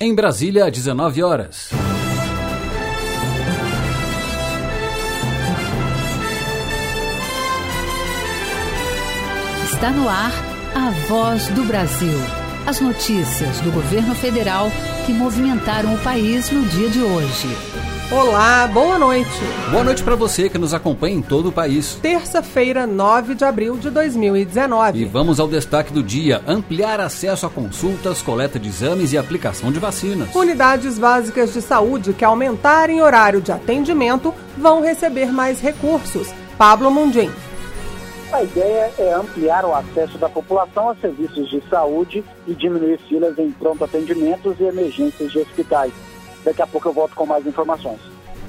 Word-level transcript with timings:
Em 0.00 0.12
Brasília, 0.12 0.68
19 0.68 1.22
horas. 1.22 1.70
Está 9.72 9.90
no 9.92 10.08
ar 10.08 10.32
a 10.74 10.90
voz 11.06 11.46
do 11.50 11.62
Brasil. 11.62 12.18
As 12.66 12.80
notícias 12.80 13.60
do 13.60 13.70
governo 13.70 14.16
federal 14.16 14.66
que 15.06 15.12
movimentaram 15.12 15.94
o 15.94 15.98
país 15.98 16.50
no 16.50 16.64
dia 16.66 16.90
de 16.90 17.00
hoje. 17.00 17.73
Olá, 18.12 18.66
boa 18.66 18.98
noite. 18.98 19.30
Boa 19.70 19.82
noite 19.82 20.04
para 20.04 20.14
você 20.14 20.50
que 20.50 20.58
nos 20.58 20.74
acompanha 20.74 21.16
em 21.16 21.22
todo 21.22 21.48
o 21.48 21.52
país. 21.52 21.98
Terça-feira, 22.02 22.86
9 22.86 23.34
de 23.34 23.44
abril 23.44 23.78
de 23.78 23.88
2019. 23.88 24.98
E 24.98 25.04
vamos 25.06 25.40
ao 25.40 25.48
destaque 25.48 25.90
do 25.90 26.02
dia: 26.02 26.42
ampliar 26.46 27.00
acesso 27.00 27.46
a 27.46 27.50
consultas, 27.50 28.20
coleta 28.20 28.58
de 28.58 28.68
exames 28.68 29.14
e 29.14 29.18
aplicação 29.18 29.72
de 29.72 29.78
vacinas. 29.78 30.34
Unidades 30.34 30.98
básicas 30.98 31.54
de 31.54 31.62
saúde 31.62 32.12
que 32.12 32.24
aumentarem 32.24 33.00
horário 33.00 33.40
de 33.40 33.50
atendimento 33.50 34.34
vão 34.56 34.82
receber 34.82 35.32
mais 35.32 35.58
recursos. 35.58 36.28
Pablo 36.58 36.90
Mundim. 36.90 37.30
A 38.30 38.42
ideia 38.42 38.92
é 38.98 39.14
ampliar 39.14 39.64
o 39.64 39.74
acesso 39.74 40.18
da 40.18 40.28
população 40.28 40.90
a 40.90 40.94
serviços 40.96 41.48
de 41.48 41.62
saúde 41.70 42.22
e 42.46 42.54
diminuir 42.54 42.98
filas 43.08 43.38
em 43.38 43.50
pronto 43.50 43.82
atendimentos 43.82 44.60
e 44.60 44.64
emergências 44.64 45.32
de 45.32 45.38
hospitais. 45.38 45.92
Daqui 46.44 46.62
a 46.62 46.66
pouco 46.66 46.88
eu 46.88 46.92
volto 46.92 47.14
com 47.14 47.26
mais 47.26 47.46
informações. 47.46 48.00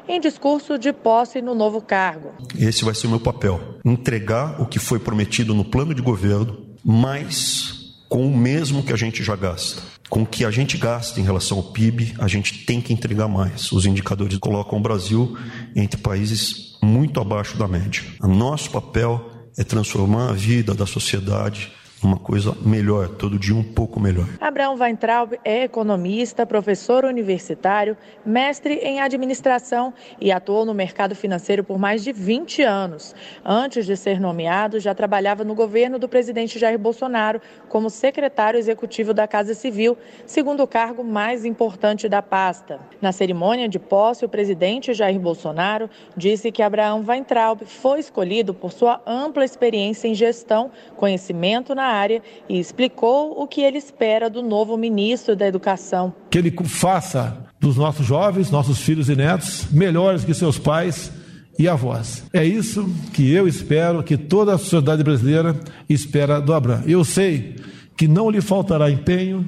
em 0.09 0.21
discurso 0.21 0.79
de 0.79 0.93
posse 0.93 1.43
no 1.43 1.55
novo 1.55 1.81
cargo. 1.81 2.33
Esse 2.59 2.85
vai 2.85 2.95
ser 2.95 3.09
o 3.09 3.11
meu 3.11 3.21
papel: 3.21 3.61
entregar 3.85 4.61
o 4.61 4.67
que 4.67 4.79
foi 4.79 4.99
prometido 4.99 5.55
no 5.55 5.65
plano 5.65 5.95
de 5.95 6.03
governo, 6.03 6.67
mais 6.85 7.79
com 8.09 8.27
o 8.27 8.37
mesmo 8.37 8.83
que 8.83 8.93
a 8.93 8.97
gente 8.97 9.23
já 9.23 9.37
gasta. 9.37 9.83
Com 10.09 10.23
o 10.23 10.27
que 10.27 10.45
a 10.45 10.51
gente 10.51 10.79
gasta 10.79 11.21
em 11.21 11.23
relação 11.23 11.59
ao 11.59 11.65
PIB, 11.65 12.15
a 12.19 12.27
gente 12.27 12.65
tem 12.65 12.81
que 12.81 12.95
entregar 12.95 13.29
mais. 13.29 13.71
Os 13.71 13.85
indicadores 13.85 14.39
colocam 14.39 14.79
o 14.79 14.83
Brasil 14.83 15.37
entre 15.77 16.01
países 16.01 16.68
muito 16.83 17.21
abaixo 17.21 17.57
da 17.57 17.69
média. 17.69 18.03
O 18.21 18.29
nosso 18.29 18.71
papel 18.71 19.31
é 19.57 19.65
transformar 19.65 20.31
a 20.31 20.33
vida 20.33 20.75
da 20.75 20.87
sociedade 20.87 21.73
uma 22.03 22.19
coisa 22.19 22.57
melhor, 22.65 23.09
todo 23.09 23.39
dia 23.39 23.55
um 23.55 23.63
pouco 23.63 23.99
melhor. 23.99 24.27
Abraão 24.41 24.77
Weintraub 24.77 25.35
é 25.45 25.65
economista, 25.65 26.47
professor 26.47 27.05
universitário, 27.05 27.97
mestre 28.25 28.75
em 28.75 29.01
administração 29.01 29.93
e 30.21 30.31
atuou 30.31 30.65
no 30.65 30.73
mercado 30.73 31.15
financeiro 31.15 31.65
por 31.65 31.79
mais 31.79 32.05
de 32.05 32.13
20 32.13 32.63
anos. 32.63 33.15
Antes 33.45 33.87
de 33.87 33.97
ser 33.97 34.21
nomeado, 34.21 34.79
já 34.79 34.95
trabalhava 34.95 35.45
no 35.45 35.55
governo 35.55 35.99
do 35.99 36.09
presidente 36.09 36.59
Jair 36.59 36.79
Bolsonaro 36.79 37.41
como 37.69 37.91
secretário 37.91 38.59
executivo 38.59 39.13
da 39.13 39.27
Casa 39.27 39.55
Civil, 39.55 39.97
segundo 40.27 40.63
o 40.63 40.67
cargo 40.67 41.03
mais 41.03 41.45
importante 41.45 42.09
da 42.09 42.23
pasta. 42.23 42.79
Na 43.01 43.13
cerimônia 43.13 43.69
de 43.69 43.79
posse, 43.79 44.25
o 44.25 44.29
presidente 44.29 44.95
Jair 44.95 45.19
Bolsonaro 45.19 45.91
disse 46.17 46.53
que 46.53 46.63
Abraão 46.63 47.05
Weintraub 47.07 47.65
foi 47.65 48.01
escolhido 48.01 48.55
por 48.55 48.73
sua 48.73 49.01
ampla 49.07 49.45
experiência 49.45 50.07
em 50.07 50.15
gestão, 50.15 50.71
conhecimento 50.97 51.75
na 51.75 51.88
área 51.89 52.23
e 52.49 52.59
explicou 52.59 53.41
o 53.41 53.47
que 53.47 53.61
ele 53.61 53.79
espera 53.79 54.31
do 54.31 54.43
novo 54.43 54.77
ministro 54.77 55.35
da 55.35 55.47
Educação. 55.47 56.13
Que 56.31 56.39
ele 56.39 56.55
faça 56.65 57.47
dos 57.61 57.77
nossos 57.77 58.07
jovens, 58.07 58.51
nossos 58.51 58.79
filhos 58.79 59.09
e 59.09 59.17
netos, 59.17 59.67
melhores 59.71 60.25
que 60.25 60.35
seus 60.35 60.59
pais 60.59 61.11
e 61.59 61.69
avós. 61.69 62.25
É 62.33 62.45
isso 62.45 62.89
que 63.13 63.33
eu 63.33 63.49
espero, 63.49 64.03
que 64.03 64.17
toda 64.17 64.55
a 64.55 64.59
sociedade 64.59 65.03
brasileira 65.03 65.59
espera 65.89 66.41
do 66.41 66.53
Abraão. 66.53 66.83
Eu 66.87 67.05
sei 67.05 67.57
que 67.97 68.07
não 68.07 68.31
lhe 68.31 68.41
faltará 68.41 68.89
empenho, 68.91 69.45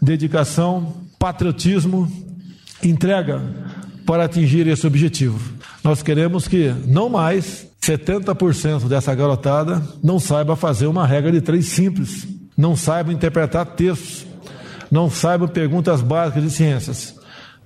dedicação, 0.00 0.92
patriotismo, 1.18 2.10
entrega 2.82 3.42
para 4.04 4.24
atingir 4.24 4.66
esse 4.66 4.86
objetivo. 4.86 5.38
Nós 5.82 6.02
queremos 6.02 6.46
que 6.46 6.74
não 6.86 7.08
mais 7.08 7.67
70% 7.88 8.86
dessa 8.86 9.14
garotada 9.14 9.82
não 10.02 10.20
saiba 10.20 10.54
fazer 10.54 10.86
uma 10.86 11.06
regra 11.06 11.32
de 11.32 11.40
três 11.40 11.68
simples, 11.68 12.28
não 12.54 12.76
saiba 12.76 13.12
interpretar 13.12 13.64
textos, 13.64 14.26
não 14.90 15.08
saiba 15.08 15.48
perguntas 15.48 16.02
básicas 16.02 16.42
de 16.42 16.50
ciências. 16.50 17.14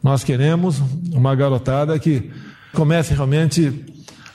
Nós 0.00 0.22
queremos 0.22 0.81
uma 1.12 1.34
garotada 1.34 1.99
que 1.99 2.31
comece 2.72 3.15
realmente 3.15 3.84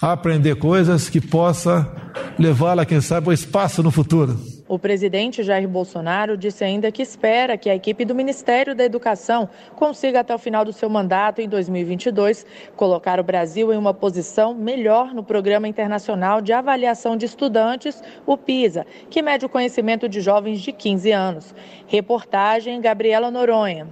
a 0.02 0.12
aprender 0.12 0.56
coisas 0.56 1.10
que 1.10 1.22
possa 1.22 1.90
levá-la, 2.38 2.86
quem 2.86 3.00
sabe, 3.00 3.28
ao 3.28 3.34
espaço 3.34 3.82
no 3.82 3.90
futuro. 3.92 4.38
O 4.68 4.78
presidente 4.78 5.44
Jair 5.44 5.68
Bolsonaro 5.68 6.36
disse 6.36 6.64
ainda 6.64 6.92
que 6.92 7.02
espera 7.02 7.58
que 7.58 7.70
a 7.70 7.76
equipe 7.76 8.04
do 8.04 8.14
Ministério 8.14 8.76
da 8.76 8.84
Educação 8.84 9.50
consiga, 9.76 10.20
até 10.20 10.36
o 10.36 10.40
final 10.40 10.66
do 10.66 10.74
seu 10.74 10.90
mandato, 10.90 11.40
em 11.40 11.48
2022, 11.48 12.46
colocar 12.76 13.18
o 13.18 13.24
Brasil 13.24 13.72
em 13.72 13.78
uma 13.78 13.94
posição 13.94 14.54
melhor 14.54 15.14
no 15.14 15.24
Programa 15.24 15.70
Internacional 15.70 16.42
de 16.42 16.52
Avaliação 16.52 17.16
de 17.16 17.26
Estudantes, 17.26 18.04
o 18.26 18.38
PISA, 18.38 18.86
que 19.10 19.22
mede 19.22 19.46
o 19.46 19.50
conhecimento 19.50 20.10
de 20.10 20.20
jovens 20.20 20.60
de 20.60 20.74
15 20.74 21.12
anos. 21.12 21.56
Reportagem 21.88 22.82
Gabriela 22.82 23.32
Noronha. 23.32 23.88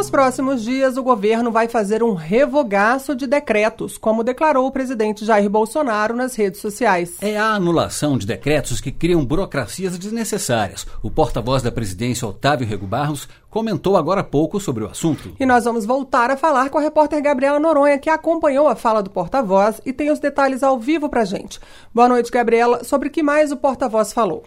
Nos 0.00 0.08
próximos 0.08 0.64
dias, 0.64 0.96
o 0.96 1.02
governo 1.02 1.52
vai 1.52 1.68
fazer 1.68 2.02
um 2.02 2.14
revogaço 2.14 3.14
de 3.14 3.26
decretos, 3.26 3.98
como 3.98 4.24
declarou 4.24 4.66
o 4.66 4.72
presidente 4.72 5.26
Jair 5.26 5.50
Bolsonaro 5.50 6.16
nas 6.16 6.34
redes 6.34 6.58
sociais. 6.58 7.22
É 7.22 7.36
a 7.36 7.52
anulação 7.52 8.16
de 8.16 8.26
decretos 8.26 8.80
que 8.80 8.90
criam 8.90 9.22
burocracias 9.22 9.98
desnecessárias. 9.98 10.86
O 11.02 11.10
porta-voz 11.10 11.62
da 11.62 11.70
presidência, 11.70 12.26
Otávio 12.26 12.66
Rego 12.66 12.86
Barros, 12.86 13.28
comentou 13.50 13.94
agora 13.94 14.22
há 14.22 14.24
pouco 14.24 14.58
sobre 14.58 14.84
o 14.84 14.86
assunto. 14.86 15.36
E 15.38 15.44
nós 15.44 15.66
vamos 15.66 15.84
voltar 15.84 16.30
a 16.30 16.36
falar 16.38 16.70
com 16.70 16.78
a 16.78 16.80
repórter 16.80 17.22
Gabriela 17.22 17.60
Noronha, 17.60 17.98
que 17.98 18.08
acompanhou 18.08 18.68
a 18.68 18.74
fala 18.74 19.02
do 19.02 19.10
porta-voz 19.10 19.82
e 19.84 19.92
tem 19.92 20.10
os 20.10 20.18
detalhes 20.18 20.62
ao 20.62 20.78
vivo 20.78 21.10
pra 21.10 21.26
gente. 21.26 21.60
Boa 21.94 22.08
noite, 22.08 22.30
Gabriela. 22.30 22.84
Sobre 22.84 23.08
o 23.08 23.12
que 23.12 23.22
mais 23.22 23.52
o 23.52 23.56
porta-voz 23.58 24.14
falou? 24.14 24.44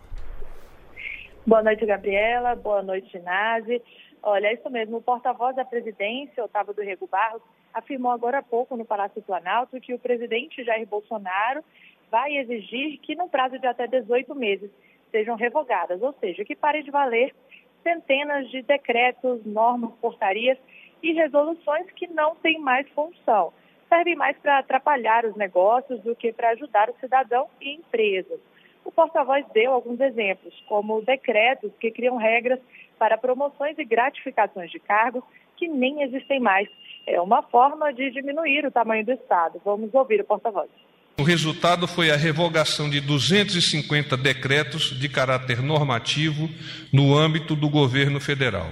Boa 1.45 1.61
noite, 1.61 1.85
Gabriela. 1.85 2.55
Boa 2.55 2.81
noite, 2.81 3.19
Nazi. 3.19 3.79
Olha, 4.25 4.47
é 4.47 4.53
isso 4.53 4.69
mesmo. 4.69 4.97
O 4.97 5.01
porta-voz 5.01 5.53
da 5.53 5.65
presidência, 5.65 6.45
Otávio 6.45 6.73
do 6.73 6.81
Rego 6.81 7.05
Barros, 7.07 7.41
afirmou 7.73 8.09
agora 8.09 8.37
há 8.37 8.41
pouco 8.43 8.77
no 8.77 8.85
Palácio 8.85 9.21
Planalto 9.21 9.79
que 9.81 9.93
o 9.93 9.99
presidente 9.99 10.63
Jair 10.63 10.87
Bolsonaro 10.87 11.61
vai 12.09 12.37
exigir 12.37 12.99
que, 12.99 13.15
no 13.15 13.27
prazo 13.27 13.59
de 13.59 13.67
até 13.67 13.85
18 13.85 14.33
meses, 14.33 14.71
sejam 15.11 15.35
revogadas, 15.35 16.01
ou 16.01 16.13
seja, 16.13 16.45
que 16.45 16.55
parem 16.55 16.83
de 16.83 16.89
valer 16.89 17.35
centenas 17.83 18.49
de 18.49 18.61
decretos, 18.61 19.45
normas, 19.45 19.91
portarias 19.99 20.57
e 21.01 21.11
resoluções 21.11 21.91
que 21.91 22.07
não 22.07 22.33
têm 22.37 22.59
mais 22.59 22.87
função. 22.91 23.51
Servem 23.89 24.15
mais 24.15 24.37
para 24.37 24.59
atrapalhar 24.59 25.25
os 25.25 25.35
negócios 25.35 25.99
do 25.99 26.15
que 26.15 26.31
para 26.31 26.51
ajudar 26.51 26.89
o 26.89 26.95
cidadão 26.99 27.49
e 27.59 27.73
empresas. 27.73 28.39
O 28.85 28.91
porta-voz 28.91 29.45
deu 29.53 29.73
alguns 29.73 29.99
exemplos, 29.99 30.53
como 30.67 31.01
decretos 31.01 31.71
que 31.79 31.91
criam 31.91 32.15
regras 32.15 32.59
para 33.03 33.17
promoções 33.17 33.77
e 33.77 33.83
gratificações 33.83 34.71
de 34.71 34.79
cargos 34.79 35.25
que 35.57 35.67
nem 35.67 36.03
existem 36.03 36.39
mais. 36.39 36.69
É 37.05 37.19
uma 37.19 37.43
forma 37.43 37.91
de 37.91 38.09
diminuir 38.11 38.65
o 38.65 38.71
tamanho 38.71 39.05
do 39.05 39.11
Estado. 39.11 39.61
Vamos 39.65 39.93
ouvir 39.93 40.21
o 40.21 40.23
porta-voz. 40.23 40.69
O 41.17 41.23
resultado 41.23 41.85
foi 41.85 42.11
a 42.11 42.15
revogação 42.15 42.89
de 42.89 43.01
250 43.01 44.15
decretos 44.15 44.97
de 44.97 45.09
caráter 45.09 45.61
normativo 45.61 46.49
no 46.93 47.13
âmbito 47.13 47.57
do 47.57 47.69
governo 47.69 48.21
federal. 48.21 48.71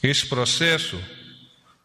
Esse 0.00 0.28
processo, 0.28 1.02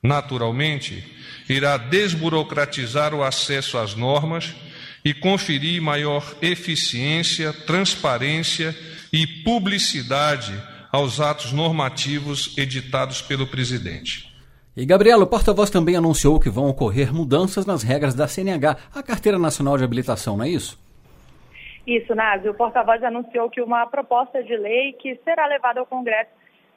naturalmente, 0.03 1.03
irá 1.49 1.77
desburocratizar 1.77 3.15
o 3.15 3.23
acesso 3.23 3.79
às 3.79 3.95
normas 3.95 4.55
e 5.03 5.15
conferir 5.15 5.81
maior 5.81 6.35
eficiência, 6.43 7.51
transparência 7.51 8.77
e 9.11 9.25
publicidade 9.25 10.53
aos 10.91 11.19
atos 11.21 11.53
normativos 11.53 12.57
editados 12.57 13.21
pelo 13.21 13.47
presidente. 13.47 14.31
E 14.75 14.85
Gabriela, 14.85 15.23
o 15.23 15.27
porta-voz 15.27 15.69
também 15.69 15.95
anunciou 15.95 16.39
que 16.39 16.49
vão 16.49 16.67
ocorrer 16.69 17.13
mudanças 17.13 17.65
nas 17.65 17.83
regras 17.83 18.15
da 18.15 18.27
CNH, 18.27 18.77
a 18.95 19.03
Carteira 19.03 19.37
Nacional 19.37 19.77
de 19.77 19.83
Habilitação, 19.83 20.37
não 20.37 20.45
é 20.45 20.49
isso? 20.49 20.79
Isso, 21.85 22.13
Nazi. 22.13 22.47
O 22.47 22.53
porta-voz 22.53 23.03
anunciou 23.03 23.49
que 23.49 23.61
uma 23.61 23.85
proposta 23.87 24.43
de 24.43 24.55
lei 24.55 24.93
que 24.93 25.15
será 25.23 25.47
levada 25.47 25.79
ao 25.79 25.85
Congresso 25.85 26.29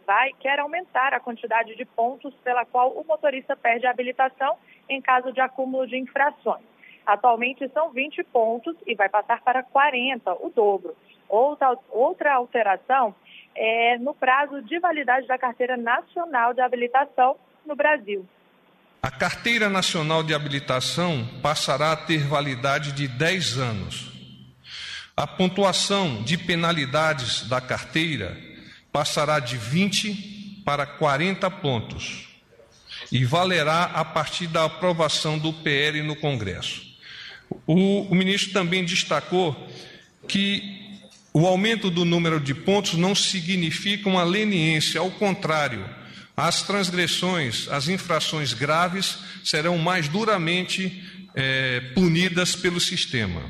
vai 0.06 0.32
quer 0.40 0.58
aumentar 0.58 1.14
a 1.14 1.20
quantidade 1.20 1.76
de 1.76 1.84
pontos 1.84 2.34
pela 2.42 2.64
qual 2.64 2.90
o 2.90 3.04
motorista 3.06 3.56
perde 3.56 3.86
a 3.86 3.90
habilitação 3.90 4.56
em 4.88 5.00
caso 5.00 5.32
de 5.32 5.40
acúmulo 5.40 5.86
de 5.86 5.96
infrações. 5.96 6.64
Atualmente 7.06 7.68
são 7.68 7.90
20 7.90 8.24
pontos 8.24 8.74
e 8.86 8.94
vai 8.94 9.08
passar 9.08 9.42
para 9.42 9.62
40, 9.62 10.32
o 10.34 10.50
dobro. 10.50 10.94
Outra, 11.28 11.76
outra 11.90 12.34
alteração 12.34 13.14
é 13.56 13.98
no 13.98 14.14
prazo 14.14 14.62
de 14.62 14.78
validade 14.78 15.26
da 15.26 15.38
Carteira 15.38 15.76
Nacional 15.76 16.54
de 16.54 16.60
Habilitação, 16.60 17.36
no 17.64 17.74
Brasil. 17.74 18.26
A 19.02 19.10
Carteira 19.10 19.68
Nacional 19.68 20.22
de 20.22 20.34
Habilitação 20.34 21.28
passará 21.42 21.92
a 21.92 21.96
ter 21.96 22.26
validade 22.26 22.92
de 22.92 23.06
10 23.06 23.58
anos. 23.58 24.12
A 25.16 25.26
pontuação 25.26 26.22
de 26.22 26.36
penalidades 26.36 27.48
da 27.48 27.60
carteira 27.60 28.36
passará 28.90 29.38
de 29.38 29.56
20 29.56 30.62
para 30.64 30.86
40 30.86 31.50
pontos 31.50 32.28
e 33.12 33.24
valerá 33.24 33.84
a 33.84 34.04
partir 34.04 34.46
da 34.46 34.64
aprovação 34.64 35.38
do 35.38 35.52
PL 35.52 36.02
no 36.02 36.16
Congresso. 36.16 36.82
O, 37.66 38.02
o 38.10 38.14
ministro 38.14 38.52
também 38.52 38.84
destacou 38.84 39.54
que 40.26 40.83
o 41.34 41.46
aumento 41.48 41.90
do 41.90 42.04
número 42.04 42.38
de 42.38 42.54
pontos 42.54 42.94
não 42.94 43.12
significa 43.12 44.08
uma 44.08 44.22
leniência, 44.22 45.00
ao 45.00 45.10
contrário 45.10 45.84
as 46.36 46.62
transgressões, 46.66 47.68
as 47.70 47.88
infrações 47.88 48.52
graves 48.52 49.40
serão 49.44 49.78
mais 49.78 50.08
duramente 50.08 51.02
é, 51.34 51.80
punidas 51.94 52.56
pelo 52.56 52.80
sistema. 52.80 53.40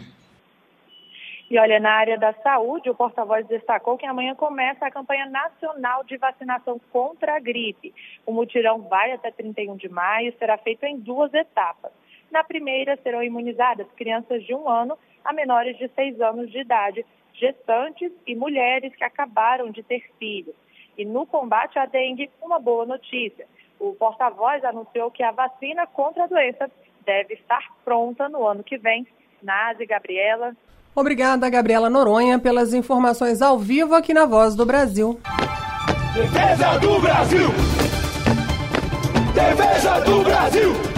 E 1.51 1.59
olha, 1.59 1.79
na 1.79 1.93
área 1.93 2.19
da 2.19 2.33
saúde, 2.35 2.91
o 2.91 2.95
porta-voz 2.95 3.47
destacou 3.47 3.97
que 3.97 4.07
amanhã 4.07 4.35
começa 4.35 4.87
a 4.87 4.91
campanha 4.91 5.27
nacional 5.27 6.03
de 6.05 6.17
vacinação 6.17 6.81
contra 6.91 7.37
a 7.37 7.41
gripe. 7.41 7.95
O 8.27 8.33
mutirão 8.33 8.83
vai 8.83 9.13
até 9.13 9.31
31 9.31 9.77
de 9.77 9.89
maio 9.89 10.29
e 10.29 10.39
será 10.39 10.59
feito 10.59 10.85
em 10.85 10.99
duas 10.99 11.33
etapas. 11.33 11.93
Na 12.31 12.43
primeira, 12.43 12.99
serão 13.03 13.23
imunizadas 13.23 13.87
crianças 13.97 14.43
de 14.45 14.55
um 14.55 14.69
ano 14.69 14.99
a 15.25 15.33
menores 15.33 15.79
de 15.79 15.89
seis 15.95 16.21
anos 16.21 16.51
de 16.51 16.59
idade, 16.59 17.05
gestantes 17.35 18.13
e 18.27 18.35
mulheres 18.35 18.95
que 18.95 19.05
acabaram 19.05 19.71
de 19.71 19.83
ter 19.83 20.03
filhos. 20.19 20.55
E 20.97 21.05
no 21.05 21.27
combate 21.27 21.79
à 21.79 21.87
dengue, 21.87 22.31
uma 22.41 22.59
boa 22.59 22.87
notícia. 22.87 23.47
O 23.79 23.93
porta-voz 23.95 24.65
anunciou 24.65 25.11
que 25.11 25.23
a 25.23 25.33
vacina 25.33 25.87
contra 25.87 26.25
a 26.25 26.27
doença 26.29 26.71
deve 27.05 27.35
estar 27.35 27.63
pronta 27.85 28.29
no 28.29 28.47
ano 28.47 28.63
que 28.63 28.79
vem. 28.79 29.07
Nazi, 29.43 29.85
Gabriela. 29.85 30.57
Obrigada, 30.95 31.51
Gabriela 31.51 31.91
Noronha, 31.91 32.39
pelas 32.39 32.73
informações 32.73 33.43
ao 33.43 33.59
vivo 33.59 33.95
aqui 33.95 34.15
na 34.15 34.27
Voz 34.27 34.55
do 34.55 34.65
Brasil. 34.65 35.21
Defesa 36.15 36.79
do 36.79 37.01
Brasil! 37.01 37.49
Defesa 39.35 40.01
do 40.03 40.23
Brasil! 40.23 40.94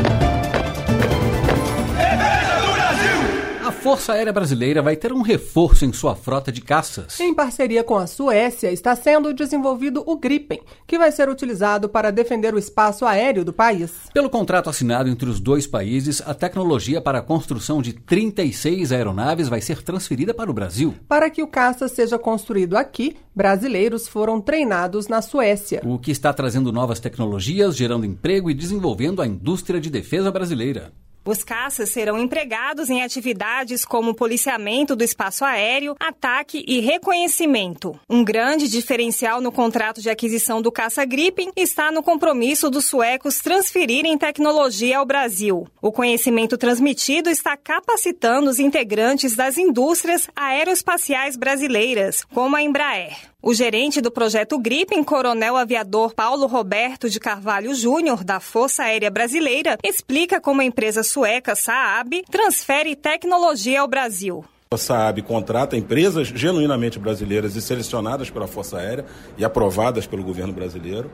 Força 3.86 4.14
Aérea 4.14 4.32
Brasileira 4.32 4.82
vai 4.82 4.96
ter 4.96 5.12
um 5.12 5.22
reforço 5.22 5.84
em 5.84 5.92
sua 5.92 6.16
frota 6.16 6.50
de 6.50 6.60
caças. 6.60 7.20
Em 7.20 7.32
parceria 7.32 7.84
com 7.84 7.96
a 7.96 8.08
Suécia, 8.08 8.72
está 8.72 8.96
sendo 8.96 9.32
desenvolvido 9.32 10.02
o 10.04 10.18
Gripen, 10.18 10.60
que 10.88 10.98
vai 10.98 11.12
ser 11.12 11.28
utilizado 11.28 11.88
para 11.88 12.10
defender 12.10 12.52
o 12.52 12.58
espaço 12.58 13.06
aéreo 13.06 13.44
do 13.44 13.52
país. 13.52 13.92
Pelo 14.12 14.28
contrato 14.28 14.68
assinado 14.68 15.08
entre 15.08 15.30
os 15.30 15.38
dois 15.38 15.68
países, 15.68 16.20
a 16.26 16.34
tecnologia 16.34 17.00
para 17.00 17.20
a 17.20 17.22
construção 17.22 17.80
de 17.80 17.92
36 17.92 18.90
aeronaves 18.90 19.48
vai 19.48 19.60
ser 19.60 19.80
transferida 19.84 20.34
para 20.34 20.50
o 20.50 20.54
Brasil. 20.54 20.92
Para 21.06 21.30
que 21.30 21.40
o 21.40 21.46
caça 21.46 21.86
seja 21.86 22.18
construído 22.18 22.76
aqui, 22.76 23.14
brasileiros 23.36 24.08
foram 24.08 24.40
treinados 24.40 25.06
na 25.06 25.22
Suécia. 25.22 25.80
O 25.84 25.96
que 25.96 26.10
está 26.10 26.32
trazendo 26.32 26.72
novas 26.72 26.98
tecnologias, 26.98 27.76
gerando 27.76 28.04
emprego 28.04 28.50
e 28.50 28.54
desenvolvendo 28.54 29.22
a 29.22 29.28
indústria 29.28 29.80
de 29.80 29.90
defesa 29.90 30.32
brasileira. 30.32 30.90
Os 31.26 31.42
caças 31.42 31.90
serão 31.90 32.20
empregados 32.20 32.88
em 32.88 33.02
atividades 33.02 33.84
como 33.84 34.14
policiamento 34.14 34.94
do 34.94 35.02
espaço 35.02 35.44
aéreo, 35.44 35.96
ataque 35.98 36.64
e 36.68 36.78
reconhecimento. 36.78 37.98
Um 38.08 38.22
grande 38.22 38.68
diferencial 38.68 39.40
no 39.40 39.50
contrato 39.50 40.00
de 40.00 40.08
aquisição 40.08 40.62
do 40.62 40.70
caça 40.70 41.04
Gripen 41.04 41.50
está 41.56 41.90
no 41.90 42.00
compromisso 42.00 42.70
dos 42.70 42.84
suecos 42.84 43.40
transferirem 43.40 44.16
tecnologia 44.16 44.98
ao 44.98 45.04
Brasil. 45.04 45.66
O 45.82 45.90
conhecimento 45.90 46.56
transmitido 46.56 47.28
está 47.28 47.56
capacitando 47.56 48.48
os 48.48 48.60
integrantes 48.60 49.34
das 49.34 49.58
indústrias 49.58 50.28
aeroespaciais 50.36 51.36
brasileiras, 51.36 52.24
como 52.32 52.54
a 52.54 52.62
Embraer. 52.62 53.16
O 53.48 53.54
gerente 53.54 54.00
do 54.00 54.10
projeto 54.10 54.58
Gripen, 54.58 55.04
coronel 55.04 55.56
aviador 55.56 56.12
Paulo 56.12 56.48
Roberto 56.48 57.08
de 57.08 57.20
Carvalho 57.20 57.76
Júnior, 57.76 58.24
da 58.24 58.40
Força 58.40 58.82
Aérea 58.82 59.08
Brasileira, 59.08 59.78
explica 59.84 60.40
como 60.40 60.62
a 60.62 60.64
empresa 60.64 61.04
sueca 61.04 61.54
Saab 61.54 62.24
transfere 62.28 62.96
tecnologia 62.96 63.82
ao 63.82 63.86
Brasil. 63.86 64.44
A 64.68 64.76
Saab 64.76 65.22
contrata 65.22 65.76
empresas 65.76 66.26
genuinamente 66.26 66.98
brasileiras 66.98 67.54
e 67.54 67.62
selecionadas 67.62 68.30
pela 68.30 68.48
Força 68.48 68.78
Aérea 68.78 69.04
e 69.38 69.44
aprovadas 69.44 70.08
pelo 70.08 70.24
governo 70.24 70.52
brasileiro 70.52 71.08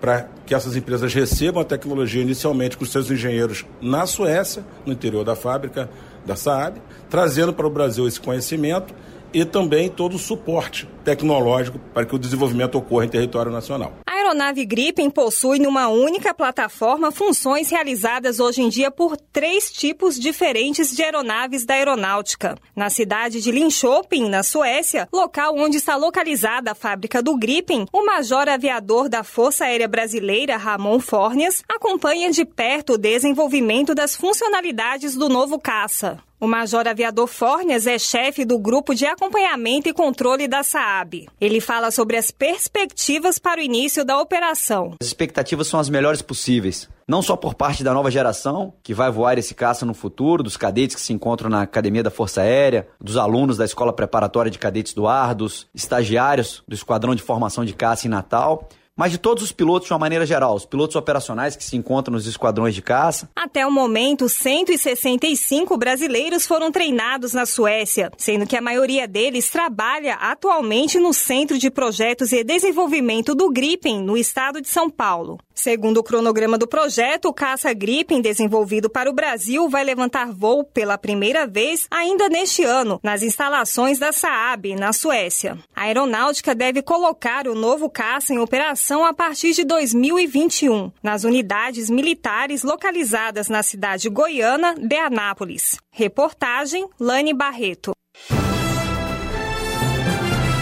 para 0.00 0.26
que 0.46 0.54
essas 0.54 0.76
empresas 0.76 1.12
recebam 1.12 1.60
a 1.60 1.66
tecnologia 1.66 2.22
inicialmente 2.22 2.78
com 2.78 2.86
seus 2.86 3.10
engenheiros 3.10 3.66
na 3.82 4.06
Suécia, 4.06 4.64
no 4.86 4.92
interior 4.94 5.22
da 5.22 5.36
fábrica 5.36 5.90
da 6.24 6.34
Saab, 6.34 6.80
trazendo 7.10 7.52
para 7.52 7.66
o 7.66 7.70
Brasil 7.70 8.08
esse 8.08 8.18
conhecimento 8.18 8.94
e 9.34 9.44
também 9.44 9.88
todo 9.88 10.14
o 10.14 10.18
suporte 10.18 10.88
tecnológico 11.04 11.78
para 11.92 12.06
que 12.06 12.14
o 12.14 12.18
desenvolvimento 12.18 12.76
ocorra 12.76 13.04
em 13.04 13.08
território 13.08 13.50
nacional. 13.50 13.92
A 14.06 14.12
aeronave 14.12 14.64
Gripen 14.64 15.10
possui 15.10 15.58
numa 15.58 15.88
única 15.88 16.32
plataforma 16.32 17.10
funções 17.10 17.68
realizadas 17.68 18.38
hoje 18.38 18.62
em 18.62 18.68
dia 18.68 18.90
por 18.90 19.16
três 19.16 19.70
tipos 19.70 20.18
diferentes 20.18 20.94
de 20.94 21.02
aeronaves 21.02 21.66
da 21.66 21.74
aeronáutica. 21.74 22.56
Na 22.74 22.88
cidade 22.88 23.42
de 23.42 23.50
Linköping, 23.50 24.28
na 24.28 24.42
Suécia, 24.42 25.08
local 25.12 25.56
onde 25.56 25.76
está 25.76 25.96
localizada 25.96 26.70
a 26.70 26.74
fábrica 26.74 27.22
do 27.22 27.36
Gripen, 27.36 27.86
o 27.92 28.06
major 28.06 28.48
aviador 28.48 29.08
da 29.08 29.24
Força 29.24 29.64
Aérea 29.64 29.88
Brasileira, 29.88 30.56
Ramon 30.56 31.00
Fornes, 31.00 31.62
acompanha 31.68 32.30
de 32.30 32.44
perto 32.44 32.94
o 32.94 32.98
desenvolvimento 32.98 33.94
das 33.94 34.14
funcionalidades 34.14 35.16
do 35.16 35.28
novo 35.28 35.58
caça. 35.58 36.22
O 36.40 36.48
Major 36.48 36.86
Aviador 36.86 37.26
Fornes 37.28 37.86
é 37.86 37.98
chefe 37.98 38.44
do 38.44 38.58
grupo 38.58 38.94
de 38.94 39.06
acompanhamento 39.06 39.88
e 39.88 39.92
controle 39.92 40.48
da 40.48 40.62
Saab. 40.62 41.28
Ele 41.40 41.60
fala 41.60 41.90
sobre 41.90 42.16
as 42.16 42.30
perspectivas 42.30 43.38
para 43.38 43.60
o 43.60 43.64
início 43.64 44.04
da 44.04 44.20
operação. 44.20 44.96
As 45.00 45.06
expectativas 45.06 45.68
são 45.68 45.78
as 45.78 45.88
melhores 45.88 46.22
possíveis. 46.22 46.88
Não 47.06 47.22
só 47.22 47.36
por 47.36 47.54
parte 47.54 47.84
da 47.84 47.94
nova 47.94 48.10
geração, 48.10 48.74
que 48.82 48.92
vai 48.92 49.10
voar 49.10 49.38
esse 49.38 49.54
caça 49.54 49.86
no 49.86 49.94
futuro, 49.94 50.42
dos 50.42 50.56
cadetes 50.56 50.96
que 50.96 51.02
se 51.02 51.12
encontram 51.12 51.48
na 51.48 51.62
Academia 51.62 52.02
da 52.02 52.10
Força 52.10 52.40
Aérea, 52.40 52.88
dos 53.00 53.16
alunos 53.16 53.56
da 53.56 53.64
Escola 53.64 53.92
Preparatória 53.92 54.50
de 54.50 54.58
Cadetes 54.58 54.92
do 54.92 55.06
Ar, 55.06 55.34
dos 55.34 55.66
estagiários 55.74 56.62
do 56.66 56.74
Esquadrão 56.74 57.14
de 57.14 57.22
Formação 57.22 57.64
de 57.64 57.74
Caça 57.74 58.06
em 58.06 58.10
Natal, 58.10 58.68
mas 58.96 59.10
de 59.10 59.18
todos 59.18 59.42
os 59.42 59.52
pilotos 59.52 59.88
de 59.88 59.92
uma 59.92 59.98
maneira 59.98 60.24
geral, 60.24 60.54
os 60.54 60.64
pilotos 60.64 60.94
operacionais 60.94 61.56
que 61.56 61.64
se 61.64 61.76
encontram 61.76 62.12
nos 62.12 62.26
esquadrões 62.26 62.74
de 62.74 62.82
caça. 62.82 63.28
Até 63.34 63.66
o 63.66 63.70
momento, 63.70 64.28
165 64.28 65.76
brasileiros 65.76 66.46
foram 66.46 66.70
treinados 66.70 67.32
na 67.32 67.44
Suécia, 67.44 68.10
sendo 68.16 68.46
que 68.46 68.56
a 68.56 68.62
maioria 68.62 69.08
deles 69.08 69.50
trabalha 69.50 70.14
atualmente 70.14 70.98
no 70.98 71.12
Centro 71.12 71.58
de 71.58 71.70
Projetos 71.70 72.32
e 72.32 72.44
Desenvolvimento 72.44 73.34
do 73.34 73.50
Gripen, 73.50 74.00
no 74.00 74.16
estado 74.16 74.60
de 74.60 74.68
São 74.68 74.88
Paulo. 74.88 75.38
Segundo 75.54 75.98
o 75.98 76.02
cronograma 76.02 76.58
do 76.58 76.66
projeto, 76.66 77.26
o 77.26 77.32
caça 77.32 77.72
Gripen 77.72 78.20
desenvolvido 78.20 78.90
para 78.90 79.08
o 79.08 79.14
Brasil 79.14 79.68
vai 79.68 79.84
levantar 79.84 80.32
voo 80.32 80.64
pela 80.64 80.98
primeira 80.98 81.46
vez 81.46 81.86
ainda 81.90 82.28
neste 82.28 82.64
ano, 82.64 82.98
nas 83.02 83.22
instalações 83.22 83.98
da 83.98 84.12
Saab, 84.12 84.74
na 84.74 84.92
Suécia. 84.92 85.56
A 85.74 85.82
aeronáutica 85.82 86.54
deve 86.54 86.82
colocar 86.82 87.46
o 87.46 87.54
novo 87.54 87.88
caça 87.88 88.34
em 88.34 88.38
operação 88.38 88.83
a 88.92 89.14
partir 89.14 89.52
de 89.52 89.64
2021, 89.64 90.92
nas 91.02 91.24
unidades 91.24 91.88
militares 91.88 92.62
localizadas 92.62 93.48
na 93.48 93.62
cidade 93.62 94.10
goiana 94.10 94.74
de 94.74 94.96
Anápolis. 94.96 95.76
Reportagem 95.90 96.86
Lane 97.00 97.32
Barreto 97.32 97.92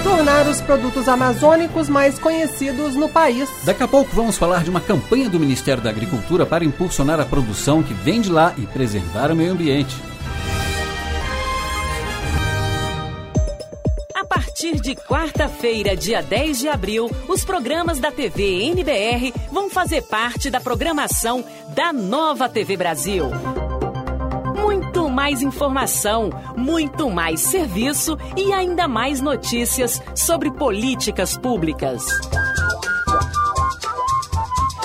tornar 0.02 0.47
os 0.47 0.61
produtos 0.61 1.09
amazônicos 1.09 1.88
mais 1.88 2.19
conhecidos 2.19 2.95
no 2.95 3.09
país. 3.09 3.49
Daqui 3.64 3.83
a 3.83 3.88
pouco 3.88 4.14
vamos 4.14 4.37
falar 4.37 4.62
de 4.62 4.71
uma 4.71 4.81
campanha 4.81 5.29
do 5.29 5.41
Ministério 5.41 5.83
da 5.83 5.91
Agricultura 5.91 6.45
para 6.45 6.64
impulsionar 6.64 7.19
a 7.19 7.25
produção 7.25 7.83
que 7.83 7.95
vem 7.95 8.21
de 8.21 8.31
lá 8.31 8.52
e 8.59 8.67
preservar 8.67 9.31
o 9.31 9.37
meio 9.37 9.52
ambiente. 9.52 9.97
A 14.23 14.25
partir 14.25 14.81
de 14.81 14.95
quarta-feira, 14.95 15.97
dia 15.97 16.23
10 16.23 16.61
de 16.61 16.69
abril, 16.69 17.11
os 17.26 17.45
programas 17.45 17.99
da 17.99 18.12
TV 18.12 18.62
NBR 18.67 19.35
vão 19.50 19.69
fazer 19.69 20.02
parte 20.02 20.49
da 20.49 20.61
programação 20.61 21.45
da 21.75 21.93
Nova 21.93 22.49
TV 22.49 22.76
Brasil 22.76 23.25
muito 24.55 25.11
mais 25.11 25.43
informação, 25.43 26.31
muito 26.57 27.11
mais 27.11 27.41
serviço 27.41 28.17
e 28.37 28.52
ainda 28.52 28.87
mais 28.87 29.21
notícias 29.21 30.00
sobre 30.14 30.52
políticas 30.52 31.37
públicas. 31.37 32.05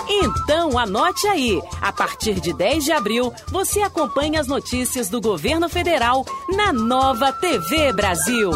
Então 0.09 0.79
anote 0.79 1.27
aí, 1.27 1.61
a 1.79 1.93
partir 1.93 2.39
de 2.39 2.53
10 2.53 2.85
de 2.85 2.91
abril, 2.91 3.31
você 3.49 3.81
acompanha 3.81 4.41
as 4.41 4.47
notícias 4.47 5.09
do 5.09 5.21
governo 5.21 5.69
federal 5.69 6.25
na 6.49 6.73
Nova 6.73 7.31
TV 7.31 7.93
Brasil. 7.93 8.49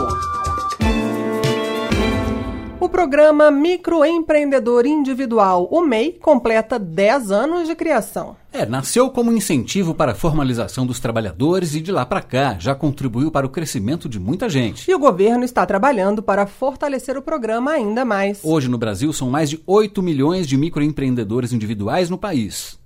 O 2.81 2.89
programa 2.89 3.51
Microempreendedor 3.51 4.87
Individual, 4.87 5.67
o 5.69 5.81
MEI, 5.81 6.13
completa 6.13 6.79
10 6.79 7.29
anos 7.29 7.67
de 7.67 7.75
criação. 7.75 8.35
É, 8.51 8.65
nasceu 8.65 9.11
como 9.11 9.31
incentivo 9.31 9.93
para 9.93 10.13
a 10.13 10.15
formalização 10.15 10.83
dos 10.83 10.99
trabalhadores 10.99 11.75
e 11.75 11.79
de 11.79 11.91
lá 11.91 12.07
para 12.07 12.23
cá 12.23 12.57
já 12.57 12.73
contribuiu 12.73 13.29
para 13.29 13.45
o 13.45 13.49
crescimento 13.49 14.09
de 14.09 14.19
muita 14.19 14.49
gente. 14.49 14.89
E 14.89 14.95
o 14.95 14.99
governo 14.99 15.43
está 15.43 15.63
trabalhando 15.63 16.23
para 16.23 16.47
fortalecer 16.47 17.15
o 17.15 17.21
programa 17.21 17.69
ainda 17.69 18.03
mais. 18.03 18.39
Hoje 18.43 18.67
no 18.67 18.79
Brasil 18.79 19.13
são 19.13 19.29
mais 19.29 19.47
de 19.47 19.61
8 19.67 20.01
milhões 20.01 20.47
de 20.47 20.57
microempreendedores 20.57 21.53
individuais 21.53 22.09
no 22.09 22.17
país. 22.17 22.80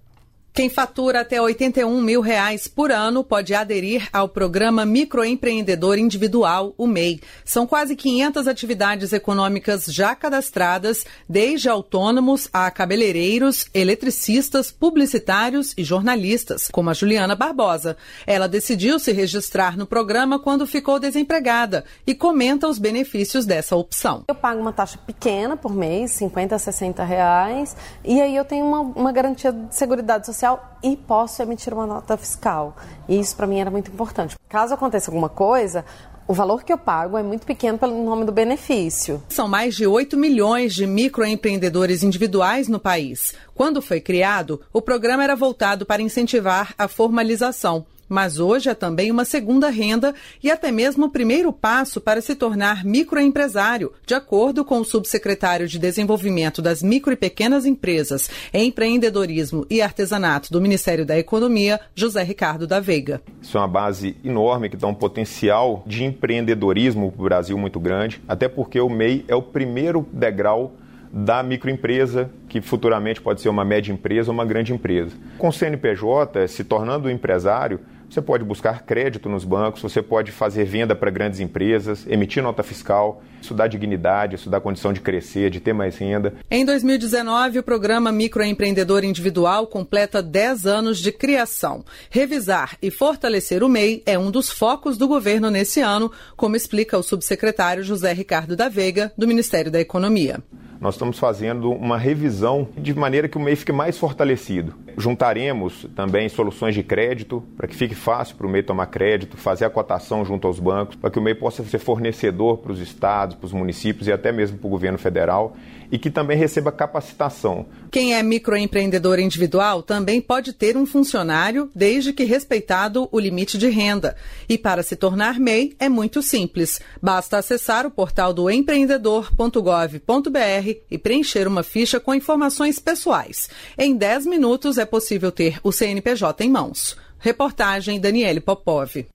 Quem 0.55 0.69
fatura 0.69 1.19
até 1.19 1.41
81 1.41 1.99
mil 1.99 2.21
reais 2.21 2.65
por 2.65 2.89
ano 2.89 3.25
pode 3.25 3.53
aderir 3.53 4.07
ao 4.13 4.29
programa 4.29 4.85
Microempreendedor 4.85 5.97
Individual, 5.97 6.73
o 6.77 6.87
MEI. 6.87 7.19
São 7.43 7.67
quase 7.67 7.93
500 7.93 8.47
atividades 8.47 9.11
econômicas 9.11 9.83
já 9.83 10.15
cadastradas, 10.15 11.05
desde 11.27 11.67
autônomos 11.67 12.47
a 12.53 12.71
cabeleireiros, 12.71 13.67
eletricistas, 13.73 14.71
publicitários 14.71 15.73
e 15.77 15.83
jornalistas, 15.83 16.69
como 16.71 16.89
a 16.89 16.93
Juliana 16.93 17.35
Barbosa. 17.35 17.97
Ela 18.25 18.47
decidiu 18.47 18.97
se 18.97 19.11
registrar 19.11 19.77
no 19.77 19.85
programa 19.85 20.39
quando 20.39 20.65
ficou 20.65 21.01
desempregada 21.01 21.83
e 22.07 22.15
comenta 22.15 22.65
os 22.65 22.79
benefícios 22.79 23.45
dessa 23.45 23.75
opção. 23.75 24.23
Eu 24.25 24.35
pago 24.35 24.61
uma 24.61 24.71
taxa 24.71 24.97
pequena 25.05 25.57
por 25.57 25.75
mês, 25.75 26.11
50 26.11 26.55
a 26.55 26.59
60 26.59 27.03
reais, 27.03 27.75
e 28.05 28.21
aí 28.21 28.33
eu 28.33 28.45
tenho 28.45 28.65
uma, 28.65 28.79
uma 28.79 29.11
garantia 29.11 29.51
de 29.51 29.75
seguridade 29.75 30.25
social 30.25 30.44
e 30.83 30.95
posso 30.95 31.41
emitir 31.41 31.73
uma 31.73 31.85
nota 31.85 32.17
fiscal. 32.17 32.75
E 33.07 33.19
isso 33.19 33.35
para 33.35 33.47
mim 33.47 33.59
era 33.59 33.71
muito 33.71 33.91
importante. 33.91 34.35
Caso 34.49 34.73
aconteça 34.73 35.09
alguma 35.09 35.29
coisa, 35.29 35.83
o 36.27 36.33
valor 36.33 36.63
que 36.63 36.73
eu 36.73 36.77
pago 36.77 37.17
é 37.17 37.23
muito 37.23 37.45
pequeno 37.45 37.77
pelo 37.77 38.03
nome 38.03 38.25
do 38.25 38.31
benefício. 38.31 39.21
São 39.29 39.47
mais 39.47 39.75
de 39.75 39.85
8 39.85 40.17
milhões 40.17 40.73
de 40.73 40.87
microempreendedores 40.87 42.01
individuais 42.01 42.67
no 42.67 42.79
país. 42.79 43.33
Quando 43.53 43.81
foi 43.81 44.01
criado, 44.01 44.61
o 44.73 44.81
programa 44.81 45.23
era 45.23 45.35
voltado 45.35 45.85
para 45.85 46.01
incentivar 46.01 46.73
a 46.77 46.87
formalização 46.87 47.85
mas 48.07 48.39
hoje 48.39 48.69
é 48.69 48.73
também 48.73 49.11
uma 49.11 49.25
segunda 49.25 49.69
renda 49.69 50.13
e 50.43 50.51
até 50.51 50.71
mesmo 50.71 51.05
o 51.05 51.11
primeiro 51.11 51.51
passo 51.51 51.99
para 51.99 52.21
se 52.21 52.35
tornar 52.35 52.83
microempresário, 52.85 53.91
de 54.05 54.13
acordo 54.13 54.63
com 54.63 54.79
o 54.79 54.85
subsecretário 54.85 55.67
de 55.67 55.79
Desenvolvimento 55.79 56.61
das 56.61 56.81
Micro 56.81 57.13
e 57.13 57.15
Pequenas 57.15 57.65
Empresas, 57.65 58.29
Empreendedorismo 58.53 59.65
e 59.69 59.81
Artesanato 59.81 60.51
do 60.51 60.61
Ministério 60.61 61.05
da 61.05 61.17
Economia, 61.17 61.79
José 61.93 62.23
Ricardo 62.23 62.67
da 62.67 62.79
Veiga. 62.79 63.21
Isso 63.41 63.57
é 63.57 63.61
uma 63.61 63.67
base 63.67 64.15
enorme 64.23 64.69
que 64.69 64.77
dá 64.77 64.87
um 64.87 64.93
potencial 64.93 65.83
de 65.85 66.03
empreendedorismo 66.03 67.11
para 67.11 67.21
o 67.21 67.25
Brasil 67.25 67.57
muito 67.57 67.79
grande, 67.79 68.21
até 68.27 68.47
porque 68.47 68.79
o 68.79 68.89
MEI 68.89 69.25
é 69.27 69.35
o 69.35 69.41
primeiro 69.41 70.07
degrau 70.11 70.73
da 71.11 71.41
microempresa, 71.41 72.29
que 72.49 72.59
futuramente 72.59 73.21
pode 73.21 73.39
ser 73.39 73.47
uma 73.47 73.63
média 73.63 73.91
empresa 73.91 74.29
ou 74.29 74.33
uma 74.33 74.43
grande 74.43 74.73
empresa. 74.73 75.15
Com 75.37 75.47
o 75.47 75.53
CNPJ, 75.53 76.45
se 76.49 76.65
tornando 76.65 77.09
empresário, 77.09 77.79
você 78.15 78.21
pode 78.21 78.45
buscar 78.45 78.83
crédito 78.83 79.27
nos 79.27 79.43
bancos, 79.43 79.81
você 79.81 80.01
pode 80.01 80.31
fazer 80.31 80.63
venda 80.63 80.95
para 80.95 81.11
grandes 81.11 81.41
empresas, 81.41 82.07
emitir 82.07 82.41
nota 82.41 82.63
fiscal. 82.63 83.21
Isso 83.41 83.53
dá 83.53 83.67
dignidade, 83.67 84.35
isso 84.35 84.49
dá 84.49 84.61
condição 84.61 84.93
de 84.93 85.01
crescer, 85.01 85.49
de 85.49 85.59
ter 85.59 85.73
mais 85.73 85.97
renda. 85.97 86.33
Em 86.49 86.63
2019, 86.63 87.59
o 87.59 87.63
programa 87.63 88.13
Microempreendedor 88.13 89.03
Individual 89.03 89.67
completa 89.67 90.23
10 90.23 90.65
anos 90.65 90.99
de 90.99 91.11
criação. 91.11 91.83
Revisar 92.09 92.77
e 92.81 92.89
fortalecer 92.89 93.61
o 93.61 93.67
MEI 93.67 94.01
é 94.05 94.17
um 94.17 94.31
dos 94.31 94.49
focos 94.49 94.97
do 94.97 95.09
governo 95.09 95.51
nesse 95.51 95.81
ano, 95.81 96.09
como 96.37 96.55
explica 96.55 96.97
o 96.97 97.03
subsecretário 97.03 97.83
José 97.83 98.13
Ricardo 98.13 98.55
da 98.55 98.69
Veiga, 98.69 99.11
do 99.17 99.27
Ministério 99.27 99.69
da 99.69 99.81
Economia 99.81 100.41
nós 100.85 100.95
estamos 100.95 101.17
fazendo 101.17 101.71
uma 101.71 101.97
revisão 101.97 102.67
de 102.77 102.93
maneira 102.93 103.27
que 103.27 103.37
o 103.37 103.41
MEI 103.41 103.55
fique 103.55 103.71
mais 103.71 103.97
fortalecido. 103.97 104.75
Juntaremos 104.97 105.87
também 105.95 106.29
soluções 106.29 106.73
de 106.73 106.83
crédito 106.83 107.43
para 107.57 107.67
que 107.67 107.75
fique 107.75 107.95
fácil 107.95 108.35
para 108.35 108.47
o 108.47 108.49
MEI 108.49 108.63
tomar 108.63 108.87
crédito, 108.87 109.37
fazer 109.37 109.65
a 109.65 109.69
cotação 109.69 110.23
junto 110.23 110.47
aos 110.47 110.59
bancos, 110.59 110.95
para 110.95 111.09
que 111.09 111.19
o 111.19 111.21
MEI 111.21 111.35
possa 111.35 111.63
ser 111.63 111.79
fornecedor 111.79 112.59
para 112.59 112.71
os 112.71 112.79
estados, 112.79 113.35
para 113.35 113.45
os 113.45 113.53
municípios 113.53 114.07
e 114.07 114.11
até 114.11 114.31
mesmo 114.31 114.57
para 114.57 114.67
o 114.67 114.69
governo 114.69 114.97
federal 114.97 115.55
e 115.91 115.97
que 115.97 116.09
também 116.09 116.37
receba 116.37 116.71
capacitação. 116.71 117.65
Quem 117.91 118.15
é 118.15 118.23
microempreendedor 118.23 119.19
individual 119.19 119.81
também 119.81 120.19
pode 120.19 120.53
ter 120.53 120.75
um 120.75 120.85
funcionário, 120.85 121.69
desde 121.73 122.11
que 122.11 122.23
respeitado 122.23 123.07
o 123.11 123.19
limite 123.19 123.57
de 123.57 123.69
renda. 123.69 124.15
E 124.49 124.57
para 124.57 124.83
se 124.83 124.95
tornar 124.95 125.39
MEI 125.39 125.75
é 125.79 125.87
muito 125.87 126.21
simples. 126.21 126.81
Basta 127.01 127.37
acessar 127.37 127.85
o 127.85 127.91
portal 127.91 128.33
do 128.33 128.49
empreendedor.gov.br 128.49 130.79
e 130.89 130.97
preencher 130.97 131.47
uma 131.47 131.63
ficha 131.63 131.99
com 131.99 132.13
informações 132.13 132.79
pessoais. 132.79 133.49
Em 133.77 133.95
10 133.95 134.25
minutos 134.25 134.77
é 134.77 134.84
possível 134.85 135.31
ter 135.31 135.59
o 135.63 135.71
CNPJ 135.71 136.43
em 136.43 136.49
mãos. 136.49 136.97
Reportagem 137.19 137.99
Daniele 137.99 138.39
Popov. 138.39 139.05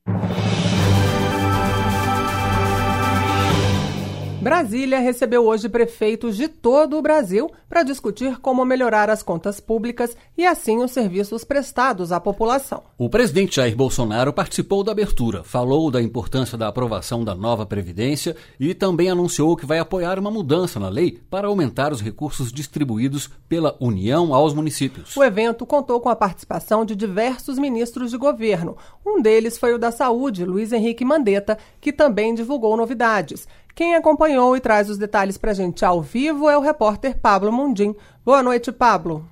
Brasília 4.40 5.00
recebeu 5.00 5.44
hoje 5.44 5.68
prefeitos 5.68 6.34
de 6.34 6.48
todo 6.48 6.96
o 6.96 7.02
Brasil 7.02 7.50
para 7.68 7.82
discutir 7.82 8.38
como 8.40 8.64
melhorar 8.64 9.10
as 9.10 9.22
contas 9.22 9.60
públicas 9.60 10.16
e 10.36 10.46
assim 10.46 10.78
os 10.82 10.92
serviços 10.92 11.44
prestados 11.44 12.10
à 12.10 12.18
população. 12.18 12.82
O 12.96 13.10
presidente 13.10 13.56
Jair 13.56 13.76
Bolsonaro 13.76 14.32
participou 14.32 14.82
da 14.82 14.92
abertura, 14.92 15.44
falou 15.44 15.90
da 15.90 16.00
importância 16.00 16.56
da 16.56 16.68
aprovação 16.68 17.22
da 17.22 17.34
nova 17.34 17.66
Previdência 17.66 18.34
e 18.58 18.72
também 18.72 19.10
anunciou 19.10 19.54
que 19.54 19.66
vai 19.66 19.78
apoiar 19.78 20.18
uma 20.18 20.30
mudança 20.30 20.80
na 20.80 20.88
lei 20.88 21.20
para 21.28 21.46
aumentar 21.46 21.92
os 21.92 22.00
recursos 22.00 22.50
distribuídos 22.50 23.28
pela 23.46 23.76
União 23.78 24.32
aos 24.32 24.54
municípios. 24.54 25.14
O 25.18 25.22
evento 25.22 25.66
contou 25.66 26.00
com 26.00 26.08
a 26.08 26.16
participação 26.16 26.86
de 26.86 26.96
diversos 26.96 27.58
ministros 27.58 28.10
de 28.10 28.16
governo. 28.16 28.74
Um 29.04 29.20
deles 29.20 29.58
foi 29.58 29.74
o 29.74 29.78
da 29.78 29.92
Saúde, 29.92 30.46
Luiz 30.46 30.72
Henrique 30.72 31.04
Mandetta, 31.04 31.58
que 31.78 31.92
também 31.92 32.34
divulgou 32.34 32.74
novidades. 32.74 33.46
Quem 33.74 33.94
acompanhou 33.94 34.56
e 34.56 34.60
traz 34.60 34.90
os 34.90 34.98
detalhes 34.98 35.38
para 35.38 35.52
a 35.52 35.54
gente 35.54 35.84
ao 35.84 36.02
vivo 36.02 36.48
é 36.48 36.56
o 36.56 36.60
repórter 36.60 37.18
Pablo 37.20 37.52
Mundim. 37.52 37.94
Boa 38.24 38.42
noite, 38.42 38.72
Pablo. 38.72 39.24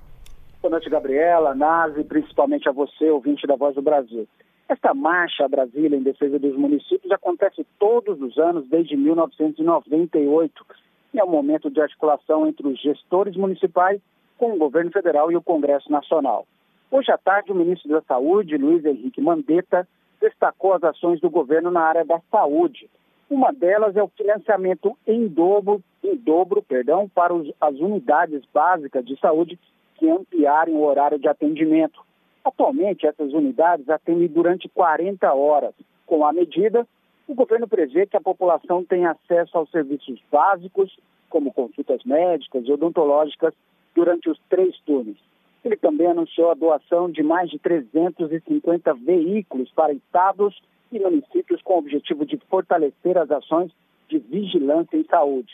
Boa 0.61 0.71
noite, 0.71 0.89
Gabriela, 0.89 1.53
Nazi, 1.53 2.03
principalmente 2.03 2.67
a 2.67 2.71
você, 2.71 3.09
ouvinte 3.09 3.45
da 3.45 3.55
Voz 3.55 3.75
do 3.75 3.81
Brasil. 3.81 4.27
Esta 4.67 4.93
marcha 4.93 5.45
a 5.45 5.47
Brasília 5.47 5.97
em 5.97 6.03
defesa 6.03 6.37
dos 6.37 6.55
municípios 6.55 7.11
acontece 7.11 7.65
todos 7.79 8.21
os 8.21 8.37
anos 8.37 8.67
desde 8.67 8.95
1998 8.95 10.65
e 11.13 11.19
é 11.19 11.23
um 11.23 11.29
momento 11.29 11.69
de 11.71 11.81
articulação 11.81 12.47
entre 12.47 12.67
os 12.67 12.79
gestores 12.79 13.35
municipais 13.35 13.99
com 14.37 14.53
o 14.53 14.57
governo 14.57 14.91
federal 14.91 15.31
e 15.31 15.35
o 15.35 15.41
Congresso 15.41 15.91
Nacional. 15.91 16.45
Hoje 16.91 17.11
à 17.11 17.17
tarde, 17.17 17.51
o 17.51 17.55
ministro 17.55 17.89
da 17.89 18.01
Saúde, 18.01 18.57
Luiz 18.57 18.85
Henrique 18.85 19.21
Mandetta, 19.21 19.87
destacou 20.21 20.73
as 20.73 20.83
ações 20.83 21.19
do 21.19 21.29
governo 21.29 21.71
na 21.71 21.81
área 21.81 22.05
da 22.05 22.19
saúde. 22.31 22.89
Uma 23.29 23.51
delas 23.53 23.95
é 23.95 24.01
o 24.01 24.07
financiamento 24.07 24.97
em 25.05 25.27
dobro, 25.27 25.83
em 26.03 26.15
dobro 26.15 26.63
perdão, 26.63 27.07
para 27.07 27.31
os, 27.31 27.51
as 27.61 27.75
unidades 27.75 28.43
básicas 28.51 29.05
de 29.05 29.19
saúde 29.19 29.59
que 29.95 30.09
ampliarem 30.09 30.73
o 30.73 30.83
horário 30.83 31.19
de 31.19 31.27
atendimento. 31.27 32.01
Atualmente, 32.43 33.05
essas 33.05 33.31
unidades 33.31 33.87
atendem 33.87 34.27
durante 34.27 34.67
40 34.69 35.31
horas. 35.31 35.75
Com 36.07 36.25
a 36.25 36.33
medida, 36.33 36.87
o 37.27 37.35
governo 37.35 37.67
prevê 37.67 38.07
que 38.07 38.17
a 38.17 38.21
população 38.21 38.83
tenha 38.83 39.11
acesso 39.11 39.55
aos 39.55 39.69
serviços 39.69 40.19
básicos, 40.31 40.97
como 41.29 41.53
consultas 41.53 42.03
médicas 42.03 42.65
e 42.65 42.71
odontológicas, 42.71 43.53
durante 43.93 44.27
os 44.27 44.39
três 44.49 44.75
turnos. 44.79 45.17
Ele 45.63 45.75
também 45.75 46.07
anunciou 46.07 46.49
a 46.49 46.55
doação 46.55 47.11
de 47.11 47.21
mais 47.21 47.51
de 47.51 47.59
350 47.59 48.93
veículos 48.95 49.69
para 49.71 49.93
estados 49.93 50.59
e 50.91 50.99
municípios 50.99 51.61
com 51.61 51.75
o 51.75 51.79
objetivo 51.79 52.25
de 52.25 52.37
fortalecer 52.49 53.17
as 53.17 53.29
ações 53.31 53.71
de 54.09 54.17
vigilância 54.19 54.97
em 54.97 55.05
saúde. 55.05 55.51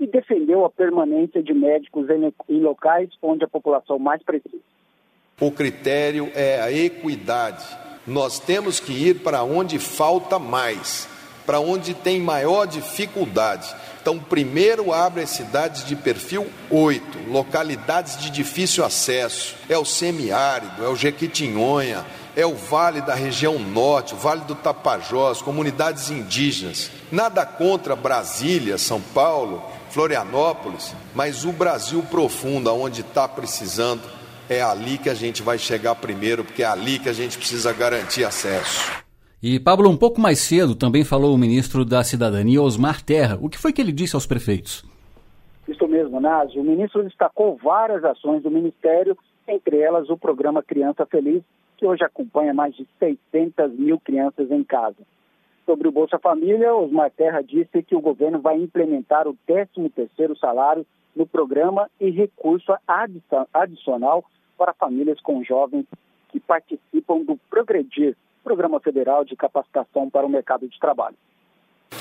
E 0.00 0.06
defendeu 0.06 0.64
a 0.64 0.70
permanência 0.70 1.42
de 1.42 1.54
médicos 1.54 2.08
em, 2.10 2.60
locais 2.60 3.10
onde 3.22 3.44
a 3.44 3.48
população 3.48 3.98
mais 3.98 4.22
precisa. 4.22 4.62
O 5.40 5.50
critério 5.50 6.30
é 6.34 6.60
a 6.60 6.72
equidade. 6.72 7.64
Nós 8.06 8.40
temos 8.40 8.80
que 8.80 8.92
ir 8.92 9.20
para 9.20 9.44
onde 9.44 9.78
falta 9.78 10.38
mais, 10.38 11.08
para 11.46 11.60
onde 11.60 11.94
tem 11.94 12.20
maior 12.20 12.66
dificuldade. 12.66 13.72
Então, 14.00 14.18
primeiro 14.18 14.92
abre 14.92 15.22
as 15.22 15.30
cidades 15.30 15.84
de 15.84 15.94
perfil 15.94 16.48
8, 16.68 17.30
localidades 17.30 18.16
de 18.16 18.30
difícil 18.30 18.84
acesso. 18.84 19.54
É 19.68 19.78
o 19.78 19.84
semiárido, 19.84 20.84
é 20.84 20.88
o 20.88 20.96
Jequitinhonha, 20.96 22.04
é 22.36 22.46
o 22.46 22.54
Vale 22.54 23.00
da 23.00 23.14
região 23.14 23.58
norte, 23.58 24.14
o 24.14 24.16
Vale 24.16 24.42
do 24.42 24.54
Tapajós, 24.54 25.42
comunidades 25.42 26.10
indígenas. 26.10 26.90
Nada 27.10 27.44
contra 27.44 27.94
Brasília, 27.94 28.78
São 28.78 29.00
Paulo, 29.00 29.62
Florianópolis, 29.90 30.94
mas 31.14 31.44
o 31.44 31.52
Brasil 31.52 32.02
profundo, 32.10 32.72
onde 32.74 33.02
está 33.02 33.28
precisando, 33.28 34.02
é 34.48 34.62
ali 34.62 34.98
que 34.98 35.10
a 35.10 35.14
gente 35.14 35.42
vai 35.42 35.58
chegar 35.58 35.94
primeiro, 35.94 36.44
porque 36.44 36.62
é 36.62 36.66
ali 36.66 36.98
que 36.98 37.08
a 37.08 37.12
gente 37.12 37.36
precisa 37.36 37.72
garantir 37.72 38.24
acesso. 38.24 39.02
E 39.42 39.58
Pablo, 39.58 39.90
um 39.90 39.96
pouco 39.96 40.20
mais 40.20 40.38
cedo, 40.38 40.74
também 40.74 41.04
falou 41.04 41.34
o 41.34 41.38
ministro 41.38 41.84
da 41.84 42.04
Cidadania, 42.04 42.62
Osmar 42.62 43.02
Terra. 43.02 43.38
O 43.40 43.48
que 43.48 43.58
foi 43.58 43.72
que 43.72 43.80
ele 43.80 43.92
disse 43.92 44.14
aos 44.14 44.26
prefeitos? 44.26 44.84
Isso 45.66 45.86
mesmo, 45.88 46.20
Nazi. 46.20 46.58
O 46.58 46.64
ministro 46.64 47.02
destacou 47.02 47.58
várias 47.62 48.04
ações 48.04 48.42
do 48.42 48.50
Ministério, 48.50 49.16
entre 49.48 49.78
elas 49.80 50.08
o 50.08 50.16
programa 50.16 50.62
Criança 50.62 51.04
Feliz, 51.06 51.42
que 51.82 51.86
hoje 51.86 52.04
acompanha 52.04 52.54
mais 52.54 52.76
de 52.76 52.86
600 53.00 53.72
mil 53.76 53.98
crianças 53.98 54.48
em 54.52 54.62
casa. 54.62 54.98
Sobre 55.66 55.88
o 55.88 55.90
Bolsa 55.90 56.16
Família, 56.16 56.72
Osmar 56.72 57.10
Terra 57.10 57.42
disse 57.42 57.82
que 57.82 57.96
o 57.96 58.00
governo 58.00 58.40
vai 58.40 58.56
implementar 58.56 59.26
o 59.26 59.36
13º 59.48 60.38
salário 60.38 60.86
no 61.16 61.26
programa 61.26 61.90
e 62.00 62.08
recurso 62.08 62.72
adicional 63.52 64.24
para 64.56 64.72
famílias 64.72 65.20
com 65.22 65.42
jovens 65.42 65.84
que 66.28 66.38
participam 66.38 67.24
do 67.24 67.36
Progredir, 67.50 68.16
Programa 68.44 68.78
Federal 68.78 69.24
de 69.24 69.34
Capacitação 69.34 70.08
para 70.08 70.24
o 70.24 70.30
Mercado 70.30 70.68
de 70.68 70.78
Trabalho. 70.78 71.16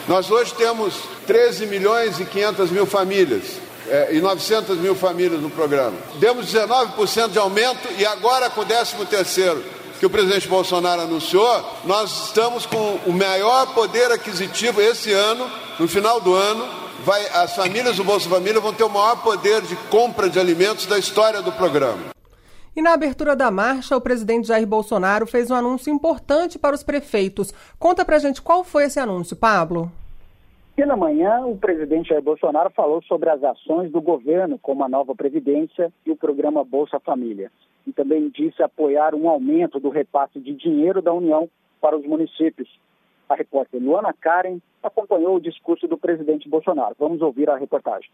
Nós 0.08 0.30
hoje 0.30 0.54
temos 0.56 1.08
13 1.26 1.66
milhões 1.66 2.20
e 2.20 2.26
500 2.26 2.72
mil 2.72 2.86
famílias 2.86 3.71
é, 3.88 4.10
e 4.14 4.22
900 4.22 4.78
mil 4.78 4.96
famílias 4.96 5.42
no 5.42 5.50
programa. 5.50 5.98
Demos 6.20 6.46
19% 6.46 7.30
de 7.30 7.40
aumento 7.40 7.88
e 7.98 8.06
agora 8.06 8.50
com 8.50 8.62
o 8.62 8.66
13 8.66 9.06
terceiro 9.06 9.64
que 10.00 10.06
o 10.08 10.10
presidente 10.10 10.48
Bolsonaro 10.48 11.02
anunciou, 11.02 11.64
nós 11.86 12.26
estamos 12.26 12.66
com 12.66 13.00
o 13.06 13.14
maior 13.14 13.72
poder 13.76 14.12
aquisitivo 14.12 14.82
esse 14.82 15.14
ano, 15.14 15.48
no 15.80 15.88
final 15.88 16.20
do 16.20 16.34
ano, 16.34 16.68
vai, 17.06 17.24
as 17.30 17.56
famílias 17.56 17.98
do 17.98 18.04
Bolsa 18.04 18.28
Família 18.28 18.60
vão 18.60 18.74
ter 18.74 18.84
o 18.84 18.90
maior 18.90 19.22
poder 19.22 19.62
de 19.62 19.76
compra 19.92 20.28
de 20.28 20.40
alimentos 20.40 20.88
da 20.88 20.98
história 20.98 21.40
do 21.44 21.52
programa. 21.52 22.12
E 22.76 22.82
na 22.82 22.94
abertura 22.94 23.36
da 23.36 23.52
marcha, 23.52 23.96
o 23.96 24.02
presidente 24.02 24.48
Jair 24.48 24.66
Bolsonaro 24.66 25.28
fez 25.28 25.52
um 25.52 25.56
anúncio 25.56 25.94
importante 25.94 26.58
para 26.58 26.74
os 26.76 26.82
prefeitos. 26.82 27.54
Conta 27.78 28.04
pra 28.04 28.18
gente 28.18 28.42
qual 28.42 28.64
foi 28.64 28.86
esse 28.86 29.00
anúncio, 29.00 29.36
Pablo. 29.36 29.92
Pela 30.82 30.98
manhã, 30.98 31.46
o 31.46 31.56
presidente 31.56 32.10
Jair 32.10 32.24
Bolsonaro 32.24 32.72
falou 32.72 33.04
sobre 33.04 33.30
as 33.30 33.44
ações 33.44 33.92
do 33.92 34.02
governo, 34.02 34.58
como 34.58 34.84
a 34.84 34.90
nova 34.90 35.14
Previdência 35.14 35.94
e 36.04 36.10
o 36.10 36.16
programa 36.16 36.64
Bolsa 36.64 37.00
Família. 37.00 37.52
E 37.86 37.94
também 37.94 38.30
disse 38.30 38.64
apoiar 38.64 39.14
um 39.14 39.30
aumento 39.30 39.80
do 39.80 39.90
repasse 39.90 40.40
de 40.40 40.56
dinheiro 40.56 41.00
da 41.00 41.14
União 41.14 41.48
para 41.80 41.96
os 41.96 42.04
municípios. 42.04 42.68
A 43.30 43.36
repórter 43.36 43.80
Luana 43.80 44.12
Karen 44.12 44.58
acompanhou 44.82 45.36
o 45.36 45.40
discurso 45.40 45.88
do 45.88 46.00
presidente 46.00 46.50
Bolsonaro. 46.50 46.96
Vamos 46.98 47.22
ouvir 47.22 47.48
a 47.48 47.58
reportagem. 47.58 48.10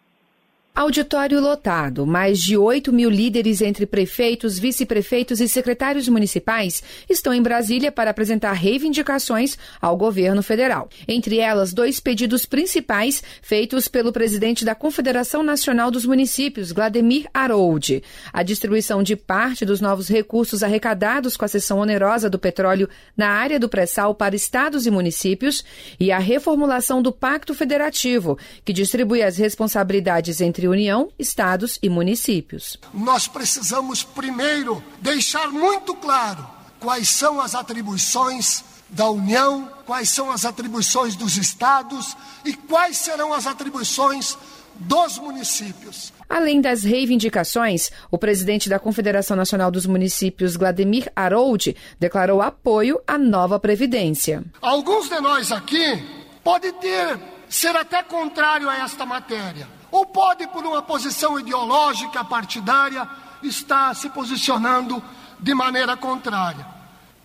Auditório 0.77 1.41
lotado, 1.41 2.05
mais 2.05 2.37
de 2.37 2.55
8 2.55 2.93
mil 2.93 3.09
líderes 3.09 3.63
entre 3.63 3.87
prefeitos, 3.87 4.59
vice-prefeitos 4.59 5.41
e 5.41 5.47
secretários 5.47 6.07
municipais 6.07 6.83
estão 7.09 7.33
em 7.33 7.41
Brasília 7.41 7.91
para 7.91 8.11
apresentar 8.11 8.51
reivindicações 8.51 9.57
ao 9.81 9.97
governo 9.97 10.43
federal. 10.43 10.87
Entre 11.07 11.39
elas, 11.39 11.73
dois 11.73 11.99
pedidos 11.99 12.45
principais 12.45 13.23
feitos 13.41 13.87
pelo 13.87 14.13
presidente 14.13 14.63
da 14.63 14.75
Confederação 14.75 15.41
Nacional 15.41 15.89
dos 15.89 16.05
Municípios, 16.05 16.71
Vladimir 16.71 17.27
Harold. 17.33 18.03
A 18.31 18.43
distribuição 18.43 19.01
de 19.01 19.15
parte 19.15 19.65
dos 19.65 19.81
novos 19.81 20.07
recursos 20.07 20.61
arrecadados 20.61 21.35
com 21.35 21.43
a 21.43 21.47
cessão 21.47 21.79
onerosa 21.79 22.29
do 22.29 22.37
petróleo 22.37 22.87
na 23.17 23.29
área 23.29 23.59
do 23.59 23.67
pré-sal 23.67 24.13
para 24.13 24.35
estados 24.35 24.85
e 24.85 24.91
municípios 24.91 25.65
e 25.99 26.11
a 26.11 26.19
reformulação 26.19 27.01
do 27.01 27.11
Pacto 27.11 27.55
Federativo, 27.55 28.37
que 28.63 28.71
distribui 28.71 29.23
as 29.23 29.37
responsabilidades 29.37 30.39
entre 30.39 30.66
União, 30.67 31.09
estados 31.17 31.79
e 31.81 31.89
municípios. 31.89 32.77
Nós 32.93 33.27
precisamos 33.27 34.03
primeiro 34.03 34.83
deixar 35.01 35.49
muito 35.49 35.93
claro 35.95 36.47
quais 36.79 37.09
são 37.09 37.41
as 37.41 37.55
atribuições 37.55 38.63
da 38.89 39.09
União, 39.09 39.69
quais 39.85 40.09
são 40.09 40.31
as 40.31 40.45
atribuições 40.45 41.15
dos 41.15 41.37
estados 41.37 42.15
e 42.45 42.53
quais 42.53 42.97
serão 42.97 43.33
as 43.33 43.45
atribuições 43.45 44.37
dos 44.75 45.17
municípios. 45.17 46.13
Além 46.29 46.61
das 46.61 46.83
reivindicações, 46.83 47.89
o 48.11 48.17
presidente 48.17 48.69
da 48.69 48.79
Confederação 48.79 49.35
Nacional 49.35 49.71
dos 49.71 49.85
Municípios, 49.85 50.55
Vladimir 50.55 51.11
Harold, 51.15 51.75
declarou 51.99 52.41
apoio 52.41 52.99
à 53.07 53.17
nova 53.17 53.59
Previdência. 53.59 54.43
Alguns 54.61 55.09
de 55.09 55.19
nós 55.19 55.51
aqui 55.51 56.03
podem 56.43 56.73
ter, 56.73 57.19
ser 57.49 57.75
até 57.75 58.03
contrário 58.03 58.69
a 58.69 58.77
esta 58.77 59.05
matéria 59.05 59.76
ou 59.91 60.05
pode, 60.05 60.47
por 60.47 60.65
uma 60.65 60.81
posição 60.81 61.39
ideológica 61.39 62.23
partidária, 62.23 63.07
estar 63.41 63.95
se 63.95 64.09
posicionando 64.09 65.01
de 65.39 65.53
maneira 65.53 65.95
contrária. 65.95 66.65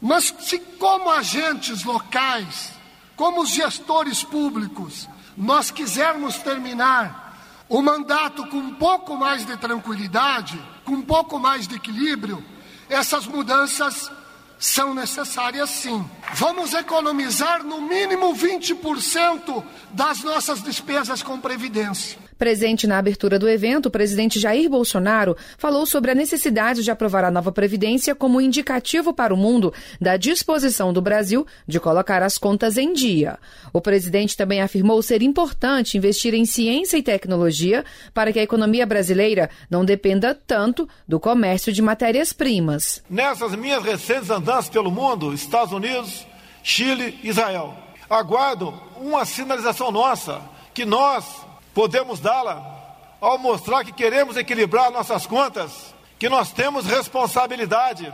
Mas 0.00 0.34
se, 0.40 0.58
como 0.58 1.10
agentes 1.10 1.84
locais, 1.84 2.72
como 3.16 3.46
gestores 3.46 4.22
públicos, 4.22 5.08
nós 5.36 5.70
quisermos 5.70 6.36
terminar 6.38 7.22
o 7.68 7.80
mandato 7.80 8.46
com 8.48 8.58
um 8.58 8.74
pouco 8.74 9.16
mais 9.16 9.46
de 9.46 9.56
tranquilidade, 9.56 10.60
com 10.84 10.92
um 10.92 11.02
pouco 11.02 11.38
mais 11.38 11.66
de 11.66 11.76
equilíbrio, 11.76 12.44
essas 12.88 13.26
mudanças 13.26 14.10
são 14.58 14.94
necessárias 14.94 15.70
sim. 15.70 16.04
Vamos 16.34 16.74
economizar 16.74 17.64
no 17.64 17.80
mínimo 17.80 18.34
20% 18.34 19.64
das 19.90 20.22
nossas 20.22 20.62
despesas 20.62 21.22
com 21.22 21.40
previdência. 21.40 22.18
Presente 22.42 22.88
na 22.88 22.98
abertura 22.98 23.38
do 23.38 23.48
evento, 23.48 23.86
o 23.86 23.90
presidente 23.90 24.40
Jair 24.40 24.68
Bolsonaro 24.68 25.36
falou 25.56 25.86
sobre 25.86 26.10
a 26.10 26.14
necessidade 26.14 26.82
de 26.82 26.90
aprovar 26.90 27.22
a 27.22 27.30
nova 27.30 27.52
Previdência 27.52 28.16
como 28.16 28.40
indicativo 28.40 29.14
para 29.14 29.32
o 29.32 29.36
mundo 29.36 29.72
da 30.00 30.16
disposição 30.16 30.92
do 30.92 31.00
Brasil 31.00 31.46
de 31.68 31.78
colocar 31.78 32.20
as 32.20 32.38
contas 32.38 32.76
em 32.76 32.92
dia. 32.92 33.38
O 33.72 33.80
presidente 33.80 34.36
também 34.36 34.60
afirmou 34.60 35.00
ser 35.02 35.22
importante 35.22 35.96
investir 35.96 36.34
em 36.34 36.44
ciência 36.44 36.96
e 36.96 37.02
tecnologia 37.04 37.84
para 38.12 38.32
que 38.32 38.40
a 38.40 38.42
economia 38.42 38.84
brasileira 38.84 39.48
não 39.70 39.84
dependa 39.84 40.34
tanto 40.34 40.88
do 41.06 41.20
comércio 41.20 41.72
de 41.72 41.80
matérias-primas. 41.80 43.04
Nessas 43.08 43.54
minhas 43.54 43.84
recentes 43.84 44.30
andanças 44.30 44.68
pelo 44.68 44.90
mundo, 44.90 45.32
Estados 45.32 45.72
Unidos, 45.72 46.26
Chile, 46.60 47.20
Israel, 47.22 47.76
aguardo 48.10 48.74
uma 48.96 49.24
sinalização 49.24 49.92
nossa 49.92 50.42
que 50.74 50.84
nós 50.84 51.51
podemos 51.74 52.20
dá-la 52.20 52.80
ao 53.20 53.38
mostrar 53.38 53.84
que 53.84 53.92
queremos 53.92 54.36
equilibrar 54.36 54.90
nossas 54.90 55.26
contas, 55.26 55.94
que 56.18 56.28
nós 56.28 56.52
temos 56.52 56.86
responsabilidade. 56.86 58.12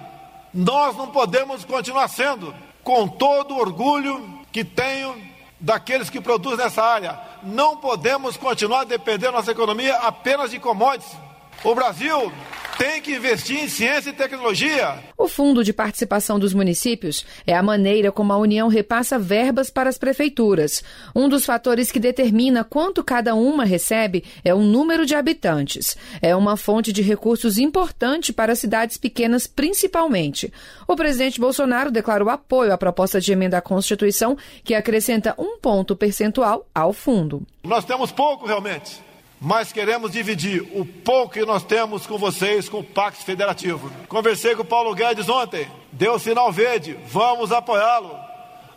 Nós 0.53 0.97
não 0.97 1.09
podemos 1.09 1.65
continuar 1.65 2.09
sendo, 2.09 2.55
com 2.83 3.09
todo 3.09 3.55
o 3.55 3.59
orgulho 3.59 4.41
que 4.53 4.65
tenho 4.65 5.29
daqueles 5.61 6.09
que 6.09 6.21
produzem 6.21 6.65
nessa 6.65 6.83
área, 6.83 7.21
Não 7.43 7.77
podemos 7.77 8.37
continuar 8.37 8.85
dependendo 8.85 9.33
nossa 9.33 9.53
economia 9.53 9.97
apenas 9.97 10.51
de 10.51 10.59
commodities. 10.59 11.17
O 11.65 11.75
Brasil 11.75 12.33
tem 12.79 13.03
que 13.03 13.17
investir 13.17 13.59
em 13.59 13.69
ciência 13.69 14.11
e 14.11 14.13
tecnologia. 14.13 15.03
O 15.19 15.27
Fundo 15.27 15.65
de 15.65 15.73
Participação 15.73 16.39
dos 16.39 16.55
Municípios 16.55 17.27
é 17.45 17.53
a 17.53 17.63
maneira 17.63 18.13
como 18.13 18.33
a 18.33 18.39
União 18.39 18.69
repassa 18.69 19.19
verbas 19.19 19.69
para 19.69 19.91
as 19.91 19.99
prefeituras. 19.99 20.85
Um 21.15 21.29
dos 21.29 21.45
fatores 21.45 21.91
que 21.91 21.99
determina 21.99 22.63
quanto 22.63 23.03
cada 23.03 23.35
uma 23.35 23.65
recebe 23.65 24.23
é 24.45 24.55
o 24.55 24.61
número 24.61 25.05
de 25.05 25.17
habitantes. 25.17 25.97
É 26.23 26.37
uma 26.37 26.57
fonte 26.57 26.93
de 26.93 27.03
recursos 27.03 27.59
importante 27.59 28.33
para 28.33 28.55
cidades 28.55 28.97
pequenas, 28.97 29.49
principalmente. 29.49 30.53
O 30.87 30.95
presidente 30.95 31.41
Bolsonaro 31.41 31.91
declarou 31.91 32.31
apoio 32.31 32.73
à 32.73 32.79
proposta 32.79 33.21
de 33.21 33.33
emenda 33.33 33.59
à 33.59 33.61
Constituição 33.61 34.39
que 34.63 34.75
acrescenta 34.75 35.35
um 35.37 35.59
ponto 35.59 35.97
percentual 35.97 36.65
ao 36.73 36.93
fundo. 36.93 37.43
Nós 37.65 37.85
temos 37.85 38.13
pouco 38.13 38.47
realmente 38.47 39.08
mas 39.41 39.73
queremos 39.73 40.13
dividir 40.13 40.63
o 40.75 40.85
pouco 40.85 41.35
que 41.35 41.45
nós 41.45 41.63
temos 41.63 42.07
com 42.07 42.19
vocês 42.19 42.69
com 42.69 42.81
o 42.81 42.85
Pacto 42.85 43.25
Federativo. 43.25 43.91
Conversei 44.09 44.55
com 44.57 44.63
o 44.63 44.65
Paulo 44.65 44.95
Guedes 44.95 45.29
ontem, 45.29 45.69
deu 45.93 46.19
sinal 46.19 46.51
verde, 46.51 46.99
vamos 47.07 47.53
apoiá-lo 47.53 48.19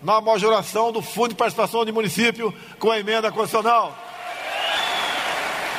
na 0.02 0.19
majoração 0.21 0.91
do 0.91 1.02
Fundo 1.02 1.30
de 1.30 1.36
Participação 1.36 1.86
de 1.86 1.91
Município 1.91 2.54
com 2.80 2.91
a 2.91 3.00
emenda 3.00 3.32
constitucional. 3.32 3.95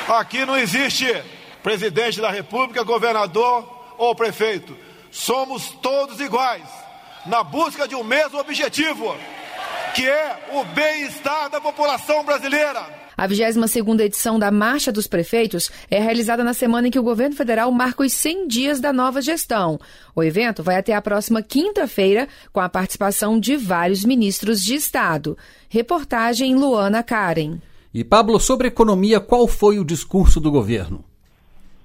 Aqui 0.07 0.45
não 0.45 0.57
existe 0.57 1.23
presidente 1.61 2.19
da 2.19 2.29
República, 2.29 2.83
governador 2.83 3.67
ou 3.97 4.13
prefeito. 4.13 4.77
Somos 5.09 5.69
todos 5.81 6.19
iguais 6.19 6.67
na 7.25 7.43
busca 7.43 7.87
de 7.87 7.95
um 7.95 8.03
mesmo 8.03 8.37
objetivo, 8.39 9.15
que 9.95 10.07
é 10.07 10.49
o 10.51 10.65
bem-estar 10.65 11.49
da 11.49 11.61
população 11.61 12.23
brasileira. 12.23 13.02
A 13.15 13.27
22ª 13.27 14.01
edição 14.01 14.39
da 14.39 14.51
Marcha 14.51 14.91
dos 14.91 15.07
Prefeitos 15.07 15.71
é 15.89 15.99
realizada 15.99 16.43
na 16.43 16.53
semana 16.53 16.87
em 16.87 16.91
que 16.91 16.99
o 16.99 17.03
governo 17.03 17.35
federal 17.35 17.71
marca 17.71 18.03
os 18.03 18.13
100 18.13 18.47
dias 18.47 18.79
da 18.79 18.91
nova 18.91 19.21
gestão. 19.21 19.79
O 20.15 20.23
evento 20.23 20.63
vai 20.63 20.77
até 20.77 20.93
a 20.93 21.01
próxima 21.01 21.41
quinta-feira, 21.41 22.27
com 22.51 22.59
a 22.59 22.69
participação 22.69 23.39
de 23.39 23.55
vários 23.55 24.03
ministros 24.03 24.61
de 24.61 24.75
Estado. 24.75 25.37
Reportagem 25.69 26.55
Luana 26.55 27.03
Karen. 27.03 27.59
E 27.93 28.03
Pablo, 28.03 28.39
sobre 28.39 28.67
economia, 28.67 29.19
qual 29.19 29.47
foi 29.47 29.77
o 29.77 29.85
discurso 29.85 30.41
do 30.41 30.49
governo? 30.49 31.03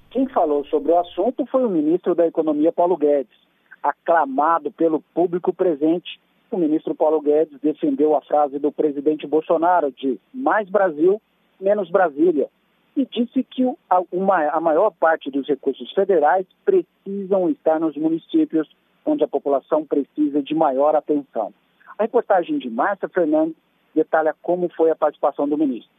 Quem 0.09 0.27
falou 0.29 0.65
sobre 0.65 0.91
o 0.91 0.99
assunto 0.99 1.45
foi 1.45 1.63
o 1.63 1.69
ministro 1.69 2.15
da 2.15 2.25
Economia, 2.25 2.71
Paulo 2.71 2.97
Guedes. 2.97 3.37
Aclamado 3.83 4.71
pelo 4.71 5.01
público 5.13 5.53
presente, 5.53 6.19
o 6.55 6.59
ministro 6.59 6.95
Paulo 6.95 7.21
Guedes 7.21 7.59
defendeu 7.61 8.15
a 8.15 8.21
frase 8.21 8.59
do 8.59 8.71
presidente 8.71 9.27
Bolsonaro 9.27 9.91
de 9.91 10.19
mais 10.33 10.69
Brasil, 10.69 11.21
menos 11.59 11.89
Brasília, 11.89 12.47
e 12.95 13.05
disse 13.05 13.43
que 13.43 13.63
a, 13.89 14.59
maior 14.59 14.91
parte 14.91 15.29
dos 15.29 15.47
recursos 15.47 15.91
federais 15.93 16.45
precisam 16.65 17.49
estar 17.49 17.79
nos 17.79 17.95
municípios, 17.95 18.69
onde 19.05 19.23
a 19.23 19.27
população 19.27 19.85
precisa 19.85 20.41
de 20.41 20.53
maior 20.53 20.95
atenção. 20.95 21.53
A 21.97 22.03
reportagem 22.03 22.57
de 22.57 22.69
Márcia 22.69 23.09
Fernandes 23.09 23.55
detalha 23.93 24.35
como 24.41 24.69
foi 24.69 24.89
a 24.91 24.95
participação 24.95 25.47
do 25.47 25.57
ministro. 25.57 25.98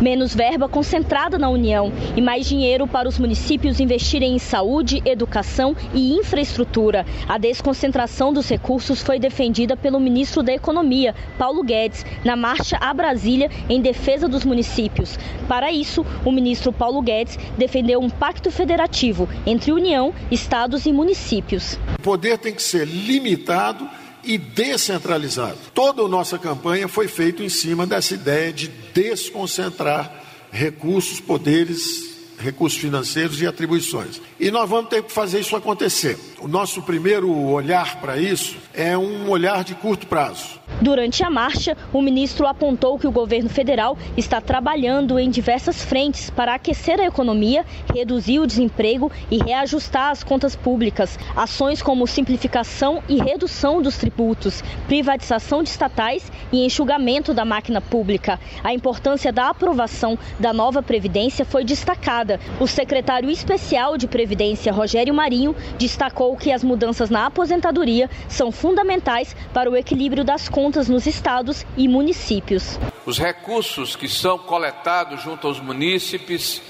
Menos 0.00 0.34
verba 0.34 0.68
concentrada 0.68 1.38
na 1.38 1.48
União 1.48 1.92
e 2.16 2.20
mais 2.20 2.48
dinheiro 2.48 2.84
para 2.84 3.08
os 3.08 3.16
municípios 3.16 3.78
investirem 3.78 4.34
em 4.34 4.38
saúde, 4.40 5.00
educação 5.04 5.76
e 5.94 6.14
infraestrutura. 6.14 7.06
A 7.28 7.38
desconcentração 7.38 8.32
dos 8.32 8.48
recursos 8.48 9.00
foi 9.00 9.20
defendida 9.20 9.76
pelo 9.76 10.00
ministro 10.00 10.42
da 10.42 10.52
Economia, 10.52 11.14
Paulo 11.38 11.62
Guedes, 11.62 12.04
na 12.24 12.34
marcha 12.34 12.76
a 12.78 12.92
Brasília 12.92 13.48
em 13.68 13.80
defesa 13.80 14.26
dos 14.26 14.44
municípios. 14.44 15.16
Para 15.46 15.70
isso, 15.70 16.04
o 16.24 16.32
ministro 16.32 16.72
Paulo 16.72 17.00
Guedes 17.00 17.38
defendeu 17.56 18.00
um 18.00 18.10
pacto 18.10 18.50
federativo 18.50 19.28
entre 19.46 19.70
União, 19.70 20.12
estados 20.28 20.86
e 20.86 20.92
municípios. 20.92 21.78
O 22.00 22.02
poder 22.02 22.36
tem 22.38 22.52
que 22.52 22.62
ser 22.62 22.84
limitado 22.84 23.88
e 24.24 24.38
descentralizado. 24.38 25.58
Toda 25.74 26.02
a 26.02 26.08
nossa 26.08 26.38
campanha 26.38 26.88
foi 26.88 27.08
feita 27.08 27.42
em 27.42 27.48
cima 27.48 27.86
dessa 27.86 28.14
ideia 28.14 28.52
de 28.52 28.68
desconcentrar 28.68 30.22
recursos, 30.50 31.20
poderes, 31.20 32.14
recursos 32.38 32.78
financeiros 32.78 33.40
e 33.40 33.46
atribuições. 33.46 34.20
E 34.38 34.50
nós 34.50 34.68
vamos 34.68 34.90
ter 34.90 35.02
que 35.02 35.12
fazer 35.12 35.40
isso 35.40 35.56
acontecer. 35.56 36.18
O 36.44 36.46
nosso 36.46 36.82
primeiro 36.82 37.34
olhar 37.34 37.98
para 38.02 38.18
isso 38.18 38.58
é 38.74 38.98
um 38.98 39.30
olhar 39.30 39.64
de 39.64 39.74
curto 39.74 40.06
prazo. 40.06 40.60
Durante 40.82 41.24
a 41.24 41.30
marcha, 41.30 41.74
o 41.90 42.02
ministro 42.02 42.46
apontou 42.46 42.98
que 42.98 43.06
o 43.06 43.10
governo 43.10 43.48
federal 43.48 43.96
está 44.14 44.42
trabalhando 44.42 45.18
em 45.18 45.30
diversas 45.30 45.82
frentes 45.82 46.28
para 46.28 46.54
aquecer 46.54 47.00
a 47.00 47.06
economia, 47.06 47.64
reduzir 47.94 48.40
o 48.40 48.46
desemprego 48.46 49.10
e 49.30 49.38
reajustar 49.42 50.10
as 50.10 50.22
contas 50.22 50.54
públicas. 50.54 51.18
Ações 51.34 51.80
como 51.80 52.06
simplificação 52.06 53.02
e 53.08 53.16
redução 53.16 53.80
dos 53.80 53.96
tributos, 53.96 54.62
privatização 54.86 55.62
de 55.62 55.70
estatais 55.70 56.30
e 56.52 56.66
enxugamento 56.66 57.32
da 57.32 57.46
máquina 57.46 57.80
pública. 57.80 58.38
A 58.62 58.74
importância 58.74 59.32
da 59.32 59.48
aprovação 59.48 60.18
da 60.38 60.52
nova 60.52 60.82
Previdência 60.82 61.46
foi 61.46 61.64
destacada. 61.64 62.38
O 62.60 62.66
secretário 62.66 63.30
especial 63.30 63.96
de 63.96 64.06
Previdência, 64.06 64.72
Rogério 64.72 65.14
Marinho, 65.14 65.56
destacou 65.78 66.33
que 66.36 66.52
as 66.52 66.62
mudanças 66.62 67.10
na 67.10 67.26
aposentadoria 67.26 68.08
são 68.28 68.50
fundamentais 68.50 69.36
para 69.52 69.70
o 69.70 69.76
equilíbrio 69.76 70.24
das 70.24 70.48
contas 70.48 70.88
nos 70.88 71.06
estados 71.06 71.64
e 71.76 71.88
municípios. 71.88 72.78
Os 73.06 73.18
recursos 73.18 73.96
que 73.96 74.08
são 74.08 74.38
coletados 74.38 75.22
junto 75.22 75.46
aos 75.46 75.60
munícipes, 75.60 76.62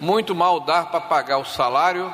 muito 0.00 0.34
mal 0.34 0.60
dá 0.60 0.84
para 0.84 1.00
pagar 1.00 1.38
o 1.38 1.44
salário, 1.44 2.12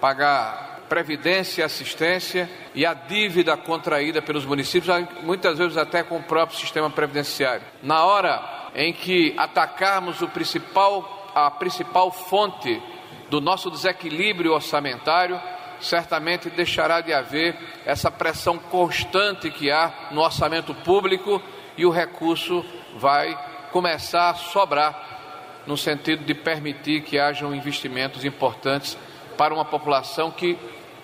pagar 0.00 0.66
previdência 0.88 1.62
e 1.62 1.64
assistência 1.64 2.48
e 2.74 2.86
a 2.86 2.94
dívida 2.94 3.56
contraída 3.56 4.22
pelos 4.22 4.44
municípios, 4.44 4.94
muitas 5.22 5.58
vezes 5.58 5.76
até 5.76 6.02
com 6.02 6.16
o 6.16 6.22
próprio 6.22 6.58
sistema 6.58 6.88
previdenciário. 6.88 7.62
Na 7.82 8.04
hora 8.04 8.70
em 8.74 8.92
que 8.92 9.34
atacarmos 9.36 10.20
o 10.22 10.28
principal, 10.28 11.32
a 11.34 11.50
principal 11.50 12.10
fonte 12.12 12.80
do 13.28 13.40
nosso 13.40 13.70
desequilíbrio 13.70 14.52
orçamentário, 14.52 15.40
certamente 15.80 16.50
deixará 16.50 17.00
de 17.00 17.12
haver 17.12 17.56
essa 17.84 18.10
pressão 18.10 18.58
constante 18.58 19.50
que 19.50 19.70
há 19.70 20.08
no 20.10 20.20
orçamento 20.20 20.74
público 20.74 21.42
e 21.76 21.84
o 21.84 21.90
recurso 21.90 22.64
vai 22.96 23.38
começar 23.72 24.30
a 24.30 24.34
sobrar 24.34 25.62
no 25.66 25.76
sentido 25.76 26.24
de 26.24 26.34
permitir 26.34 27.02
que 27.02 27.18
hajam 27.18 27.54
investimentos 27.54 28.24
importantes 28.24 28.96
para 29.36 29.52
uma 29.52 29.64
população 29.64 30.30
que 30.30 30.58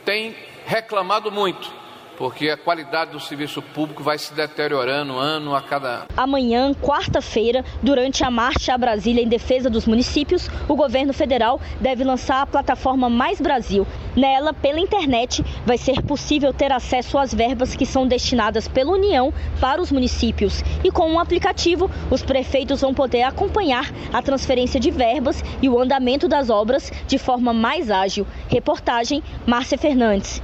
tem 0.04 0.34
reclamado 0.64 1.30
muito 1.30 1.81
porque 2.16 2.48
a 2.48 2.56
qualidade 2.56 3.12
do 3.12 3.20
serviço 3.20 3.60
público 3.60 4.02
vai 4.02 4.18
se 4.18 4.32
deteriorando 4.34 5.16
ano 5.18 5.54
a 5.54 5.60
cada 5.60 5.88
ano. 5.88 6.06
Amanhã, 6.16 6.72
quarta-feira, 6.74 7.64
durante 7.82 8.24
a 8.24 8.30
marcha 8.30 8.74
a 8.74 8.78
Brasília 8.78 9.22
em 9.22 9.28
defesa 9.28 9.68
dos 9.68 9.86
municípios, 9.86 10.48
o 10.68 10.76
governo 10.76 11.12
federal 11.12 11.60
deve 11.80 12.04
lançar 12.04 12.42
a 12.42 12.46
plataforma 12.46 13.08
Mais 13.08 13.40
Brasil. 13.40 13.86
Nela, 14.16 14.52
pela 14.52 14.78
internet, 14.78 15.44
vai 15.64 15.78
ser 15.78 16.02
possível 16.02 16.52
ter 16.52 16.70
acesso 16.70 17.18
às 17.18 17.32
verbas 17.32 17.74
que 17.74 17.86
são 17.86 18.06
destinadas 18.06 18.68
pela 18.68 18.92
União 18.92 19.32
para 19.60 19.80
os 19.80 19.90
municípios. 19.90 20.62
E 20.84 20.90
com 20.90 21.10
um 21.10 21.18
aplicativo, 21.18 21.90
os 22.10 22.22
prefeitos 22.22 22.80
vão 22.80 22.92
poder 22.92 23.22
acompanhar 23.22 23.90
a 24.12 24.20
transferência 24.22 24.78
de 24.78 24.90
verbas 24.90 25.42
e 25.60 25.68
o 25.68 25.78
andamento 25.78 26.28
das 26.28 26.50
obras 26.50 26.92
de 27.06 27.18
forma 27.18 27.52
mais 27.52 27.90
ágil. 27.90 28.26
Reportagem 28.48 29.22
Márcia 29.46 29.78
Fernandes. 29.78 30.42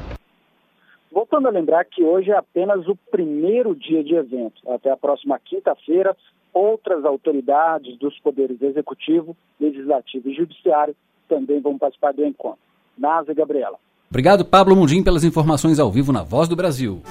Voltando 1.13 1.49
a 1.49 1.51
lembrar 1.51 1.85
que 1.85 2.03
hoje 2.03 2.31
é 2.31 2.37
apenas 2.37 2.87
o 2.87 2.97
primeiro 3.11 3.75
dia 3.75 4.05
de 4.05 4.15
evento. 4.15 4.61
Até 4.69 4.91
a 4.91 4.97
próxima 4.97 5.39
quinta-feira, 5.39 6.17
outras 6.53 7.05
autoridades 7.05 7.99
dos 7.99 8.19
poderes 8.21 8.61
executivo, 8.61 9.37
legislativo 9.61 10.29
e 10.29 10.35
judiciário 10.35 10.95
também 11.29 11.61
vão 11.61 11.79
participar 11.79 12.13
do 12.13 12.25
encontro. 12.25 12.59
Nasa 12.97 13.33
e 13.33 13.35
Gabriela. 13.35 13.79
Obrigado, 14.11 14.45
Pablo 14.45 14.75
Mundim, 14.75 15.03
pelas 15.03 15.25
informações 15.25 15.79
ao 15.79 15.91
vivo 15.91 16.13
na 16.13 16.23
Voz 16.23 16.49
do 16.49 16.57
Brasil. 16.57 17.03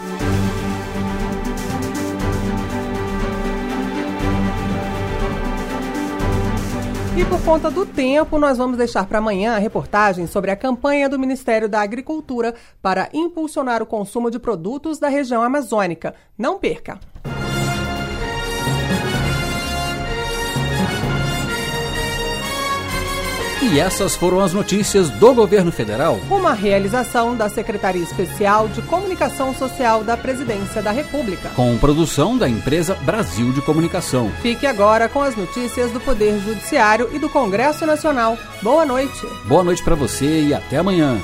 E 7.18 7.26
por 7.26 7.44
conta 7.44 7.72
do 7.72 7.84
tempo, 7.84 8.38
nós 8.38 8.60
vamos 8.60 8.78
deixar 8.78 9.08
para 9.08 9.18
amanhã 9.18 9.56
a 9.56 9.58
reportagem 9.58 10.28
sobre 10.28 10.52
a 10.52 10.56
campanha 10.56 11.10
do 11.10 11.18
Ministério 11.18 11.68
da 11.68 11.82
Agricultura 11.82 12.54
para 12.80 13.10
impulsionar 13.12 13.82
o 13.82 13.88
consumo 13.88 14.30
de 14.30 14.38
produtos 14.38 15.00
da 15.00 15.08
região 15.08 15.42
amazônica. 15.42 16.14
Não 16.38 16.60
perca! 16.60 17.00
E 23.70 23.82
essas 23.82 24.16
foram 24.16 24.40
as 24.40 24.54
notícias 24.54 25.10
do 25.10 25.34
governo 25.34 25.74
federal. 25.74 26.22
Uma 26.30 26.54
realização 26.54 27.36
da 27.36 27.50
Secretaria 27.50 28.02
Especial 28.02 28.70
de 28.70 28.82
Comunicação 28.84 29.54
Social 29.54 30.06
da 30.06 30.16
Presidência 30.16 30.82
da 30.82 30.92
República. 30.92 31.50
Com 31.50 31.78
produção 31.78 32.38
da 32.38 32.48
empresa 32.48 32.96
Brasil 33.02 33.52
de 33.52 33.62
Comunicação. 33.62 34.32
Fique 34.42 34.66
agora 34.66 35.10
com 35.10 35.22
as 35.22 35.36
notícias 35.36 35.92
do 35.92 36.00
Poder 36.00 36.40
Judiciário 36.40 37.10
e 37.12 37.20
do 37.20 37.30
Congresso 37.30 37.86
Nacional. 37.86 38.38
Boa 38.62 38.86
noite. 38.86 39.28
Boa 39.46 39.66
noite 39.66 39.84
para 39.84 39.96
você 39.96 40.44
e 40.44 40.54
até 40.54 40.78
amanhã. 40.78 41.20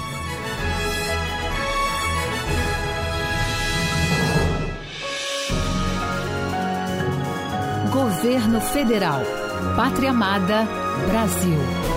Governo 7.89 8.59
Federal. 8.59 9.21
Pátria 9.77 10.09
Amada, 10.09 10.67
Brasil. 11.07 11.92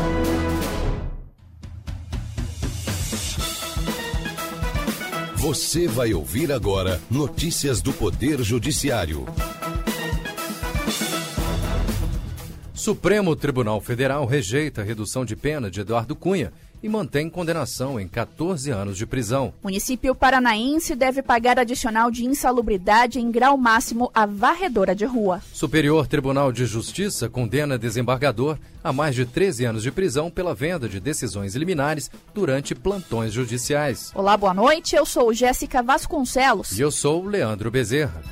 Você 5.46 5.86
vai 5.86 6.12
ouvir 6.12 6.50
agora 6.50 7.00
notícias 7.08 7.80
do 7.80 7.92
Poder 7.92 8.42
Judiciário. 8.42 9.24
Supremo 12.74 13.36
Tribunal 13.36 13.80
Federal 13.80 14.26
rejeita 14.26 14.80
a 14.80 14.84
redução 14.84 15.24
de 15.24 15.36
pena 15.36 15.70
de 15.70 15.82
Eduardo 15.82 16.16
Cunha 16.16 16.52
e 16.82 16.88
mantém 16.88 17.28
condenação 17.28 17.98
em 17.98 18.06
14 18.08 18.70
anos 18.70 18.96
de 18.96 19.06
prisão. 19.06 19.52
Município 19.62 20.14
paranaense 20.14 20.94
deve 20.94 21.22
pagar 21.22 21.58
adicional 21.58 22.10
de 22.10 22.24
insalubridade 22.24 23.18
em 23.18 23.30
grau 23.30 23.56
máximo 23.56 24.10
a 24.14 24.26
varredora 24.26 24.94
de 24.94 25.04
rua. 25.04 25.40
Superior 25.52 26.06
Tribunal 26.06 26.52
de 26.52 26.66
Justiça 26.66 27.28
condena 27.28 27.78
desembargador 27.78 28.58
a 28.82 28.92
mais 28.92 29.14
de 29.14 29.26
13 29.26 29.64
anos 29.64 29.82
de 29.82 29.90
prisão 29.90 30.30
pela 30.30 30.54
venda 30.54 30.88
de 30.88 31.00
decisões 31.00 31.54
liminares 31.56 32.10
durante 32.32 32.74
plantões 32.74 33.32
judiciais. 33.32 34.12
Olá, 34.14 34.36
boa 34.36 34.54
noite. 34.54 34.94
Eu 34.94 35.04
sou 35.04 35.32
Jéssica 35.32 35.82
Vasconcelos. 35.82 36.78
E 36.78 36.80
eu 36.80 36.90
sou 36.90 37.24
Leandro 37.24 37.70
Bezerra. 37.70 38.22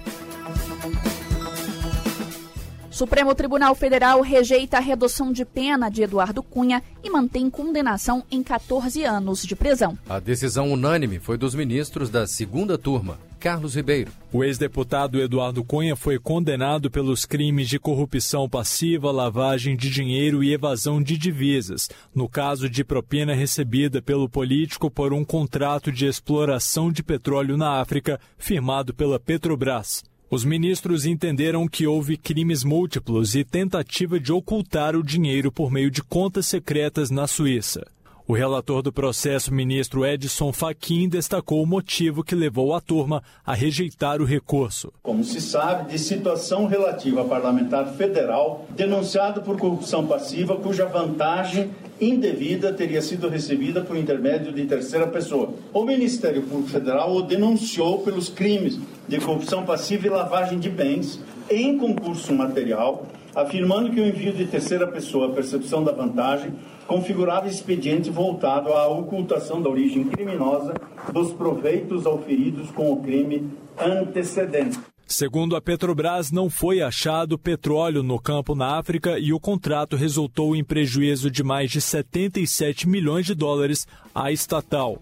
Supremo 2.94 3.34
Tribunal 3.34 3.74
Federal 3.74 4.20
rejeita 4.20 4.76
a 4.76 4.80
redução 4.80 5.32
de 5.32 5.44
pena 5.44 5.88
de 5.90 6.04
Eduardo 6.04 6.44
Cunha 6.44 6.80
e 7.02 7.10
mantém 7.10 7.50
condenação 7.50 8.22
em 8.30 8.40
14 8.40 9.02
anos 9.02 9.44
de 9.44 9.56
prisão. 9.56 9.98
A 10.08 10.20
decisão 10.20 10.70
unânime 10.70 11.18
foi 11.18 11.36
dos 11.36 11.56
ministros 11.56 12.08
da 12.08 12.24
segunda 12.24 12.78
turma. 12.78 13.18
Carlos 13.40 13.74
Ribeiro. 13.74 14.12
O 14.32 14.44
ex-deputado 14.44 15.20
Eduardo 15.20 15.64
Cunha 15.64 15.96
foi 15.96 16.20
condenado 16.20 16.88
pelos 16.88 17.24
crimes 17.24 17.68
de 17.68 17.80
corrupção 17.80 18.48
passiva, 18.48 19.10
lavagem 19.10 19.76
de 19.76 19.90
dinheiro 19.90 20.44
e 20.44 20.54
evasão 20.54 21.02
de 21.02 21.18
divisas, 21.18 21.90
no 22.14 22.28
caso 22.28 22.70
de 22.70 22.84
propina 22.84 23.34
recebida 23.34 24.00
pelo 24.00 24.28
político 24.28 24.88
por 24.88 25.12
um 25.12 25.24
contrato 25.24 25.90
de 25.90 26.06
exploração 26.06 26.92
de 26.92 27.02
petróleo 27.02 27.56
na 27.56 27.80
África 27.80 28.20
firmado 28.38 28.94
pela 28.94 29.18
Petrobras. 29.18 30.04
Os 30.30 30.44
ministros 30.44 31.04
entenderam 31.04 31.68
que 31.68 31.86
houve 31.86 32.16
crimes 32.16 32.64
múltiplos 32.64 33.34
e 33.34 33.44
tentativa 33.44 34.18
de 34.18 34.32
ocultar 34.32 34.96
o 34.96 35.02
dinheiro 35.02 35.52
por 35.52 35.70
meio 35.70 35.90
de 35.90 36.02
contas 36.02 36.46
secretas 36.46 37.10
na 37.10 37.26
Suíça. 37.26 37.86
O 38.26 38.32
relator 38.32 38.80
do 38.80 38.90
processo, 38.90 39.52
ministro 39.52 40.02
Edson 40.06 40.50
Fachin, 40.50 41.10
destacou 41.10 41.62
o 41.62 41.66
motivo 41.66 42.24
que 42.24 42.34
levou 42.34 42.74
a 42.74 42.80
turma 42.80 43.22
a 43.44 43.52
rejeitar 43.52 44.22
o 44.22 44.24
recurso. 44.24 44.90
Como 45.02 45.22
se 45.22 45.42
sabe, 45.42 45.92
de 45.92 45.98
situação 45.98 46.66
relativa 46.66 47.20
a 47.20 47.24
parlamentar 47.26 47.92
federal 47.96 48.64
denunciado 48.70 49.42
por 49.42 49.58
corrupção 49.58 50.06
passiva, 50.06 50.56
cuja 50.56 50.86
vantagem 50.86 51.70
indevida 52.00 52.72
teria 52.72 53.00
sido 53.00 53.28
recebida 53.28 53.80
por 53.80 53.96
intermédio 53.96 54.52
de 54.52 54.66
terceira 54.66 55.06
pessoa. 55.06 55.54
O 55.72 55.84
Ministério 55.84 56.42
Público 56.42 56.70
Federal 56.70 57.14
o 57.14 57.22
denunciou 57.22 58.00
pelos 58.00 58.28
crimes 58.28 58.78
de 59.06 59.18
corrupção 59.18 59.64
passiva 59.64 60.06
e 60.06 60.10
lavagem 60.10 60.58
de 60.58 60.68
bens 60.68 61.20
em 61.50 61.78
concurso 61.78 62.32
material, 62.32 63.06
afirmando 63.34 63.90
que 63.90 64.00
o 64.00 64.06
envio 64.06 64.32
de 64.32 64.46
terceira 64.46 64.86
pessoa, 64.86 65.28
a 65.28 65.32
percepção 65.32 65.84
da 65.84 65.92
vantagem, 65.92 66.52
configurava 66.86 67.48
expediente 67.48 68.10
voltado 68.10 68.72
à 68.72 68.86
ocultação 68.88 69.60
da 69.60 69.70
origem 69.70 70.04
criminosa 70.04 70.74
dos 71.12 71.32
proveitos 71.32 72.06
auferidos 72.06 72.70
com 72.70 72.92
o 72.92 73.02
crime 73.02 73.50
antecedente. 73.78 74.78
Segundo 75.06 75.54
a 75.54 75.60
Petrobras, 75.60 76.32
não 76.32 76.48
foi 76.48 76.80
achado 76.80 77.38
petróleo 77.38 78.02
no 78.02 78.18
campo 78.18 78.54
na 78.54 78.78
África 78.78 79.18
e 79.18 79.32
o 79.32 79.40
contrato 79.40 79.96
resultou 79.96 80.56
em 80.56 80.64
prejuízo 80.64 81.30
de 81.30 81.42
mais 81.42 81.70
de 81.70 81.80
77 81.80 82.88
milhões 82.88 83.26
de 83.26 83.34
dólares 83.34 83.86
à 84.14 84.32
estatal. 84.32 85.00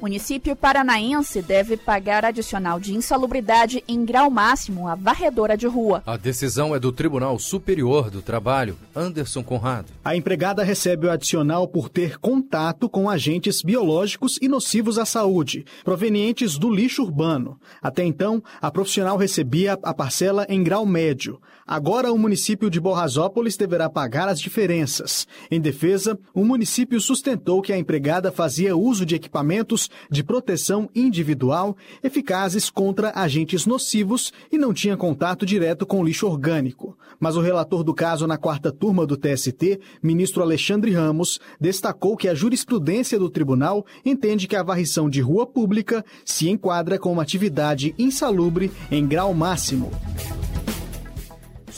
Município 0.00 0.54
paranaense 0.54 1.42
deve 1.42 1.76
pagar 1.76 2.24
adicional 2.24 2.78
de 2.78 2.94
insalubridade 2.94 3.82
em 3.88 4.04
grau 4.04 4.30
máximo 4.30 4.86
à 4.88 4.94
varredora 4.94 5.56
de 5.56 5.66
rua. 5.66 6.02
A 6.06 6.16
decisão 6.16 6.74
é 6.74 6.78
do 6.78 6.92
Tribunal 6.92 7.38
Superior 7.38 8.10
do 8.10 8.22
Trabalho, 8.22 8.78
Anderson 8.94 9.42
Conrado. 9.42 9.88
A 10.04 10.16
empregada 10.16 10.62
recebe 10.62 11.06
o 11.06 11.10
adicional 11.10 11.66
por 11.66 11.88
ter 11.88 12.18
contato 12.18 12.88
com 12.88 13.10
agentes 13.10 13.62
biológicos 13.62 14.38
e 14.40 14.48
nocivos 14.48 14.98
à 14.98 15.04
saúde, 15.04 15.64
provenientes 15.84 16.56
do 16.56 16.70
lixo 16.70 17.02
urbano. 17.02 17.58
Até 17.82 18.04
então, 18.04 18.42
a 18.60 18.70
profissional 18.70 19.16
recebia 19.16 19.78
a 19.82 19.92
parcela 19.92 20.46
em 20.48 20.62
grau 20.62 20.86
médio. 20.86 21.40
Agora, 21.70 22.10
o 22.10 22.18
município 22.18 22.70
de 22.70 22.80
Borrasópolis 22.80 23.54
deverá 23.54 23.90
pagar 23.90 24.26
as 24.26 24.40
diferenças. 24.40 25.28
Em 25.50 25.60
defesa, 25.60 26.18
o 26.32 26.42
município 26.42 26.98
sustentou 26.98 27.60
que 27.60 27.74
a 27.74 27.78
empregada 27.78 28.32
fazia 28.32 28.74
uso 28.74 29.04
de 29.04 29.14
equipamentos 29.14 29.90
de 30.10 30.24
proteção 30.24 30.88
individual 30.94 31.76
eficazes 32.02 32.70
contra 32.70 33.12
agentes 33.14 33.66
nocivos 33.66 34.32
e 34.50 34.56
não 34.56 34.72
tinha 34.72 34.96
contato 34.96 35.44
direto 35.44 35.84
com 35.84 36.02
lixo 36.02 36.26
orgânico. 36.26 36.96
Mas 37.20 37.36
o 37.36 37.42
relator 37.42 37.84
do 37.84 37.92
caso 37.92 38.26
na 38.26 38.38
quarta 38.38 38.72
turma 38.72 39.04
do 39.04 39.14
TST, 39.14 39.78
ministro 40.02 40.42
Alexandre 40.42 40.90
Ramos, 40.92 41.38
destacou 41.60 42.16
que 42.16 42.28
a 42.28 42.34
jurisprudência 42.34 43.18
do 43.18 43.28
tribunal 43.28 43.84
entende 44.06 44.48
que 44.48 44.56
a 44.56 44.62
varrição 44.62 45.10
de 45.10 45.20
rua 45.20 45.46
pública 45.46 46.02
se 46.24 46.48
enquadra 46.48 46.98
com 46.98 47.12
uma 47.12 47.22
atividade 47.22 47.94
insalubre 47.98 48.72
em 48.90 49.06
grau 49.06 49.34
máximo. 49.34 49.90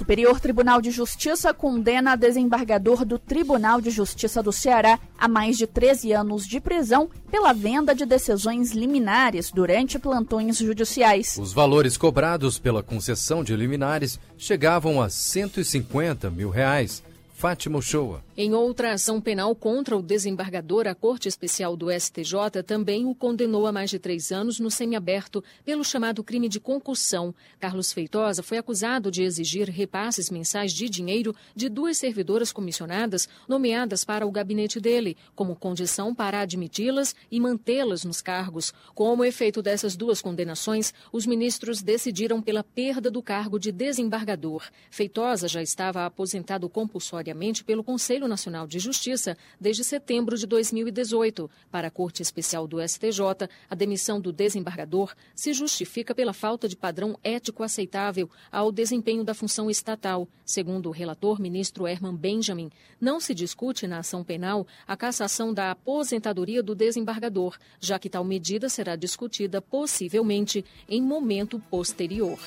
Superior 0.00 0.40
Tribunal 0.40 0.80
de 0.80 0.90
Justiça 0.90 1.52
condena 1.52 2.16
desembargador 2.16 3.04
do 3.04 3.18
Tribunal 3.18 3.82
de 3.82 3.90
Justiça 3.90 4.42
do 4.42 4.50
Ceará 4.50 4.98
a 5.18 5.28
mais 5.28 5.58
de 5.58 5.66
13 5.66 6.12
anos 6.12 6.46
de 6.46 6.58
prisão 6.58 7.10
pela 7.30 7.52
venda 7.52 7.94
de 7.94 8.06
decisões 8.06 8.72
liminares 8.72 9.50
durante 9.50 9.98
plantões 9.98 10.56
judiciais. 10.56 11.36
Os 11.38 11.52
valores 11.52 11.98
cobrados 11.98 12.58
pela 12.58 12.82
concessão 12.82 13.44
de 13.44 13.54
liminares 13.54 14.18
chegavam 14.38 15.02
a 15.02 15.10
150 15.10 16.30
mil 16.30 16.48
reais. 16.48 17.02
Fátima 17.34 17.76
Uchoa. 17.76 18.22
Em 18.42 18.54
outra 18.54 18.94
ação 18.94 19.20
penal 19.20 19.54
contra 19.54 19.94
o 19.94 20.00
desembargador, 20.00 20.88
a 20.88 20.94
Corte 20.94 21.28
Especial 21.28 21.76
do 21.76 21.90
STJ 21.90 22.62
também 22.66 23.04
o 23.04 23.14
condenou 23.14 23.66
a 23.66 23.70
mais 23.70 23.90
de 23.90 23.98
três 23.98 24.32
anos 24.32 24.58
no 24.58 24.70
semiaberto 24.70 25.44
pelo 25.62 25.84
chamado 25.84 26.24
crime 26.24 26.48
de 26.48 26.58
concussão. 26.58 27.34
Carlos 27.58 27.92
Feitosa 27.92 28.42
foi 28.42 28.56
acusado 28.56 29.10
de 29.10 29.22
exigir 29.22 29.68
repasses 29.68 30.30
mensais 30.30 30.72
de 30.72 30.88
dinheiro 30.88 31.36
de 31.54 31.68
duas 31.68 31.98
servidoras 31.98 32.50
comissionadas 32.50 33.28
nomeadas 33.46 34.06
para 34.06 34.26
o 34.26 34.30
gabinete 34.30 34.80
dele, 34.80 35.18
como 35.34 35.54
condição 35.54 36.14
para 36.14 36.40
admiti-las 36.40 37.14
e 37.30 37.38
mantê-las 37.38 38.06
nos 38.06 38.22
cargos. 38.22 38.72
Como 38.94 39.22
efeito 39.22 39.60
dessas 39.60 39.96
duas 39.96 40.22
condenações, 40.22 40.94
os 41.12 41.26
ministros 41.26 41.82
decidiram 41.82 42.40
pela 42.40 42.64
perda 42.64 43.10
do 43.10 43.22
cargo 43.22 43.58
de 43.58 43.70
desembargador. 43.70 44.64
Feitosa 44.90 45.46
já 45.46 45.60
estava 45.60 46.06
aposentado 46.06 46.70
compulsoriamente 46.70 47.62
pelo 47.62 47.84
Conselho 47.84 48.29
Nacional 48.30 48.66
de 48.66 48.78
Justiça 48.78 49.36
desde 49.60 49.84
setembro 49.84 50.38
de 50.38 50.46
2018. 50.46 51.50
Para 51.70 51.88
a 51.88 51.90
Corte 51.90 52.22
Especial 52.22 52.66
do 52.66 52.80
STJ, 52.80 53.20
a 53.68 53.74
demissão 53.74 54.18
do 54.18 54.32
desembargador 54.32 55.14
se 55.34 55.52
justifica 55.52 56.14
pela 56.14 56.32
falta 56.32 56.66
de 56.66 56.76
padrão 56.76 57.18
ético 57.22 57.62
aceitável 57.62 58.30
ao 58.50 58.72
desempenho 58.72 59.22
da 59.22 59.34
função 59.34 59.68
estatal. 59.68 60.26
Segundo 60.46 60.88
o 60.88 60.92
relator 60.92 61.38
ministro 61.40 61.86
Herman 61.86 62.16
Benjamin, 62.16 62.70
não 63.00 63.20
se 63.20 63.34
discute 63.34 63.86
na 63.86 63.98
ação 63.98 64.24
penal 64.24 64.66
a 64.86 64.96
cassação 64.96 65.52
da 65.52 65.72
aposentadoria 65.72 66.62
do 66.62 66.74
desembargador, 66.74 67.58
já 67.78 67.98
que 67.98 68.08
tal 68.08 68.24
medida 68.24 68.68
será 68.68 68.96
discutida 68.96 69.60
possivelmente 69.60 70.64
em 70.88 71.02
momento 71.02 71.58
posterior. 71.58 72.38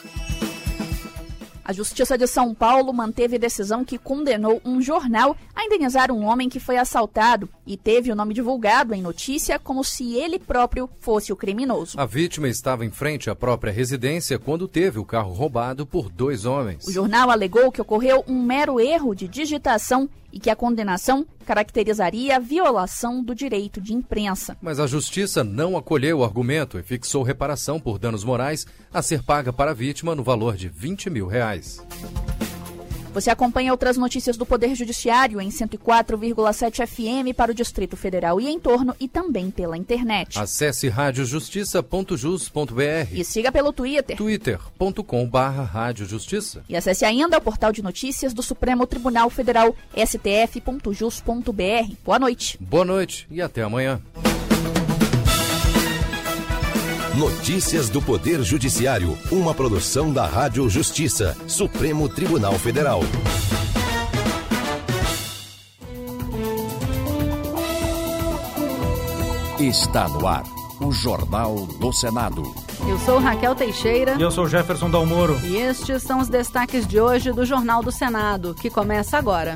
A 1.66 1.72
Justiça 1.72 2.18
de 2.18 2.28
São 2.28 2.54
Paulo 2.54 2.92
manteve 2.92 3.40
decisão 3.40 3.86
que 3.86 3.98
condenou 3.98 4.62
um 4.66 4.82
jornal 4.82 5.36
a 5.56 5.64
indenizar 5.64 6.12
um 6.12 6.26
homem 6.26 6.50
que 6.50 6.60
foi 6.60 6.78
assaltado 6.78 7.48
e 7.66 7.78
teve 7.78 8.12
o 8.12 8.16
nome 8.16 8.34
divulgado 8.34 8.94
em 8.94 9.02
notícia 9.02 9.58
como 9.58 9.82
se 9.82 10.14
ele 10.16 10.38
próprio 10.38 10.90
fosse 11.00 11.32
o 11.32 11.38
criminoso. 11.38 11.98
A 11.98 12.06
vítima 12.06 12.50
estava 12.50 12.86
em 12.86 12.92
frente 12.92 13.30
à 13.30 13.36
própria 13.36 13.72
residência 13.72 14.38
quando 14.38 14.68
teve 14.68 15.00
o 15.00 15.06
carro 15.06 15.32
roubado 15.32 15.86
por 15.86 16.10
dois 16.10 16.44
homens. 16.44 16.86
O 16.86 16.92
jornal 16.92 17.30
alegou 17.30 17.72
que 17.72 17.82
ocorreu 17.82 18.26
um 18.28 18.44
mero 18.44 18.78
erro 18.78 19.16
de 19.16 19.28
digitação 19.28 20.10
e 20.34 20.40
que 20.40 20.50
a 20.50 20.56
condenação 20.56 21.26
caracterizaria 21.46 22.36
a 22.36 22.40
violação 22.40 23.24
do 23.24 23.36
direito 23.36 23.80
de 23.80 23.94
imprensa. 23.94 24.58
Mas 24.62 24.80
a 24.80 24.88
justiça 24.88 25.44
não 25.44 25.78
acolheu 25.78 26.20
o 26.20 26.24
argumento 26.24 26.80
e 26.80 26.84
fixou 26.84 27.22
reparação 27.22 27.80
por 27.80 28.00
danos 28.00 28.24
morais 28.24 28.66
a 28.92 29.02
ser 29.02 29.22
paga 29.22 29.54
para 29.54 29.72
a 29.72 29.76
vítima 29.76 30.16
no 30.16 30.24
valor 30.24 30.58
de 30.58 30.68
20 30.68 31.10
mil 31.12 31.28
reais. 31.28 31.80
Você 33.14 33.30
acompanha 33.30 33.72
outras 33.72 33.96
notícias 33.96 34.36
do 34.36 34.46
Poder 34.46 34.76
Judiciário 34.76 35.40
em 35.40 35.50
104,7 35.50 36.88
FM 36.88 37.36
para 37.36 37.52
o 37.52 37.54
Distrito 37.54 37.96
Federal 37.96 38.42
e 38.42 38.48
em 38.48 38.60
torno 38.60 38.96
e 39.00 39.08
também 39.08 39.52
pela 39.52 39.78
internet. 39.78 40.40
Acesse 40.40 40.90
radiojustiça.jus.br 40.90 43.12
e 43.12 43.24
siga 43.24 43.52
pelo 43.52 43.72
Twitter. 43.72 44.18
twitter.com.br 44.18 46.04
Justiça. 46.08 46.64
E 46.68 46.76
acesse 46.76 47.06
ainda 47.06 47.38
o 47.38 47.42
portal 47.42 47.72
de 47.72 47.84
notícias 47.84 48.34
do 48.34 48.42
Supremo 48.42 48.88
Tribunal 48.88 49.30
Federal, 49.30 49.76
stf.jus.br. 49.96 51.94
Boa 52.04 52.20
noite. 52.20 52.58
Boa 52.60 52.86
noite 52.86 53.28
e 53.30 53.42
até 53.42 53.62
amanhã. 53.62 54.02
Notícias 57.18 57.90
do 57.90 58.02
Poder 58.02 58.42
Judiciário, 58.42 59.16
uma 59.32 59.54
produção 59.54 60.12
da 60.12 60.26
Rádio 60.26 60.68
Justiça, 60.68 61.38
Supremo 61.48 62.10
Tribunal 62.10 62.54
Federal. 62.54 63.02
Está 69.60 70.10
no 70.10 70.28
ar, 70.28 70.44
o 70.82 70.92
Jornal 70.92 71.68
do 71.80 71.94
Senado. 71.94 72.42
Eu 72.90 72.98
sou 73.00 73.20
Raquel 73.20 73.54
Teixeira. 73.54 74.16
E 74.18 74.22
eu 74.22 74.32
sou 74.32 74.48
Jefferson 74.48 74.90
Dalmoro. 74.90 75.40
E 75.44 75.56
estes 75.56 76.02
são 76.02 76.20
os 76.20 76.28
destaques 76.28 76.88
de 76.88 77.00
hoje 77.00 77.32
do 77.32 77.46
Jornal 77.46 77.84
do 77.84 77.92
Senado, 77.92 78.56
que 78.56 78.72
começa 78.72 79.20
agora. 79.20 79.56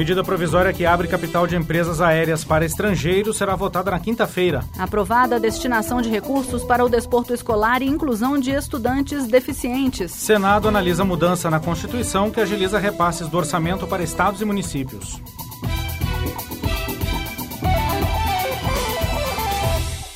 Medida 0.00 0.24
provisória 0.24 0.72
que 0.72 0.86
abre 0.86 1.06
capital 1.06 1.46
de 1.46 1.54
empresas 1.54 2.00
aéreas 2.00 2.42
para 2.42 2.64
estrangeiros 2.64 3.36
será 3.36 3.54
votada 3.54 3.90
na 3.90 4.00
quinta-feira. 4.00 4.64
Aprovada 4.78 5.36
a 5.36 5.38
destinação 5.38 6.00
de 6.00 6.08
recursos 6.08 6.64
para 6.64 6.82
o 6.82 6.88
desporto 6.88 7.34
escolar 7.34 7.82
e 7.82 7.86
inclusão 7.86 8.38
de 8.38 8.50
estudantes 8.50 9.26
deficientes. 9.26 10.10
Senado 10.10 10.68
analisa 10.68 11.04
mudança 11.04 11.50
na 11.50 11.60
Constituição 11.60 12.30
que 12.30 12.40
agiliza 12.40 12.78
repasses 12.78 13.28
do 13.28 13.36
orçamento 13.36 13.86
para 13.86 14.02
estados 14.02 14.40
e 14.40 14.44
municípios. 14.46 15.20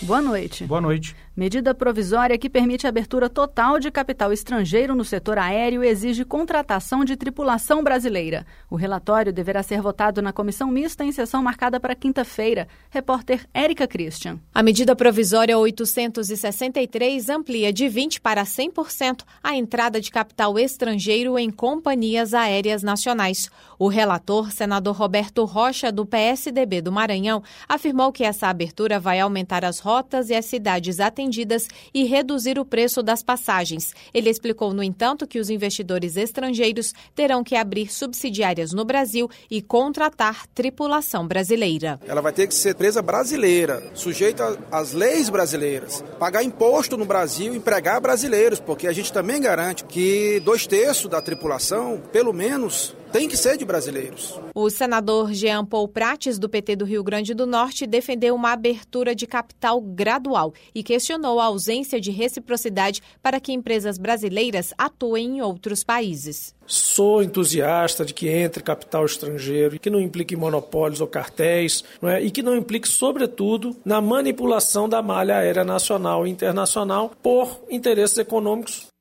Boa 0.00 0.22
noite. 0.22 0.64
Boa 0.64 0.80
noite. 0.80 1.14
Medida 1.36 1.74
provisória 1.74 2.38
que 2.38 2.48
permite 2.48 2.86
a 2.86 2.90
abertura 2.90 3.28
total 3.28 3.80
de 3.80 3.90
capital 3.90 4.32
estrangeiro 4.32 4.94
no 4.94 5.04
setor 5.04 5.36
aéreo 5.36 5.82
exige 5.82 6.24
contratação 6.24 7.04
de 7.04 7.16
tripulação 7.16 7.82
brasileira. 7.82 8.46
O 8.70 8.76
relatório 8.76 9.32
deverá 9.32 9.60
ser 9.60 9.82
votado 9.82 10.22
na 10.22 10.32
comissão 10.32 10.70
mista 10.70 11.04
em 11.04 11.10
sessão 11.10 11.42
marcada 11.42 11.80
para 11.80 11.96
quinta-feira. 11.96 12.68
Repórter 12.88 13.48
Érica 13.52 13.84
Christian. 13.84 14.38
A 14.54 14.62
medida 14.62 14.94
provisória 14.94 15.58
863 15.58 17.28
amplia 17.28 17.72
de 17.72 17.86
20% 17.86 18.20
para 18.20 18.44
100% 18.44 19.22
a 19.42 19.56
entrada 19.56 20.00
de 20.00 20.12
capital 20.12 20.56
estrangeiro 20.56 21.36
em 21.36 21.50
companhias 21.50 22.32
aéreas 22.32 22.84
nacionais. 22.84 23.50
O 23.76 23.88
relator, 23.88 24.52
senador 24.52 24.94
Roberto 24.94 25.44
Rocha, 25.44 25.90
do 25.90 26.06
PSDB 26.06 26.80
do 26.80 26.92
Maranhão, 26.92 27.42
afirmou 27.68 28.12
que 28.12 28.22
essa 28.22 28.46
abertura 28.46 29.00
vai 29.00 29.18
aumentar 29.18 29.64
as 29.64 29.80
rotas 29.80 30.30
e 30.30 30.34
as 30.34 30.44
cidades 30.44 31.00
atendidas 31.00 31.23
atendidas 31.24 31.68
e 31.92 32.04
reduzir 32.04 32.58
o 32.58 32.64
preço 32.64 33.02
das 33.02 33.22
passagens. 33.22 33.94
Ele 34.12 34.28
explicou, 34.28 34.72
no 34.72 34.82
entanto, 34.82 35.26
que 35.26 35.38
os 35.38 35.48
investidores 35.48 36.16
estrangeiros 36.16 36.92
terão 37.14 37.42
que 37.42 37.56
abrir 37.56 37.92
subsidiárias 37.92 38.72
no 38.72 38.84
Brasil 38.84 39.28
e 39.50 39.62
contratar 39.62 40.46
tripulação 40.48 41.26
brasileira. 41.26 41.98
Ela 42.06 42.20
vai 42.20 42.32
ter 42.32 42.46
que 42.46 42.54
ser 42.54 42.74
empresa 42.74 43.00
brasileira, 43.00 43.82
sujeita 43.94 44.58
às 44.70 44.92
leis 44.92 45.30
brasileiras, 45.30 46.04
pagar 46.18 46.42
imposto 46.42 46.96
no 46.96 47.04
Brasil, 47.04 47.54
empregar 47.54 48.00
brasileiros, 48.00 48.60
porque 48.60 48.86
a 48.86 48.92
gente 48.92 49.12
também 49.12 49.40
garante 49.40 49.84
que 49.84 50.40
dois 50.40 50.66
terços 50.66 51.08
da 51.08 51.22
tripulação, 51.22 52.02
pelo 52.12 52.32
menos, 52.32 52.94
tem 53.14 53.28
que 53.28 53.36
ser 53.36 53.56
de 53.56 53.64
brasileiros. 53.64 54.40
O 54.52 54.68
senador 54.68 55.32
Jean 55.32 55.64
Paul 55.64 55.86
Prates, 55.86 56.36
do 56.36 56.48
PT 56.48 56.74
do 56.74 56.84
Rio 56.84 57.04
Grande 57.04 57.32
do 57.32 57.46
Norte, 57.46 57.86
defendeu 57.86 58.34
uma 58.34 58.50
abertura 58.50 59.14
de 59.14 59.24
capital 59.24 59.80
gradual 59.80 60.52
e 60.74 60.82
questionou 60.82 61.38
a 61.38 61.44
ausência 61.44 62.00
de 62.00 62.10
reciprocidade 62.10 63.00
para 63.22 63.38
que 63.38 63.52
empresas 63.52 63.98
brasileiras 63.98 64.74
atuem 64.76 65.36
em 65.36 65.40
outros 65.40 65.84
países. 65.84 66.56
Sou 66.66 67.22
entusiasta 67.22 68.04
de 68.04 68.12
que 68.12 68.28
entre 68.28 68.64
capital 68.64 69.04
estrangeiro, 69.04 69.78
que 69.78 69.90
não 69.90 70.00
implique 70.00 70.34
monopólios 70.34 71.00
ou 71.00 71.06
cartéis, 71.06 71.84
não 72.02 72.08
é? 72.08 72.20
e 72.20 72.32
que 72.32 72.42
não 72.42 72.56
implique, 72.56 72.88
sobretudo, 72.88 73.76
na 73.84 74.00
manipulação 74.00 74.88
da 74.88 75.00
malha 75.00 75.36
aérea 75.36 75.62
nacional 75.62 76.26
e 76.26 76.30
internacional 76.30 77.12
por 77.22 77.60
interesses 77.70 78.18
econômicos 78.18 78.92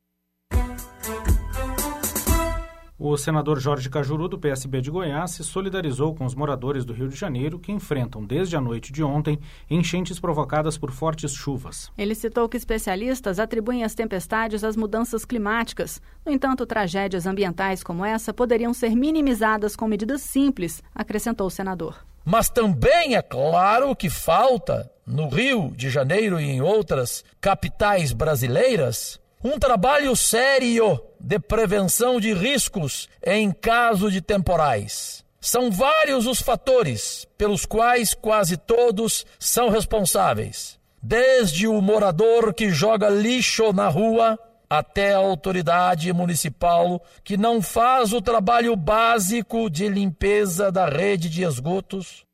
o 3.05 3.17
senador 3.17 3.59
Jorge 3.59 3.89
Cajuru, 3.89 4.29
do 4.29 4.39
PSB 4.39 4.79
de 4.79 4.89
Goiás, 4.89 5.31
se 5.31 5.43
solidarizou 5.43 6.15
com 6.15 6.23
os 6.23 6.33
moradores 6.33 6.85
do 6.85 6.93
Rio 6.93 7.09
de 7.09 7.17
Janeiro 7.17 7.59
que 7.59 7.69
enfrentam, 7.69 8.23
desde 8.23 8.55
a 8.55 8.61
noite 8.61 8.93
de 8.93 9.03
ontem, 9.03 9.37
enchentes 9.69 10.21
provocadas 10.21 10.77
por 10.77 10.89
fortes 10.89 11.33
chuvas. 11.33 11.91
Ele 11.97 12.15
citou 12.15 12.47
que 12.47 12.55
especialistas 12.55 13.39
atribuem 13.39 13.83
as 13.83 13.93
tempestades 13.93 14.63
às 14.63 14.77
mudanças 14.77 15.25
climáticas. 15.25 16.01
No 16.25 16.31
entanto, 16.31 16.65
tragédias 16.65 17.25
ambientais 17.25 17.83
como 17.83 18.05
essa 18.05 18.33
poderiam 18.33 18.73
ser 18.73 18.95
minimizadas 18.95 19.75
com 19.75 19.85
medidas 19.85 20.21
simples, 20.21 20.81
acrescentou 20.95 21.47
o 21.47 21.51
senador. 21.51 22.05
Mas 22.23 22.49
também 22.49 23.17
é 23.17 23.21
claro 23.21 23.93
que 23.97 24.09
falta, 24.09 24.89
no 25.05 25.27
Rio 25.27 25.73
de 25.75 25.89
Janeiro 25.89 26.39
e 26.39 26.45
em 26.45 26.61
outras 26.61 27.21
capitais 27.41 28.13
brasileiras, 28.13 29.19
um 29.43 29.59
trabalho 29.59 30.15
sério 30.15 31.01
de 31.19 31.37
prevenção 31.37 32.19
de 32.19 32.33
riscos 32.33 33.09
em 33.25 33.51
caso 33.51 34.09
de 34.09 34.21
temporais. 34.21 35.23
São 35.41 35.69
vários 35.69 36.25
os 36.25 36.41
fatores 36.41 37.27
pelos 37.37 37.65
quais 37.65 38.13
quase 38.13 38.55
todos 38.55 39.25
são 39.37 39.67
responsáveis, 39.67 40.79
desde 41.01 41.67
o 41.67 41.81
morador 41.81 42.53
que 42.53 42.69
joga 42.69 43.09
lixo 43.09 43.73
na 43.73 43.89
rua 43.89 44.39
até 44.69 45.13
a 45.13 45.17
autoridade 45.17 46.11
municipal 46.13 47.03
que 47.23 47.35
não 47.35 47.61
faz 47.61 48.13
o 48.13 48.21
trabalho 48.21 48.75
básico 48.75 49.69
de 49.69 49.89
limpeza 49.89 50.71
da 50.71 50.85
rede 50.85 51.29
de 51.29 51.43
esgotos 51.43 52.25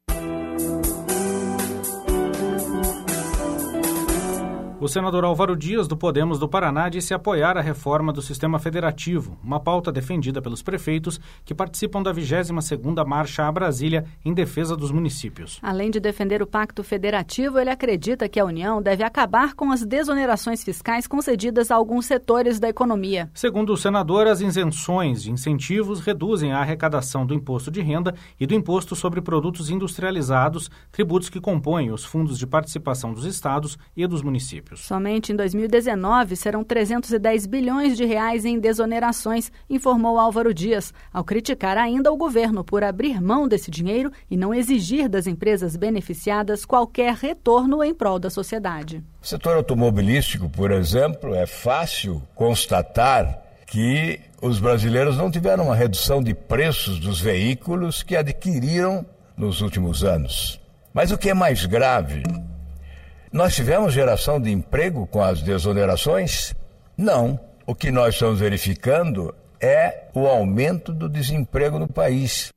O 4.81 4.87
senador 4.87 5.25
Álvaro 5.25 5.57
Dias, 5.57 5.89
do 5.89 5.97
Podemos 5.97 6.39
do 6.39 6.47
Paraná, 6.47 6.87
disse 6.87 7.13
apoiar 7.13 7.57
a 7.57 7.61
reforma 7.61 8.13
do 8.13 8.21
sistema 8.21 8.57
federativo, 8.59 9.37
uma 9.43 9.59
pauta 9.59 9.91
defendida 9.91 10.41
pelos 10.41 10.63
prefeitos 10.63 11.19
que 11.43 11.53
participam 11.53 12.01
da 12.01 12.13
22ª 12.13 13.05
Marcha 13.05 13.45
a 13.45 13.51
Brasília 13.51 14.05
em 14.23 14.33
defesa 14.33 14.77
dos 14.77 14.89
municípios. 14.89 15.59
Além 15.61 15.91
de 15.91 15.99
defender 15.99 16.41
o 16.41 16.47
pacto 16.47 16.81
federativo, 16.81 17.59
ele 17.59 17.69
acredita 17.69 18.29
que 18.29 18.39
a 18.39 18.45
União 18.45 18.81
deve 18.81 19.03
acabar 19.03 19.53
com 19.53 19.69
as 19.69 19.85
desonerações 19.85 20.63
fiscais 20.63 21.05
concedidas 21.05 21.71
a 21.71 21.75
alguns 21.75 22.05
setores 22.05 22.57
da 22.57 22.69
economia. 22.69 23.29
Segundo 23.33 23.73
o 23.73 23.77
senador, 23.77 24.27
as 24.27 24.39
isenções 24.39 25.23
de 25.23 25.29
incentivos 25.29 25.99
reduzem 25.99 26.53
a 26.53 26.59
arrecadação 26.59 27.25
do 27.25 27.33
imposto 27.33 27.69
de 27.69 27.81
renda 27.81 28.15
e 28.39 28.47
do 28.47 28.53
imposto 28.53 28.95
sobre 28.95 29.19
produtos 29.19 29.69
industrializados, 29.69 30.71
tributos 30.89 31.29
que 31.29 31.41
compõem 31.41 31.91
os 31.91 32.05
fundos 32.05 32.39
de 32.39 32.47
participação 32.47 33.11
dos 33.11 33.25
estados 33.25 33.77
e 33.93 34.07
dos 34.07 34.21
municípios 34.21 34.68
municípios. 34.69 34.81
Somente 34.81 35.31
em 35.31 35.35
2019 35.35 36.35
serão 36.35 36.63
310 36.63 37.45
bilhões 37.45 37.97
de 37.97 38.05
reais 38.05 38.45
em 38.45 38.59
desonerações, 38.59 39.51
informou 39.69 40.19
Álvaro 40.19 40.53
Dias, 40.53 40.93
ao 41.11 41.23
criticar 41.23 41.77
ainda 41.77 42.11
o 42.11 42.17
governo 42.17 42.63
por 42.63 42.83
abrir 42.83 43.21
mão 43.21 43.47
desse 43.47 43.71
dinheiro 43.71 44.11
e 44.29 44.37
não 44.37 44.53
exigir 44.53 45.09
das 45.09 45.27
empresas 45.27 45.75
beneficiadas 45.75 46.65
qualquer 46.65 47.13
retorno 47.13 47.83
em 47.83 47.93
prol 47.93 48.19
da 48.19 48.29
sociedade. 48.29 49.03
O 49.21 49.27
setor 49.27 49.57
automobilístico, 49.57 50.49
por 50.49 50.71
exemplo, 50.71 51.33
é 51.33 51.45
fácil 51.45 52.21
constatar 52.35 53.43
que 53.67 54.19
os 54.41 54.59
brasileiros 54.59 55.17
não 55.17 55.29
tiveram 55.29 55.65
uma 55.65 55.75
redução 55.75 56.23
de 56.23 56.33
preços 56.33 56.99
dos 56.99 57.19
veículos 57.21 58.01
que 58.01 58.15
adquiriram 58.15 59.05
nos 59.37 59.61
últimos 59.61 60.03
anos. 60.03 60.59
Mas 60.91 61.11
o 61.11 61.17
que 61.17 61.29
é 61.29 61.33
mais 61.33 61.65
grave 61.65 62.23
nós 63.31 63.55
tivemos 63.55 63.93
geração 63.93 64.41
de 64.41 64.49
emprego 64.49 65.05
com 65.05 65.21
as 65.21 65.41
desonerações? 65.41 66.55
Não. 66.97 67.39
O 67.65 67.75
que 67.75 67.91
nós 67.91 68.15
estamos 68.15 68.39
verificando 68.39 69.33
é 69.61 70.09
o 70.15 70.25
aumento 70.25 70.91
do 70.91 71.07
desemprego 71.07 71.77
no 71.77 71.87
país. 71.87 72.49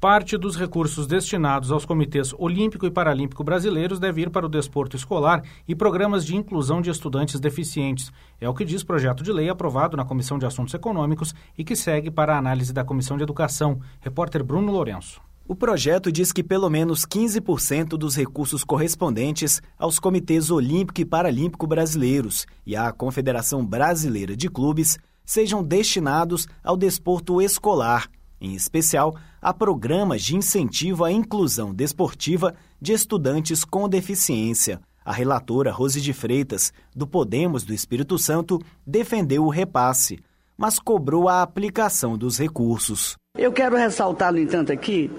Parte 0.00 0.36
dos 0.36 0.56
recursos 0.56 1.06
destinados 1.06 1.70
aos 1.70 1.84
comitês 1.84 2.34
olímpico 2.38 2.86
e 2.86 2.90
paralímpico 2.90 3.44
brasileiros 3.44 3.98
deve 3.98 4.22
ir 4.22 4.30
para 4.30 4.46
o 4.46 4.50
desporto 4.50 4.96
escolar 4.96 5.42
e 5.66 5.74
programas 5.74 6.24
de 6.24 6.36
inclusão 6.36 6.80
de 6.80 6.90
estudantes 6.90 7.40
deficientes. 7.40 8.10
É 8.40 8.48
o 8.48 8.54
que 8.54 8.64
diz 8.64 8.82
projeto 8.82 9.22
de 9.22 9.32
lei 9.32 9.48
aprovado 9.48 9.96
na 9.96 10.04
Comissão 10.04 10.38
de 10.38 10.46
Assuntos 10.46 10.74
Econômicos 10.74 11.34
e 11.56 11.64
que 11.64 11.76
segue 11.76 12.10
para 12.10 12.34
a 12.34 12.38
análise 12.38 12.72
da 12.72 12.84
Comissão 12.84 13.16
de 13.16 13.22
Educação. 13.22 13.80
Repórter 14.00 14.42
Bruno 14.42 14.72
Lourenço. 14.72 15.20
O 15.46 15.54
projeto 15.54 16.10
diz 16.10 16.32
que 16.32 16.42
pelo 16.42 16.70
menos 16.70 17.04
15% 17.04 17.90
dos 17.98 18.16
recursos 18.16 18.64
correspondentes 18.64 19.60
aos 19.78 19.98
comitês 19.98 20.50
olímpico 20.50 21.00
e 21.00 21.04
paralímpico 21.04 21.66
brasileiros 21.66 22.46
e 22.66 22.74
à 22.74 22.90
Confederação 22.90 23.64
Brasileira 23.64 24.36
de 24.36 24.48
Clubes 24.48 24.98
sejam 25.24 25.62
destinados 25.62 26.46
ao 26.62 26.76
desporto 26.76 27.42
escolar 27.42 28.08
em 28.44 28.54
especial 28.54 29.16
a 29.40 29.52
programas 29.54 30.22
de 30.22 30.36
incentivo 30.36 31.04
à 31.04 31.10
inclusão 31.10 31.74
desportiva 31.74 32.54
de 32.80 32.92
estudantes 32.92 33.64
com 33.64 33.88
deficiência. 33.88 34.80
A 35.04 35.12
relatora 35.12 35.72
Rose 35.72 36.00
de 36.00 36.12
Freitas, 36.12 36.72
do 36.94 37.06
Podemos 37.06 37.64
do 37.64 37.74
Espírito 37.74 38.18
Santo, 38.18 38.60
defendeu 38.86 39.44
o 39.44 39.50
repasse, 39.50 40.18
mas 40.56 40.78
cobrou 40.78 41.28
a 41.28 41.42
aplicação 41.42 42.16
dos 42.16 42.38
recursos. 42.38 43.16
Eu 43.36 43.50
quero 43.50 43.76
ressaltar, 43.76 44.32
no 44.32 44.38
entanto, 44.38 44.70
aqui 44.70 45.10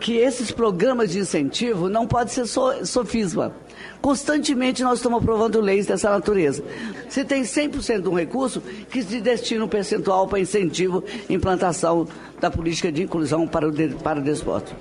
que 0.00 0.16
esses 0.16 0.50
programas 0.50 1.10
de 1.10 1.18
incentivo 1.18 1.90
não 1.90 2.06
podem 2.06 2.32
ser 2.32 2.46
sofisma. 2.86 3.54
Constantemente 4.00 4.82
nós 4.82 4.98
estamos 4.98 5.22
aprovando 5.22 5.60
leis 5.60 5.86
dessa 5.86 6.08
natureza. 6.08 6.64
Se 7.10 7.22
tem 7.22 7.42
100% 7.42 8.00
de 8.00 8.08
um 8.08 8.14
recurso, 8.14 8.62
que 8.90 9.02
se 9.02 9.20
destina 9.20 9.62
um 9.62 9.68
percentual 9.68 10.26
para 10.26 10.40
incentivo 10.40 11.04
implantação 11.28 12.08
da 12.40 12.50
política 12.50 12.90
de 12.90 13.02
inclusão 13.02 13.46
para 13.46 13.68
o, 13.68 13.72
para 13.98 14.20
o 14.20 14.22
desporto. 14.22 14.74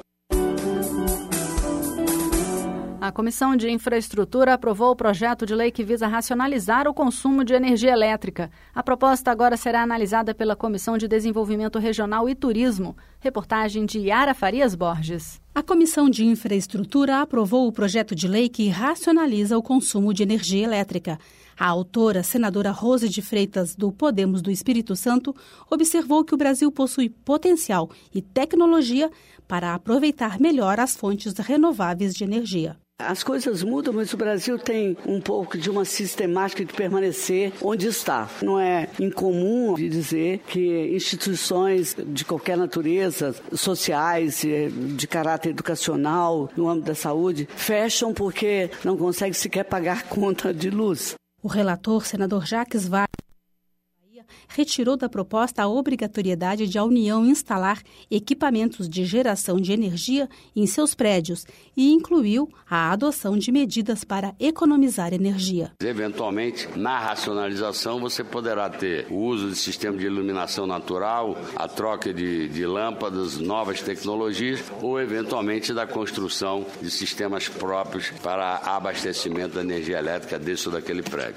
A 3.09 3.11
Comissão 3.11 3.55
de 3.55 3.71
Infraestrutura 3.71 4.53
aprovou 4.53 4.91
o 4.91 4.95
projeto 4.95 5.43
de 5.43 5.55
lei 5.55 5.71
que 5.71 5.83
visa 5.83 6.05
racionalizar 6.05 6.87
o 6.87 6.93
consumo 6.93 7.43
de 7.43 7.55
energia 7.55 7.91
elétrica. 7.91 8.51
A 8.71 8.83
proposta 8.83 9.31
agora 9.31 9.57
será 9.57 9.81
analisada 9.81 10.35
pela 10.35 10.55
Comissão 10.55 10.95
de 10.95 11.07
Desenvolvimento 11.07 11.79
Regional 11.79 12.29
e 12.29 12.35
Turismo. 12.35 12.95
Reportagem 13.19 13.83
de 13.83 13.97
Yara 13.97 14.35
Farias 14.35 14.75
Borges. 14.75 15.41
A 15.55 15.63
Comissão 15.63 16.07
de 16.07 16.23
Infraestrutura 16.23 17.19
aprovou 17.19 17.67
o 17.67 17.71
projeto 17.71 18.13
de 18.13 18.27
lei 18.27 18.47
que 18.47 18.69
racionaliza 18.69 19.57
o 19.57 19.63
consumo 19.63 20.13
de 20.13 20.21
energia 20.21 20.63
elétrica. 20.63 21.17
A 21.59 21.67
autora, 21.67 22.23
senadora 22.23 22.71
Rose 22.71 23.09
de 23.09 23.21
Freitas, 23.21 23.75
do 23.75 23.91
Podemos 23.91 24.41
do 24.41 24.49
Espírito 24.49 24.95
Santo, 24.95 25.35
observou 25.69 26.23
que 26.23 26.33
o 26.33 26.37
Brasil 26.37 26.71
possui 26.71 27.09
potencial 27.09 27.89
e 28.13 28.21
tecnologia 28.21 29.11
para 29.49 29.73
aproveitar 29.73 30.39
melhor 30.39 30.79
as 30.79 30.95
fontes 30.95 31.33
renováveis 31.39 32.13
de 32.13 32.23
energia. 32.23 32.77
As 33.01 33.23
coisas 33.23 33.63
mudam, 33.63 33.93
mas 33.93 34.13
o 34.13 34.17
Brasil 34.17 34.59
tem 34.59 34.95
um 35.05 35.21
pouco 35.21 35.57
de 35.57 35.69
uma 35.69 35.85
sistemática 35.85 36.65
de 36.65 36.73
permanecer 36.73 37.53
onde 37.61 37.87
está. 37.87 38.29
Não 38.43 38.59
é 38.59 38.89
incomum 38.99 39.73
dizer 39.75 40.39
que 40.39 40.93
instituições 40.93 41.95
de 41.97 42.25
qualquer 42.25 42.57
natureza, 42.57 43.33
sociais, 43.53 44.41
de 44.41 45.07
caráter 45.07 45.51
educacional, 45.51 46.49
no 46.57 46.69
âmbito 46.69 46.87
da 46.87 46.95
saúde, 46.95 47.47
fecham 47.55 48.13
porque 48.13 48.69
não 48.83 48.97
conseguem 48.97 49.33
sequer 49.33 49.63
pagar 49.63 50.03
conta 50.11 50.53
de 50.53 50.69
luz. 50.69 51.15
O 51.41 51.47
relator, 51.47 52.05
senador 52.05 52.45
Jacques 52.45 52.85
Vargas, 52.85 53.18
retirou 54.47 54.95
da 54.95 55.09
proposta 55.09 55.63
a 55.63 55.67
obrigatoriedade 55.67 56.67
de 56.67 56.77
a 56.77 56.83
União 56.83 57.25
instalar 57.25 57.81
equipamentos 58.09 58.87
de 58.87 59.05
geração 59.05 59.57
de 59.57 59.71
energia 59.71 60.29
em 60.55 60.65
seus 60.65 60.93
prédios 60.93 61.45
e 61.75 61.91
incluiu 61.91 62.49
a 62.69 62.91
adoção 62.91 63.37
de 63.37 63.51
medidas 63.51 64.03
para 64.03 64.33
economizar 64.39 65.13
energia. 65.13 65.71
Eventualmente, 65.81 66.67
na 66.77 66.99
racionalização, 66.99 67.99
você 67.99 68.23
poderá 68.23 68.69
ter 68.69 69.07
o 69.09 69.17
uso 69.17 69.49
de 69.49 69.55
sistema 69.55 69.97
de 69.97 70.05
iluminação 70.05 70.65
natural, 70.65 71.37
a 71.55 71.67
troca 71.67 72.13
de, 72.13 72.47
de 72.49 72.65
lâmpadas, 72.65 73.37
novas 73.37 73.81
tecnologias 73.81 74.63
ou, 74.81 74.99
eventualmente, 74.99 75.73
da 75.73 75.87
construção 75.87 76.65
de 76.81 76.89
sistemas 76.89 77.47
próprios 77.47 78.09
para 78.21 78.57
abastecimento 78.57 79.55
da 79.55 79.61
energia 79.61 79.97
elétrica 79.97 80.37
desse 80.37 80.67
ou 80.67 80.73
daquele 80.73 81.01
prédio. 81.01 81.35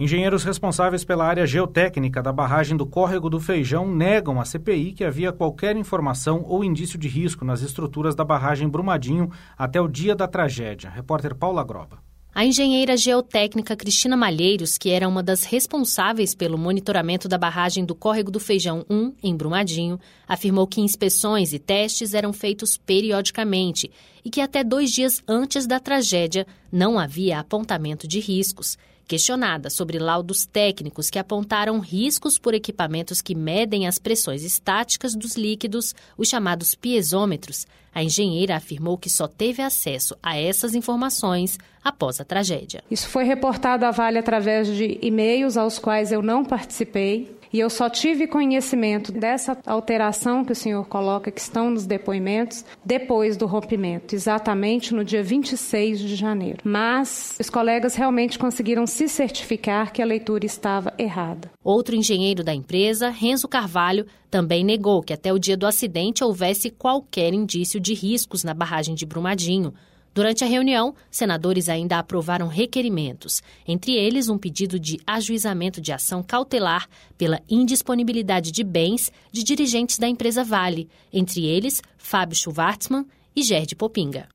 Engenheiros 0.00 0.44
responsáveis 0.44 1.04
pela 1.04 1.26
área 1.26 1.46
geotécnica 1.46 2.22
da 2.22 2.32
barragem 2.32 2.74
do 2.74 2.86
Córrego 2.86 3.28
do 3.28 3.38
Feijão 3.38 3.86
negam 3.86 4.40
à 4.40 4.46
CPI 4.46 4.92
que 4.94 5.04
havia 5.04 5.30
qualquer 5.30 5.76
informação 5.76 6.42
ou 6.48 6.64
indício 6.64 6.98
de 6.98 7.06
risco 7.06 7.44
nas 7.44 7.60
estruturas 7.60 8.14
da 8.14 8.24
barragem 8.24 8.66
Brumadinho 8.66 9.30
até 9.58 9.78
o 9.78 9.86
dia 9.86 10.16
da 10.16 10.26
tragédia. 10.26 10.88
Repórter 10.88 11.34
Paula 11.34 11.62
Groba. 11.62 11.98
A 12.34 12.46
engenheira 12.46 12.96
geotécnica 12.96 13.76
Cristina 13.76 14.16
Malheiros, 14.16 14.78
que 14.78 14.88
era 14.88 15.06
uma 15.06 15.22
das 15.22 15.44
responsáveis 15.44 16.34
pelo 16.34 16.56
monitoramento 16.56 17.28
da 17.28 17.36
barragem 17.36 17.84
do 17.84 17.94
Córrego 17.94 18.30
do 18.30 18.40
Feijão 18.40 18.86
1, 18.88 19.16
em 19.22 19.36
Brumadinho, 19.36 20.00
afirmou 20.26 20.66
que 20.66 20.80
inspeções 20.80 21.52
e 21.52 21.58
testes 21.58 22.14
eram 22.14 22.32
feitos 22.32 22.78
periodicamente 22.78 23.90
e 24.24 24.30
que 24.30 24.40
até 24.40 24.64
dois 24.64 24.92
dias 24.92 25.22
antes 25.28 25.66
da 25.66 25.78
tragédia 25.78 26.46
não 26.72 26.98
havia 26.98 27.38
apontamento 27.38 28.08
de 28.08 28.18
riscos. 28.18 28.78
Questionada 29.10 29.70
sobre 29.70 29.98
laudos 29.98 30.46
técnicos 30.46 31.10
que 31.10 31.18
apontaram 31.18 31.80
riscos 31.80 32.38
por 32.38 32.54
equipamentos 32.54 33.20
que 33.20 33.34
medem 33.34 33.88
as 33.88 33.98
pressões 33.98 34.44
estáticas 34.44 35.16
dos 35.16 35.36
líquidos, 35.36 35.96
os 36.16 36.28
chamados 36.28 36.76
piezômetros, 36.76 37.66
a 37.92 38.04
engenheira 38.04 38.54
afirmou 38.54 38.96
que 38.96 39.10
só 39.10 39.26
teve 39.26 39.62
acesso 39.62 40.14
a 40.22 40.38
essas 40.38 40.76
informações 40.76 41.58
após 41.82 42.20
a 42.20 42.24
tragédia. 42.24 42.84
Isso 42.88 43.08
foi 43.08 43.24
reportado 43.24 43.84
à 43.84 43.90
Vale 43.90 44.18
através 44.18 44.68
de 44.68 45.00
e-mails 45.02 45.56
aos 45.56 45.76
quais 45.76 46.12
eu 46.12 46.22
não 46.22 46.44
participei 46.44 47.36
e 47.52 47.58
eu 47.58 47.68
só 47.68 47.88
tive 47.88 48.26
conhecimento 48.26 49.12
dessa 49.12 49.58
alteração 49.66 50.44
que 50.44 50.52
o 50.52 50.56
senhor 50.56 50.86
coloca, 50.86 51.30
que 51.30 51.40
estão 51.40 51.70
nos 51.70 51.86
depoimentos, 51.86 52.64
depois 52.84 53.36
do 53.36 53.46
rompimento, 53.46 54.14
exatamente 54.14 54.94
no 54.94 55.04
dia 55.04 55.22
26 55.22 56.00
de 56.00 56.14
janeiro. 56.14 56.58
Mas 56.64 57.36
os 57.40 57.50
colegas 57.50 57.94
realmente 57.94 58.38
conseguiram 58.38 58.86
se 58.86 59.08
certificar 59.08 59.92
que 59.92 60.02
a 60.02 60.06
leitura 60.06 60.46
estava 60.46 60.92
errada. 60.98 61.50
Outro 61.62 61.94
engenheiro 61.94 62.44
da 62.44 62.54
empresa, 62.54 63.10
Renzo 63.10 63.48
Carvalho, 63.48 64.06
também 64.30 64.64
negou 64.64 65.02
que 65.02 65.12
até 65.12 65.32
o 65.32 65.38
dia 65.38 65.56
do 65.56 65.66
acidente 65.66 66.22
houvesse 66.22 66.70
qualquer 66.70 67.34
indício 67.34 67.80
de 67.80 67.94
riscos 67.94 68.44
na 68.44 68.54
barragem 68.54 68.94
de 68.94 69.04
Brumadinho. 69.04 69.74
Durante 70.12 70.42
a 70.42 70.46
reunião, 70.46 70.94
senadores 71.08 71.68
ainda 71.68 71.98
aprovaram 71.98 72.48
requerimentos, 72.48 73.40
entre 73.66 73.92
eles 73.92 74.28
um 74.28 74.36
pedido 74.36 74.78
de 74.78 74.98
ajuizamento 75.06 75.80
de 75.80 75.92
ação 75.92 76.20
cautelar 76.22 76.88
pela 77.16 77.40
indisponibilidade 77.48 78.50
de 78.50 78.64
bens 78.64 79.12
de 79.30 79.44
dirigentes 79.44 79.98
da 79.98 80.08
empresa 80.08 80.42
Vale, 80.42 80.88
entre 81.12 81.46
eles 81.46 81.80
Fábio 81.96 82.36
Schwartzman 82.36 83.06
e 83.36 83.42
Gerde 83.42 83.76
Popinga. 83.76 84.28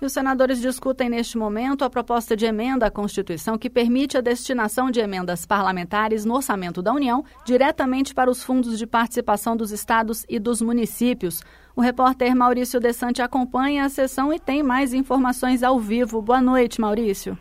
E 0.00 0.04
os 0.04 0.12
senadores 0.12 0.60
discutem 0.60 1.08
neste 1.08 1.38
momento 1.38 1.84
a 1.84 1.90
proposta 1.90 2.36
de 2.36 2.44
emenda 2.44 2.86
à 2.86 2.90
Constituição 2.90 3.56
que 3.56 3.70
permite 3.70 4.18
a 4.18 4.20
destinação 4.20 4.90
de 4.90 5.00
emendas 5.00 5.46
parlamentares 5.46 6.24
no 6.24 6.34
orçamento 6.34 6.82
da 6.82 6.92
União 6.92 7.24
diretamente 7.46 8.14
para 8.14 8.30
os 8.30 8.42
fundos 8.42 8.78
de 8.78 8.86
participação 8.86 9.56
dos 9.56 9.70
estados 9.70 10.24
e 10.28 10.38
dos 10.38 10.60
municípios. 10.60 11.42
O 11.76 11.82
repórter 11.82 12.34
Maurício 12.34 12.80
Desante 12.80 13.20
acompanha 13.20 13.84
a 13.84 13.90
sessão 13.90 14.32
e 14.32 14.40
tem 14.40 14.62
mais 14.62 14.94
informações 14.94 15.62
ao 15.62 15.78
vivo. 15.78 16.22
Boa 16.22 16.40
noite, 16.40 16.80
Maurício. 16.80 17.36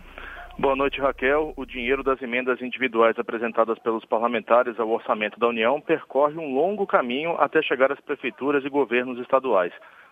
Boa 0.60 0.76
noite, 0.76 1.00
Raquel. 1.00 1.54
O 1.56 1.66
dinheiro 1.66 2.04
das 2.04 2.22
emendas 2.22 2.62
individuais 2.62 3.18
apresentadas 3.18 3.80
pelos 3.80 4.04
parlamentares 4.04 4.78
ao 4.78 4.90
orçamento 4.90 5.40
da 5.40 5.48
União 5.48 5.80
percorre 5.80 6.36
um 6.38 6.54
longo 6.54 6.86
caminho 6.86 7.38
até 7.40 7.62
chegar 7.62 7.94
às 7.94 8.00
prefeituras 8.02 8.66
e 8.66 8.70
governos 8.70 9.18
estaduais. 9.20 9.72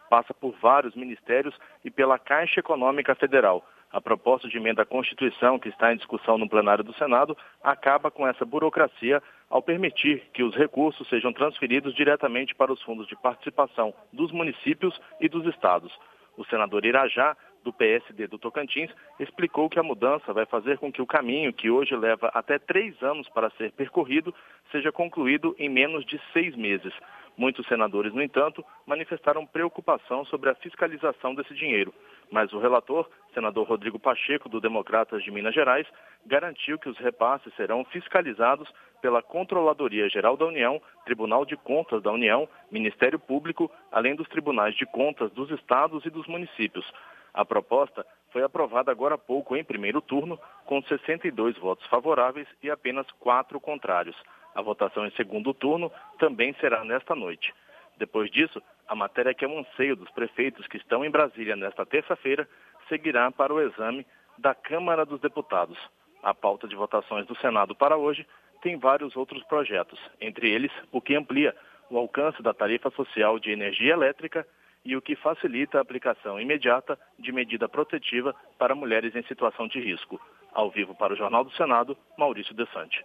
Passa 0.09 0.33
por 0.33 0.55
vários 0.61 0.95
ministérios 0.95 1.53
e 1.83 1.91
pela 1.91 2.17
Caixa 2.17 2.61
Econômica 2.61 3.13
Federal. 3.15 3.61
A 3.93 4.01
proposta 4.01 4.49
de 4.49 4.57
emenda 4.57 4.81
à 4.81 4.85
Constituição, 4.87 5.59
que 5.59 5.69
está 5.69 5.93
em 5.93 5.97
discussão 5.97 6.35
no 6.35 6.49
plenário 6.49 6.83
do 6.83 6.95
Senado, 6.95 7.37
acaba 7.63 8.09
com 8.09 8.27
essa 8.27 8.43
burocracia 8.43 9.21
ao 9.47 9.61
permitir 9.61 10.23
que 10.33 10.41
os 10.41 10.55
recursos 10.55 11.07
sejam 11.09 11.31
transferidos 11.31 11.93
diretamente 11.93 12.55
para 12.55 12.73
os 12.73 12.81
fundos 12.81 13.05
de 13.05 13.15
participação 13.15 13.93
dos 14.11 14.31
municípios 14.31 14.99
e 15.21 15.29
dos 15.29 15.45
estados. 15.45 15.95
O 16.35 16.43
senador 16.45 16.83
Irajá 16.83 17.37
do 17.63 17.73
PSD 17.73 18.27
do 18.27 18.37
Tocantins, 18.37 18.91
explicou 19.19 19.69
que 19.69 19.79
a 19.79 19.83
mudança 19.83 20.33
vai 20.33 20.45
fazer 20.45 20.77
com 20.77 20.91
que 20.91 21.01
o 21.01 21.07
caminho, 21.07 21.53
que 21.53 21.69
hoje 21.69 21.95
leva 21.95 22.29
até 22.33 22.59
três 22.59 23.01
anos 23.01 23.27
para 23.29 23.49
ser 23.51 23.71
percorrido, 23.71 24.33
seja 24.71 24.91
concluído 24.91 25.55
em 25.57 25.69
menos 25.69 26.05
de 26.05 26.19
seis 26.33 26.55
meses. 26.55 26.93
Muitos 27.35 27.65
senadores, 27.67 28.13
no 28.13 28.21
entanto, 28.21 28.63
manifestaram 28.85 29.45
preocupação 29.45 30.23
sobre 30.25 30.49
a 30.49 30.55
fiscalização 30.55 31.33
desse 31.33 31.53
dinheiro. 31.55 31.93
Mas 32.31 32.53
o 32.53 32.59
relator, 32.59 33.09
senador 33.33 33.67
Rodrigo 33.67 33.99
Pacheco, 33.99 34.47
do 34.47 34.61
Democratas 34.61 35.23
de 35.23 35.31
Minas 35.31 35.53
Gerais, 35.53 35.87
garantiu 36.25 36.77
que 36.77 36.89
os 36.89 36.97
repasses 36.97 37.53
serão 37.55 37.83
fiscalizados 37.85 38.71
pela 39.01 39.21
Controladoria 39.21 40.07
Geral 40.09 40.37
da 40.37 40.45
União, 40.45 40.81
Tribunal 41.05 41.43
de 41.43 41.57
Contas 41.57 42.01
da 42.03 42.11
União, 42.11 42.47
Ministério 42.71 43.19
Público, 43.19 43.69
além 43.91 44.15
dos 44.15 44.29
tribunais 44.29 44.75
de 44.75 44.85
contas 44.85 45.31
dos 45.31 45.49
estados 45.51 46.05
e 46.05 46.09
dos 46.09 46.27
municípios. 46.27 46.85
A 47.33 47.43
proposta 47.43 48.05
foi 48.31 48.43
aprovada 48.43 48.91
agora 48.91 49.15
há 49.15 49.17
pouco 49.17 49.55
em 49.55 49.63
primeiro 49.63 50.01
turno, 50.01 50.39
com 50.65 50.81
62 50.83 51.57
votos 51.57 51.85
favoráveis 51.87 52.47
e 52.61 52.69
apenas 52.69 53.09
quatro 53.19 53.59
contrários. 53.59 54.15
A 54.53 54.61
votação 54.61 55.05
em 55.05 55.11
segundo 55.11 55.53
turno 55.53 55.91
também 56.19 56.53
será 56.59 56.83
nesta 56.83 57.15
noite. 57.15 57.53
Depois 57.97 58.29
disso, 58.29 58.61
a 58.87 58.95
matéria 58.95 59.33
que 59.33 59.45
é 59.45 59.47
um 59.47 59.59
anseio 59.59 59.95
dos 59.95 60.09
prefeitos 60.11 60.67
que 60.67 60.77
estão 60.77 61.03
em 61.03 61.09
Brasília 61.09 61.55
nesta 61.55 61.85
terça-feira 61.85 62.47
seguirá 62.87 63.31
para 63.31 63.53
o 63.53 63.61
exame 63.61 64.05
da 64.37 64.53
Câmara 64.53 65.05
dos 65.05 65.19
Deputados. 65.19 65.77
A 66.21 66.33
pauta 66.33 66.67
de 66.67 66.75
votações 66.75 67.25
do 67.25 67.37
Senado 67.37 67.75
para 67.75 67.97
hoje 67.97 68.25
tem 68.61 68.77
vários 68.77 69.15
outros 69.15 69.43
projetos, 69.43 69.99
entre 70.21 70.49
eles 70.49 70.71
o 70.91 71.01
que 71.01 71.15
amplia 71.15 71.55
o 71.89 71.97
alcance 71.97 72.41
da 72.41 72.53
tarifa 72.53 72.89
social 72.91 73.37
de 73.37 73.51
energia 73.51 73.93
elétrica 73.93 74.47
e 74.85 74.95
o 74.95 75.01
que 75.01 75.15
facilita 75.15 75.77
a 75.77 75.81
aplicação 75.81 76.39
imediata 76.39 76.97
de 77.17 77.31
medida 77.31 77.69
protetiva 77.69 78.35
para 78.57 78.75
mulheres 78.75 79.15
em 79.15 79.23
situação 79.23 79.67
de 79.67 79.79
risco. 79.79 80.19
Ao 80.53 80.69
vivo 80.69 80.93
para 80.95 81.13
o 81.13 81.15
Jornal 81.15 81.43
do 81.43 81.51
Senado, 81.53 81.97
Maurício 82.17 82.53
Desante. 82.53 83.03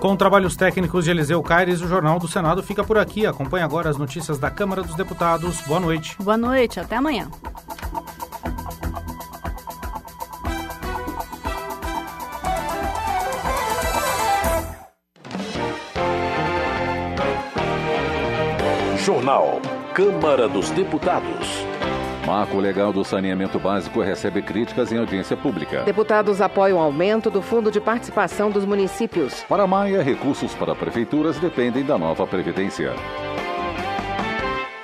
Com 0.00 0.16
trabalhos 0.16 0.54
técnicos 0.54 1.06
de 1.06 1.10
Eliseu 1.10 1.42
Caires, 1.42 1.80
o 1.80 1.88
Jornal 1.88 2.18
do 2.18 2.28
Senado 2.28 2.62
fica 2.62 2.84
por 2.84 2.98
aqui. 2.98 3.24
Acompanhe 3.24 3.64
agora 3.64 3.88
as 3.88 3.96
notícias 3.96 4.38
da 4.38 4.50
Câmara 4.50 4.82
dos 4.82 4.94
Deputados. 4.96 5.62
Boa 5.66 5.80
noite. 5.80 6.14
Boa 6.22 6.36
noite, 6.36 6.78
até 6.78 6.96
amanhã. 6.96 7.30
Jornal. 19.24 19.58
Câmara 19.94 20.46
dos 20.46 20.68
Deputados. 20.68 21.48
Marco 22.26 22.58
legal 22.58 22.92
do 22.92 23.02
saneamento 23.02 23.58
básico 23.58 24.02
recebe 24.02 24.42
críticas 24.42 24.92
em 24.92 24.98
audiência 24.98 25.34
pública. 25.34 25.82
Deputados 25.82 26.42
apoiam 26.42 26.76
o 26.76 26.82
aumento 26.82 27.30
do 27.30 27.40
fundo 27.40 27.70
de 27.70 27.80
participação 27.80 28.50
dos 28.50 28.66
municípios. 28.66 29.42
Para 29.48 29.66
Maia, 29.66 30.02
recursos 30.02 30.52
para 30.54 30.74
prefeituras 30.74 31.38
dependem 31.38 31.82
da 31.82 31.96
nova 31.96 32.26
Previdência. 32.26 32.92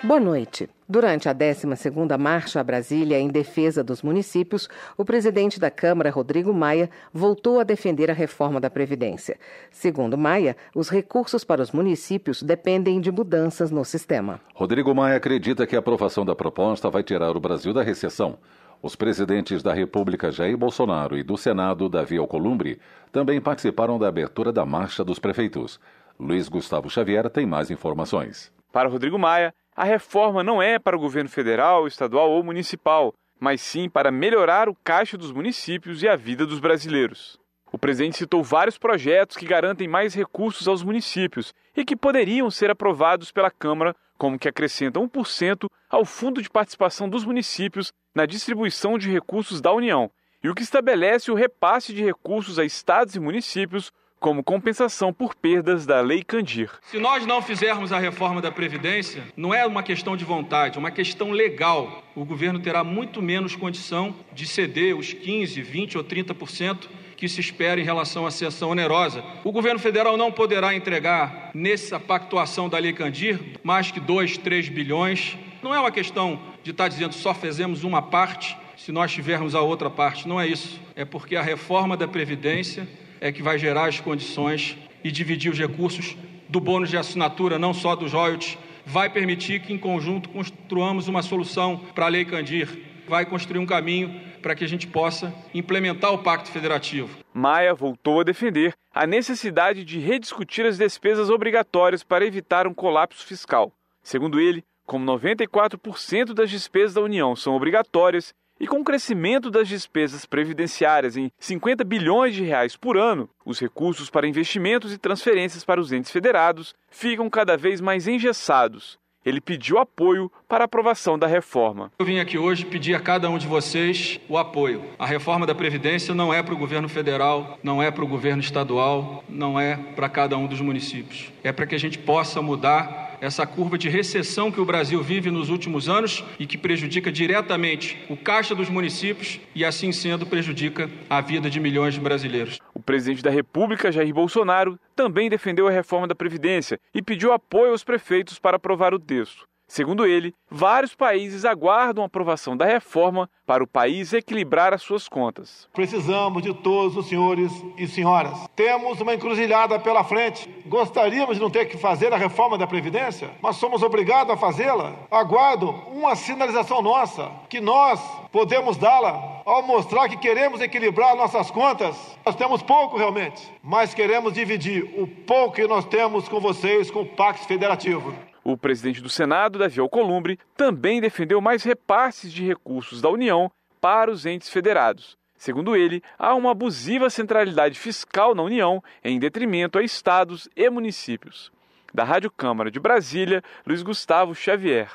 Boa 0.03 0.19
noite. 0.19 0.67
Durante 0.89 1.29
a 1.29 1.35
12ª 1.35 2.17
Marcha 2.17 2.59
a 2.59 2.65
Brasília 2.65 3.19
em 3.19 3.29
defesa 3.29 3.85
dos 3.85 4.03
municípios, 4.03 4.67
o 4.97 5.05
presidente 5.05 5.61
da 5.61 5.71
Câmara, 5.71 6.11
Rodrigo 6.11 6.55
Maia, 6.55 6.89
voltou 7.13 7.61
a 7.61 7.65
defender 7.65 8.11
a 8.11 8.15
reforma 8.15 8.59
da 8.59 8.71
Previdência. 8.71 9.39
Segundo 9.71 10.17
Maia, 10.17 10.57
os 10.75 10.89
recursos 10.89 11.45
para 11.45 11.61
os 11.61 11.71
municípios 11.71 12.43
dependem 12.43 12.99
de 12.99 13.13
mudanças 13.13 13.71
no 13.71 13.85
sistema. 13.85 14.41
Rodrigo 14.55 14.95
Maia 14.95 15.19
acredita 15.19 15.67
que 15.67 15.77
a 15.77 15.81
aprovação 15.81 16.25
da 16.25 16.35
proposta 16.35 16.89
vai 16.89 17.03
tirar 17.03 17.37
o 17.37 17.41
Brasil 17.41 17.75
da 17.75 17.83
recessão. 17.83 18.39
Os 18.83 18.97
presidentes 18.97 19.63
da 19.63 19.75
República 19.75 20.33
Jair 20.33 20.57
Bolsonaro 20.57 21.19
e 21.19 21.23
do 21.23 21.37
Senado 21.37 21.91
Davi 21.91 22.17
Alcolumbre 22.17 22.81
também 23.13 23.39
participaram 23.39 23.99
da 23.99 24.09
abertura 24.09 24.51
da 24.51 24.65
Marcha 24.65 25.05
dos 25.05 25.19
Prefeitos. 25.19 25.79
Luiz 26.19 26.49
Gustavo 26.49 26.89
Xavier 26.89 27.29
tem 27.29 27.45
mais 27.45 27.71
informações. 27.71 28.51
Para 28.73 28.89
Rodrigo 28.89 29.19
Maia, 29.19 29.53
a 29.75 29.85
reforma 29.85 30.43
não 30.43 30.61
é 30.61 30.79
para 30.79 30.97
o 30.97 31.01
governo 31.01 31.31
federal, 31.31 31.87
estadual 31.87 32.31
ou 32.31 32.43
municipal, 32.43 33.15
mas 33.39 33.61
sim 33.61 33.89
para 33.89 34.11
melhorar 34.11 34.69
o 34.69 34.77
caixa 34.85 35.17
dos 35.17 35.33
municípios 35.33 36.03
e 36.03 36.09
a 36.09 36.17
vida 36.17 36.45
dos 36.45 36.61
brasileiros. 36.61 37.39
O 37.73 37.79
presidente 37.79 38.17
citou 38.17 38.43
vários 38.43 38.77
projetos 38.77 39.37
que 39.37 39.47
garantem 39.47 39.87
mais 39.87 40.13
recursos 40.13 40.67
aos 40.67 40.83
municípios 40.83 41.55
e 41.77 41.85
que 41.85 41.97
poderiam 41.97 42.51
ser 42.51 42.71
aprovados 42.71 43.31
pela 43.31 43.51
Câmara, 43.51 43.95
como 44.19 44.39
que 44.39 44.49
acrescentam 44.49 45.09
1% 45.09 45.69
ao 45.89 46.05
Fundo 46.05 46.43
de 46.43 46.51
Participação 46.51 47.09
dos 47.09 47.25
Municípios 47.25 47.93
na 48.15 48.27
distribuição 48.27 48.99
de 48.99 49.11
recursos 49.11 49.61
da 49.61 49.73
União, 49.73 50.11
e 50.43 50.49
o 50.49 50.55
que 50.55 50.63
estabelece 50.63 51.31
o 51.31 51.35
repasse 51.35 51.95
de 51.95 52.05
recursos 52.05 52.59
a 52.59 52.65
estados 52.65 53.15
e 53.15 53.21
municípios 53.21 53.93
como 54.21 54.45
compensação 54.45 55.15
por 55.15 55.35
perdas 55.35 55.87
da 55.87 56.03
Lei 56.03 56.23
Candir. 56.23 56.71
Se 56.83 56.99
nós 56.99 57.25
não 57.25 57.41
fizermos 57.41 57.91
a 57.91 57.99
reforma 57.99 58.43
da 58.43 58.53
Previdência, 58.53 59.25
não 59.35 59.55
é 59.55 59.67
uma 59.67 59.83
questão 59.83 60.15
de 60.15 60.27
vontade, 60.27 60.77
é 60.77 60.79
uma 60.79 60.91
questão 60.91 61.31
legal. 61.31 62.05
O 62.15 62.23
governo 62.23 62.61
terá 62.61 62.85
muito 62.85 63.23
menos 63.23 63.57
condição 63.57 64.15
de 64.35 64.47
ceder 64.47 64.95
os 64.95 65.15
15, 65.15 65.63
20 65.63 65.97
ou 65.97 66.05
30% 66.05 66.87
que 67.17 67.29
se 67.29 67.41
espera 67.41 67.81
em 67.81 67.85
relação 67.85 68.27
à 68.27 68.31
sessão 68.31 68.71
onerosa. 68.71 69.25
O 69.43 69.51
governo 69.51 69.79
federal 69.79 70.19
não 70.19 70.31
poderá 70.31 70.75
entregar, 70.75 71.51
nessa 71.55 71.99
pactuação 71.99 72.69
da 72.69 72.79
Lei 72.79 72.93
Candir, 72.93 73.59
mais 73.63 73.91
que 73.91 74.01
2, 74.01 74.37
3 74.39 74.69
bilhões. 74.69 75.37
Não 75.63 75.75
é 75.75 75.81
uma 75.81 75.91
questão 75.91 76.41
de 76.63 76.73
estar 76.73 76.89
dizendo 76.89 77.15
só 77.15 77.33
fizemos 77.33 77.85
uma 77.85 78.03
parte 78.03 78.57
se 78.77 78.93
nós 78.93 79.13
tivermos 79.13 79.55
a 79.55 79.63
outra 79.63 79.89
parte. 79.89 80.29
Não 80.29 80.39
é 80.39 80.47
isso. 80.47 80.79
É 80.95 81.07
porque 81.07 81.37
a 81.37 81.43
reforma 81.43 81.97
da 81.97 82.09
Previdência 82.09 82.87
é 83.21 83.31
que 83.31 83.43
vai 83.43 83.59
gerar 83.59 83.87
as 83.87 84.01
condições 84.01 84.77
e 85.05 85.11
dividir 85.11 85.53
os 85.53 85.59
recursos 85.59 86.17
do 86.49 86.61
bônus 86.61 86.91
de 86.91 86.97
assinatura, 86.97 87.59
não 87.59 87.73
só 87.73 87.95
dos 87.95 88.13
royalties, 88.13 88.59
vai 88.85 89.09
permitir 89.09 89.61
que, 89.61 89.73
em 89.73 89.79
conjunto, 89.79 90.29
construamos 90.29 91.07
uma 91.07 91.23
solução 91.23 91.79
para 91.95 92.07
a 92.07 92.09
Lei 92.09 92.25
Candir, 92.25 92.69
vai 93.07 93.25
construir 93.25 93.59
um 93.59 93.67
caminho 93.67 94.21
para 94.41 94.55
que 94.55 94.65
a 94.65 94.69
gente 94.69 94.87
possa 94.87 95.35
implementar 95.55 96.13
o 96.13 96.19
Pacto 96.19 96.51
Federativo. 96.51 97.19
Maia 97.33 97.75
voltou 97.75 98.21
a 98.21 98.25
defender 98.25 98.75
a 98.93 99.07
necessidade 99.07 99.85
de 99.85 99.99
rediscutir 100.01 100.65
as 100.67 100.79
despesas 100.79 101.31
obrigatórias 101.31 102.03
para 102.03 102.27
evitar 102.27 102.67
um 102.67 102.75
colapso 102.75 103.25
fiscal. 103.25 103.73
Segundo 104.03 104.41
ele, 104.41 104.65
como 104.87 105.05
94% 105.07 106.33
das 106.33 106.51
despesas 106.51 106.95
da 106.95 107.01
União 107.01 107.37
são 107.37 107.55
obrigatórias 107.55 108.35
e 108.61 108.67
com 108.67 108.81
o 108.81 108.85
crescimento 108.85 109.51
das 109.51 109.67
despesas 109.67 110.27
previdenciárias 110.27 111.17
em 111.17 111.33
50 111.39 111.83
bilhões 111.83 112.35
de 112.35 112.45
reais 112.45 112.77
por 112.77 112.99
ano, 112.99 113.29
os 113.45 113.59
recursos 113.59 114.11
para 114.11 114.29
investimentos 114.29 114.93
e 114.93 114.99
transferências 114.99 115.65
para 115.65 115.81
os 115.81 115.91
entes 115.91 116.11
federados 116.11 116.75
ficam 116.91 117.31
cada 117.31 117.57
vez 117.57 117.81
mais 117.81 118.07
engessados. 118.07 119.01
Ele 119.25 119.41
pediu 119.41 119.79
apoio 119.79 120.33
para 120.49 120.65
a 120.65 120.67
aprovação 120.67 121.19
da 121.19 121.27
reforma. 121.27 121.93
Eu 121.99 122.07
vim 122.07 122.19
aqui 122.19 122.39
hoje 122.39 122.65
pedir 122.65 122.95
a 122.95 123.01
cada 123.01 123.29
um 123.29 123.37
de 123.37 123.47
vocês 123.47 124.19
o 124.29 124.39
apoio. 124.39 124.83
A 124.99 125.05
reforma 125.05 125.47
da 125.47 125.55
Previdência 125.55 126.15
não 126.15 126.33
é 126.33 126.43
para 126.43 126.55
o 126.55 126.59
governo 126.59 126.89
federal, 126.89 127.59
não 127.63 127.83
é 127.83 127.91
para 127.91 128.03
o 128.03 128.09
governo 128.09 128.41
estadual, 128.41 129.23
não 129.29 129.61
é 129.61 129.77
para 129.77 130.09
cada 130.09 130.39
um 130.39 130.47
dos 130.47 130.61
municípios. 130.63 131.31
É 131.45 131.53
para 131.53 131.67
que 131.67 131.75
a 131.75 131.79
gente 131.79 131.99
possa 131.99 132.41
mudar 132.41 133.10
essa 133.21 133.47
curva 133.47 133.77
de 133.77 133.89
recessão 133.89 134.51
que 134.51 134.61
o 134.61 134.65
Brasil 134.65 135.03
vive 135.03 135.31
nos 135.31 135.51
últimos 135.51 135.89
anos 135.89 136.25
e 136.39 136.47
que 136.47 136.57
prejudica 136.57 137.13
diretamente 137.13 137.99
o 138.09 138.17
caixa 138.17 138.55
dos 138.55 138.69
municípios 138.69 139.41
e, 139.55 139.65
assim 139.65 139.93
sendo, 139.93 140.27
prejudica 140.27 140.91
a 141.09 141.21
vida 141.21 141.51
de 141.51 141.61
milhões 141.61 141.95
de 141.95 142.01
brasileiros. 142.01 142.59
O 142.75 142.81
presidente 142.81 143.23
da 143.23 143.31
República, 143.31 143.93
Jair 143.93 144.15
Bolsonaro, 144.15 144.79
também 144.97 145.29
defendeu 145.29 145.69
a 145.69 145.71
reforma 145.71 146.07
da 146.07 146.15
Previdência 146.15 146.81
e 146.95 147.03
pediu 147.03 147.33
apoio 147.33 147.73
aos 147.73 147.85
prefeitos 147.85 148.39
para 148.39 148.57
aprovar 148.57 148.95
o 148.95 148.99
texto. 148.99 149.50
Segundo 149.71 150.05
ele, 150.05 150.35
vários 150.51 150.97
países 150.97 151.45
aguardam 151.45 152.03
a 152.03 152.09
aprovação 152.09 152.57
da 152.57 152.65
reforma 152.65 153.31
para 153.47 153.63
o 153.63 153.69
país 153.69 154.13
equilibrar 154.13 154.75
as 154.75 154.83
suas 154.83 155.09
contas. 155.09 155.69
Precisamos 155.73 156.43
de 156.43 156.53
todos 156.53 156.97
os 156.97 157.07
senhores 157.07 157.53
e 157.79 157.87
senhoras. 157.87 158.37
Temos 158.57 159.01
uma 159.01 159.15
encruzilhada 159.15 159.79
pela 159.79 160.03
frente. 160.03 160.53
Gostaríamos 160.67 161.37
de 161.37 161.41
não 161.41 161.49
ter 161.49 161.67
que 161.67 161.79
fazer 161.79 162.13
a 162.13 162.17
reforma 162.17 162.59
da 162.59 162.67
Previdência, 162.67 163.31
mas 163.41 163.59
somos 163.59 163.81
obrigados 163.81 164.35
a 164.35 164.37
fazê-la. 164.37 164.93
Aguardo 165.09 165.71
uma 165.93 166.17
sinalização 166.17 166.83
nossa, 166.83 167.31
que 167.49 167.61
nós 167.61 168.01
podemos 168.33 168.77
dá-la 168.77 169.41
ao 169.47 169.63
mostrar 169.63 170.09
que 170.09 170.17
queremos 170.17 170.61
equilibrar 170.61 171.15
nossas 171.15 171.49
contas. 171.49 171.97
Nós 172.27 172.35
temos 172.35 172.61
pouco 172.61 172.97
realmente, 172.97 173.49
mas 173.63 173.95
queremos 173.95 174.33
dividir 174.33 175.01
o 175.01 175.07
pouco 175.07 175.55
que 175.55 175.69
nós 175.69 175.85
temos 175.85 176.29
com 176.29 176.41
vocês 176.41 176.91
com 176.91 177.03
o 177.03 177.07
Pacto 177.07 177.47
Federativo. 177.47 178.13
O 178.43 178.57
presidente 178.57 179.01
do 179.01 179.09
Senado, 179.09 179.59
Davi 179.59 179.81
Alcolumbre, 179.81 180.39
também 180.57 181.01
defendeu 181.01 181.41
mais 181.41 181.63
repasses 181.63 182.33
de 182.33 182.45
recursos 182.45 183.01
da 183.01 183.09
União 183.09 183.51
para 183.81 184.11
os 184.11 184.27
entes 184.27 184.49
federados. 184.49 185.17
Segundo 185.37 185.75
ele, 185.75 186.03
há 186.19 186.35
uma 186.35 186.51
abusiva 186.51 187.09
centralidade 187.09 187.79
fiscal 187.79 188.35
na 188.35 188.43
União 188.43 188.83
em 189.03 189.19
detrimento 189.19 189.79
a 189.79 189.83
estados 189.83 190.49
e 190.55 190.69
municípios. 190.69 191.51
Da 191.95 192.05
Rádio 192.05 192.31
Câmara 192.31 192.71
de 192.71 192.79
Brasília, 192.79 193.43
Luiz 193.67 193.83
Gustavo 193.83 194.35
Xavier. 194.35 194.91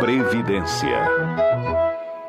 Previdência. 0.00 1.45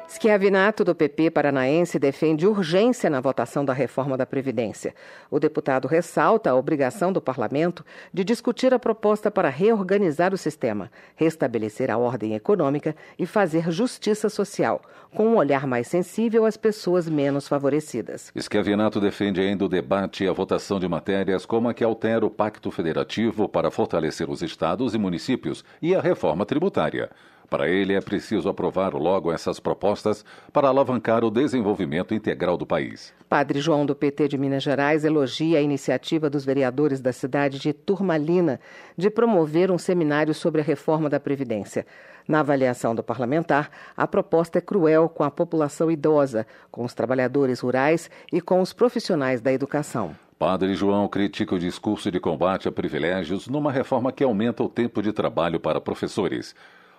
Schiavinato, 0.08 0.86
do 0.86 0.96
PP 0.96 1.32
paranaense, 1.32 2.00
defende 2.00 2.48
urgência 2.48 3.10
na 3.10 3.20
votação 3.20 3.66
da 3.66 3.74
reforma 3.74 4.16
da 4.16 4.26
Previdência. 4.26 4.96
O 5.30 5.38
deputado 5.38 5.86
ressalta 5.86 6.50
a 6.50 6.56
obrigação 6.56 7.12
do 7.12 7.22
parlamento 7.22 7.84
de 8.14 8.24
discutir 8.24 8.74
a 8.74 8.80
proposta 8.80 9.30
para 9.30 9.50
reorganizar 9.50 10.34
o 10.34 10.38
sistema, 10.38 10.90
restabelecer 11.14 11.92
a 11.92 11.98
ordem 11.98 12.36
econômica 12.36 12.96
e 13.20 13.26
fazer 13.26 13.70
justiça 13.70 14.30
social, 14.30 14.82
com 15.14 15.28
um 15.28 15.36
olhar 15.36 15.68
mais 15.68 15.88
sensível 15.88 16.46
às 16.46 16.56
pessoas 16.56 17.10
menos 17.10 17.46
favorecidas. 17.46 18.32
Schiavinato 18.34 19.02
defende 19.02 19.42
ainda 19.42 19.66
o 19.66 19.70
debate 19.70 20.24
e 20.24 20.28
a 20.28 20.32
votação 20.32 20.80
de 20.80 20.88
matérias 20.88 21.46
como 21.46 21.68
a 21.68 21.74
que 21.74 21.84
altera 21.84 22.26
o 22.26 22.30
Pacto 22.30 22.72
Federativo 22.72 23.50
para 23.50 23.70
fortalecer 23.70 24.30
os 24.30 24.42
estados 24.42 24.96
e 24.96 24.98
municípios 24.98 25.66
e 25.82 25.94
a 25.94 26.00
reforma 26.00 26.46
tributária. 26.46 27.10
Para 27.50 27.70
ele, 27.70 27.94
é 27.94 28.02
preciso 28.02 28.50
aprovar 28.50 28.94
logo 28.94 29.32
essas 29.32 29.58
propostas 29.58 30.26
para 30.52 30.68
alavancar 30.68 31.24
o 31.24 31.32
desenvolvimento 31.32 32.14
integral 32.14 32.58
do 32.58 32.66
país. 32.66 33.14
Padre 33.30 33.62
João 33.62 33.86
do 33.86 33.96
PT 33.96 34.28
de 34.28 34.38
Minas 34.38 34.64
Gerais 34.64 35.06
elogia 35.06 35.60
a 35.60 35.62
iniciativa 35.62 36.30
dos 36.30 36.44
vereadores 36.44 37.00
da 37.00 37.14
cidade 37.14 37.58
de 37.58 37.72
Turmalina 37.72 38.60
de 38.98 39.10
promover 39.10 39.72
um 39.72 39.78
seminário 39.78 40.34
sobre 40.34 40.60
a 40.60 40.64
reforma 40.64 41.10
da 41.10 41.20
Previdência. 41.20 41.86
Na 42.28 42.42
avaliação 42.42 42.94
do 42.94 43.02
parlamentar, 43.02 43.70
a 43.96 44.06
proposta 44.06 44.58
é 44.58 44.62
cruel 44.62 45.08
com 45.08 45.24
a 45.24 45.32
população 45.32 45.90
idosa, 45.90 46.46
com 46.70 46.84
os 46.84 46.94
trabalhadores 46.94 47.62
rurais 47.62 48.12
e 48.32 48.42
com 48.42 48.60
os 48.60 48.74
profissionais 48.74 49.40
da 49.40 49.54
educação. 49.54 50.14
Padre 50.38 50.76
João 50.76 51.08
critica 51.08 51.56
o 51.56 51.60
discurso 51.60 52.12
de 52.12 52.20
combate 52.20 52.68
a 52.68 52.72
privilégios 52.72 53.48
numa 53.48 53.72
reforma 53.72 54.12
que 54.12 54.24
aumenta 54.24 54.62
o 54.62 54.70
tempo 54.70 55.02
de 55.02 55.14
trabalho 55.14 55.60
para 55.60 55.82
professores. 55.82 56.54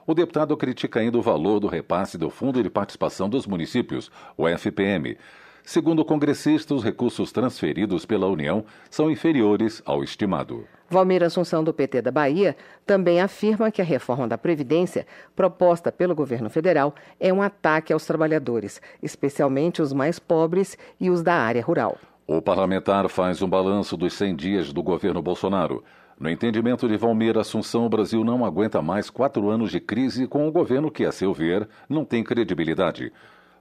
O 0.09 0.15
deputado 0.15 0.57
critica 0.57 1.01
ainda 1.01 1.19
o 1.19 1.23
valor 1.23 1.61
do 1.61 1.67
repasse 1.67 2.17
do 2.17 2.31
Fundo 2.31 2.63
de 2.63 2.71
Participação 2.71 3.29
dos 3.29 3.47
Municípios, 3.47 4.11
o 4.39 4.49
FPM. 4.49 5.19
Segundo 5.63 5.99
o 5.99 6.05
congressista, 6.05 6.75
os 6.75 6.83
recursos 6.83 7.31
transferidos 7.31 8.07
pela 8.07 8.27
União 8.27 8.65
são 8.89 9.11
inferiores 9.11 9.83
ao 9.85 10.03
estimado. 10.03 10.65
Valmir 10.89 11.23
Assunção, 11.23 11.63
do 11.63 11.75
PT 11.75 12.01
da 12.01 12.11
Bahia, 12.11 12.57
também 12.87 13.21
afirma 13.21 13.71
que 13.71 13.83
a 13.83 13.85
reforma 13.85 14.27
da 14.27 14.39
Previdência, 14.39 15.07
proposta 15.37 15.93
pelo 15.93 16.15
governo 16.15 16.49
federal, 16.49 16.95
é 17.21 17.31
um 17.31 17.43
ataque 17.43 17.93
aos 17.93 18.07
trabalhadores, 18.07 18.81
especialmente 19.03 19.83
os 19.83 19.93
mais 19.93 20.19
pobres 20.19 20.79
e 20.99 21.11
os 21.11 21.23
da 21.23 21.35
área 21.35 21.63
rural. 21.63 21.99
O 22.27 22.41
parlamentar 22.41 23.07
faz 23.11 23.43
um 23.43 23.49
balanço 23.49 23.95
dos 23.95 24.15
100 24.15 24.37
dias 24.37 24.73
do 24.73 24.83
governo 24.83 25.21
Bolsonaro. 25.21 25.85
No 26.21 26.29
entendimento 26.29 26.89
de 26.89 26.97
Valmir 26.97 27.39
Assunção, 27.39 27.87
o 27.87 27.89
Brasil 27.89 28.25
não 28.25 28.45
aguenta 28.45 28.83
mais 28.83 29.09
quatro 29.09 29.49
anos 29.49 29.71
de 29.71 29.79
crise 29.79 30.27
com 30.27 30.49
um 30.49 30.51
governo 30.51 30.91
que, 30.91 31.05
a 31.05 31.13
seu 31.13 31.33
ver, 31.33 31.69
não 31.89 32.05
tem 32.05 32.25
credibilidade. 32.25 33.13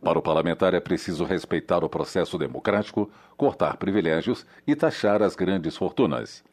Para 0.02 0.18
o 0.18 0.24
parlamentar 0.24 0.74
é 0.74 0.80
preciso 0.80 1.24
respeitar 1.24 1.84
o 1.84 1.90
processo 1.90 2.36
democrático, 2.36 3.12
cortar 3.36 3.78
privilégios 3.78 4.44
e 4.66 4.76
taxar 4.76 5.22
as 5.22 5.36
grandes 5.36 5.78
fortunas. 5.78 6.44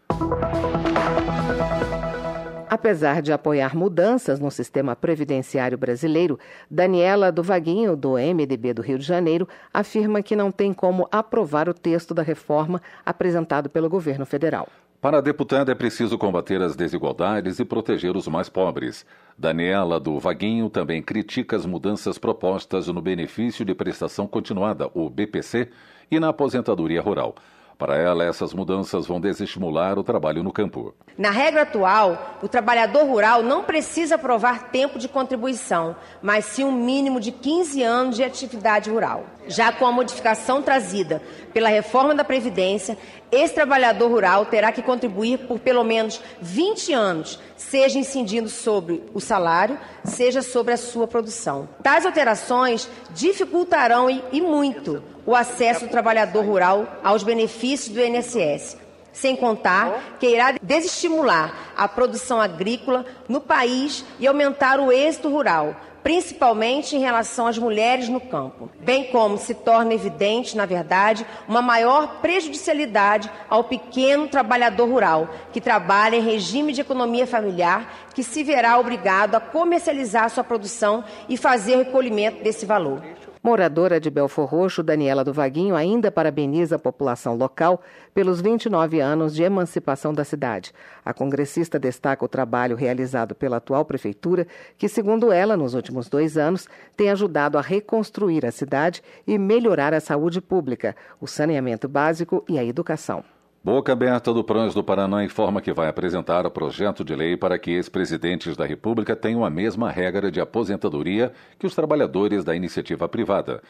Apesar 2.68 3.22
de 3.22 3.32
apoiar 3.32 3.74
mudanças 3.74 4.38
no 4.38 4.50
sistema 4.50 4.94
previdenciário 4.94 5.78
brasileiro, 5.78 6.38
Daniela 6.70 7.32
do 7.32 7.42
Vaguinho, 7.42 7.96
do 7.96 8.18
MDB 8.18 8.74
do 8.74 8.82
Rio 8.82 8.98
de 8.98 9.06
Janeiro, 9.06 9.48
afirma 9.72 10.22
que 10.22 10.36
não 10.36 10.50
tem 10.50 10.74
como 10.74 11.08
aprovar 11.10 11.66
o 11.66 11.72
texto 11.72 12.12
da 12.12 12.22
reforma 12.22 12.82
apresentado 13.06 13.70
pelo 13.70 13.88
governo 13.88 14.26
federal. 14.26 14.68
Para 15.04 15.18
a 15.18 15.20
deputada 15.20 15.70
é 15.70 15.74
preciso 15.74 16.16
combater 16.16 16.62
as 16.62 16.74
desigualdades 16.74 17.60
e 17.60 17.64
proteger 17.66 18.16
os 18.16 18.26
mais 18.26 18.48
pobres. 18.48 19.04
Daniela 19.36 20.00
do 20.00 20.18
Vaguinho 20.18 20.70
também 20.70 21.02
critica 21.02 21.56
as 21.56 21.66
mudanças 21.66 22.16
propostas 22.16 22.88
no 22.88 23.02
benefício 23.02 23.66
de 23.66 23.74
prestação 23.74 24.26
continuada, 24.26 24.90
o 24.94 25.10
BPC, 25.10 25.68
e 26.10 26.18
na 26.18 26.30
aposentadoria 26.30 27.02
rural. 27.02 27.34
Para 27.78 27.96
ela, 27.96 28.24
essas 28.24 28.54
mudanças 28.54 29.06
vão 29.06 29.20
desestimular 29.20 29.98
o 29.98 30.04
trabalho 30.04 30.42
no 30.42 30.52
campo. 30.52 30.94
Na 31.18 31.30
regra 31.30 31.62
atual, 31.62 32.38
o 32.42 32.48
trabalhador 32.48 33.04
rural 33.04 33.42
não 33.42 33.64
precisa 33.64 34.16
provar 34.16 34.70
tempo 34.70 34.98
de 34.98 35.08
contribuição, 35.08 35.96
mas 36.22 36.44
sim 36.44 36.64
um 36.64 36.72
mínimo 36.72 37.20
de 37.20 37.32
15 37.32 37.82
anos 37.82 38.16
de 38.16 38.24
atividade 38.24 38.90
rural. 38.90 39.24
Já 39.46 39.72
com 39.72 39.86
a 39.86 39.92
modificação 39.92 40.62
trazida 40.62 41.20
pela 41.52 41.68
reforma 41.68 42.14
da 42.14 42.24
Previdência, 42.24 42.96
esse 43.30 43.54
trabalhador 43.54 44.08
rural 44.08 44.46
terá 44.46 44.70
que 44.72 44.82
contribuir 44.82 45.38
por 45.46 45.58
pelo 45.58 45.84
menos 45.84 46.20
20 46.40 46.92
anos, 46.92 47.40
seja 47.56 47.98
incidindo 47.98 48.48
sobre 48.48 49.02
o 49.12 49.20
salário, 49.20 49.78
seja 50.04 50.42
sobre 50.42 50.72
a 50.72 50.76
sua 50.76 51.06
produção. 51.06 51.68
Tais 51.82 52.06
alterações 52.06 52.88
dificultarão 53.10 54.08
e, 54.08 54.22
e 54.32 54.40
muito 54.40 55.02
o 55.26 55.34
acesso 55.34 55.86
do 55.86 55.90
trabalhador 55.90 56.44
rural 56.44 56.86
aos 57.02 57.22
benefícios 57.22 57.94
do 57.94 58.00
INSS, 58.00 58.76
sem 59.12 59.36
contar 59.36 60.16
que 60.18 60.26
irá 60.26 60.54
desestimular 60.60 61.72
a 61.76 61.88
produção 61.88 62.40
agrícola 62.40 63.06
no 63.28 63.40
país 63.40 64.04
e 64.18 64.26
aumentar 64.26 64.80
o 64.80 64.92
êxito 64.92 65.28
rural, 65.28 65.76
principalmente 66.02 66.94
em 66.94 66.98
relação 66.98 67.46
às 67.46 67.56
mulheres 67.56 68.10
no 68.10 68.20
campo, 68.20 68.68
bem 68.80 69.04
como 69.04 69.38
se 69.38 69.54
torna 69.54 69.94
evidente, 69.94 70.54
na 70.54 70.66
verdade, 70.66 71.24
uma 71.48 71.62
maior 71.62 72.20
prejudicialidade 72.20 73.30
ao 73.48 73.64
pequeno 73.64 74.28
trabalhador 74.28 74.86
rural, 74.86 75.30
que 75.50 75.62
trabalha 75.62 76.16
em 76.16 76.20
regime 76.20 76.74
de 76.74 76.82
economia 76.82 77.26
familiar, 77.26 78.10
que 78.14 78.22
se 78.22 78.44
verá 78.44 78.78
obrigado 78.78 79.34
a 79.34 79.40
comercializar 79.40 80.28
sua 80.28 80.44
produção 80.44 81.02
e 81.26 81.38
fazer 81.38 81.76
o 81.76 81.78
recolhimento 81.78 82.44
desse 82.44 82.66
valor. 82.66 83.00
Moradora 83.44 84.00
de 84.00 84.08
Belfor 84.08 84.46
Roxo, 84.46 84.82
Daniela 84.82 85.22
do 85.22 85.30
Vaguinho 85.30 85.76
ainda 85.76 86.10
parabeniza 86.10 86.76
a 86.76 86.78
população 86.78 87.36
local 87.36 87.82
pelos 88.14 88.40
29 88.40 89.00
anos 89.00 89.34
de 89.34 89.42
emancipação 89.42 90.14
da 90.14 90.24
cidade. 90.24 90.72
A 91.04 91.12
congressista 91.12 91.78
destaca 91.78 92.24
o 92.24 92.28
trabalho 92.28 92.74
realizado 92.74 93.34
pela 93.34 93.58
atual 93.58 93.84
prefeitura, 93.84 94.46
que, 94.78 94.88
segundo 94.88 95.30
ela, 95.30 95.58
nos 95.58 95.74
últimos 95.74 96.08
dois 96.08 96.38
anos, 96.38 96.66
tem 96.96 97.10
ajudado 97.10 97.58
a 97.58 97.60
reconstruir 97.60 98.46
a 98.46 98.50
cidade 98.50 99.02
e 99.26 99.36
melhorar 99.36 99.92
a 99.92 100.00
saúde 100.00 100.40
pública, 100.40 100.96
o 101.20 101.26
saneamento 101.26 101.86
básico 101.86 102.42
e 102.48 102.58
a 102.58 102.64
educação. 102.64 103.33
Boca 103.64 103.94
Aberta 103.94 104.30
do 104.30 104.44
Prans 104.44 104.74
do 104.74 104.84
Paraná 104.84 105.24
informa 105.24 105.62
que 105.62 105.72
vai 105.72 105.88
apresentar 105.88 106.44
o 106.44 106.50
projeto 106.50 107.02
de 107.02 107.16
lei 107.16 107.34
para 107.34 107.58
que 107.58 107.70
ex-presidentes 107.70 108.58
da 108.58 108.66
República 108.66 109.16
tenham 109.16 109.42
a 109.42 109.48
mesma 109.48 109.90
regra 109.90 110.30
de 110.30 110.38
aposentadoria 110.38 111.32
que 111.58 111.66
os 111.66 111.74
trabalhadores 111.74 112.44
da 112.44 112.54
iniciativa 112.54 113.08
privada. 113.08 113.62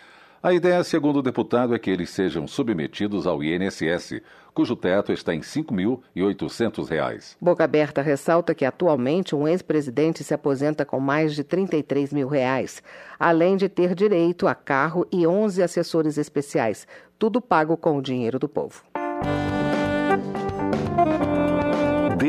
A 0.42 0.52
ideia, 0.52 0.82
segundo 0.82 1.20
o 1.20 1.22
deputado, 1.22 1.76
é 1.76 1.78
que 1.78 1.88
eles 1.88 2.10
sejam 2.10 2.44
submetidos 2.48 3.24
ao 3.24 3.40
INSS, 3.40 4.20
cujo 4.52 4.74
teto 4.74 5.12
está 5.12 5.32
em 5.32 5.38
R$ 5.38 5.44
5.800. 5.44 7.36
Boca 7.40 7.62
Aberta 7.62 8.02
ressalta 8.02 8.52
que 8.52 8.64
atualmente 8.64 9.36
um 9.36 9.46
ex-presidente 9.46 10.24
se 10.24 10.34
aposenta 10.34 10.84
com 10.84 10.98
mais 10.98 11.36
de 11.36 11.44
33 11.44 12.12
mil 12.12 12.26
reais, 12.26 12.82
além 13.16 13.56
de 13.56 13.68
ter 13.68 13.94
direito 13.94 14.48
a 14.48 14.56
carro 14.56 15.06
e 15.12 15.24
11 15.24 15.62
assessores 15.62 16.18
especiais, 16.18 16.84
tudo 17.16 17.40
pago 17.40 17.76
com 17.76 17.96
o 17.96 18.02
dinheiro 18.02 18.40
do 18.40 18.48
povo. 18.48 18.82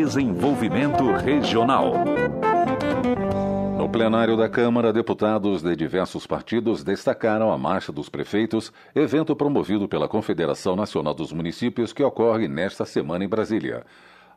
Desenvolvimento 0.06 1.12
Regional. 1.14 1.93
No 3.76 3.89
plenário 3.89 4.38
da 4.38 4.47
Câmara, 4.47 4.93
deputados 4.93 5.64
de 5.64 5.76
diversos 5.76 6.28
partidos 6.28 6.84
destacaram 6.84 7.51
a 7.51 7.58
Marcha 7.58 7.91
dos 7.91 8.08
Prefeitos, 8.08 8.72
evento 8.93 9.36
promovido 9.36 9.88
pela 9.88 10.08
Confederação 10.08 10.76
Nacional 10.76 11.16
dos 11.16 11.34
Municípios 11.34 11.91
que 11.91 12.03
ocorre 12.03 12.47
nesta 12.47 12.86
semana 12.86 13.26
em 13.26 13.28
Brasília. 13.28 13.84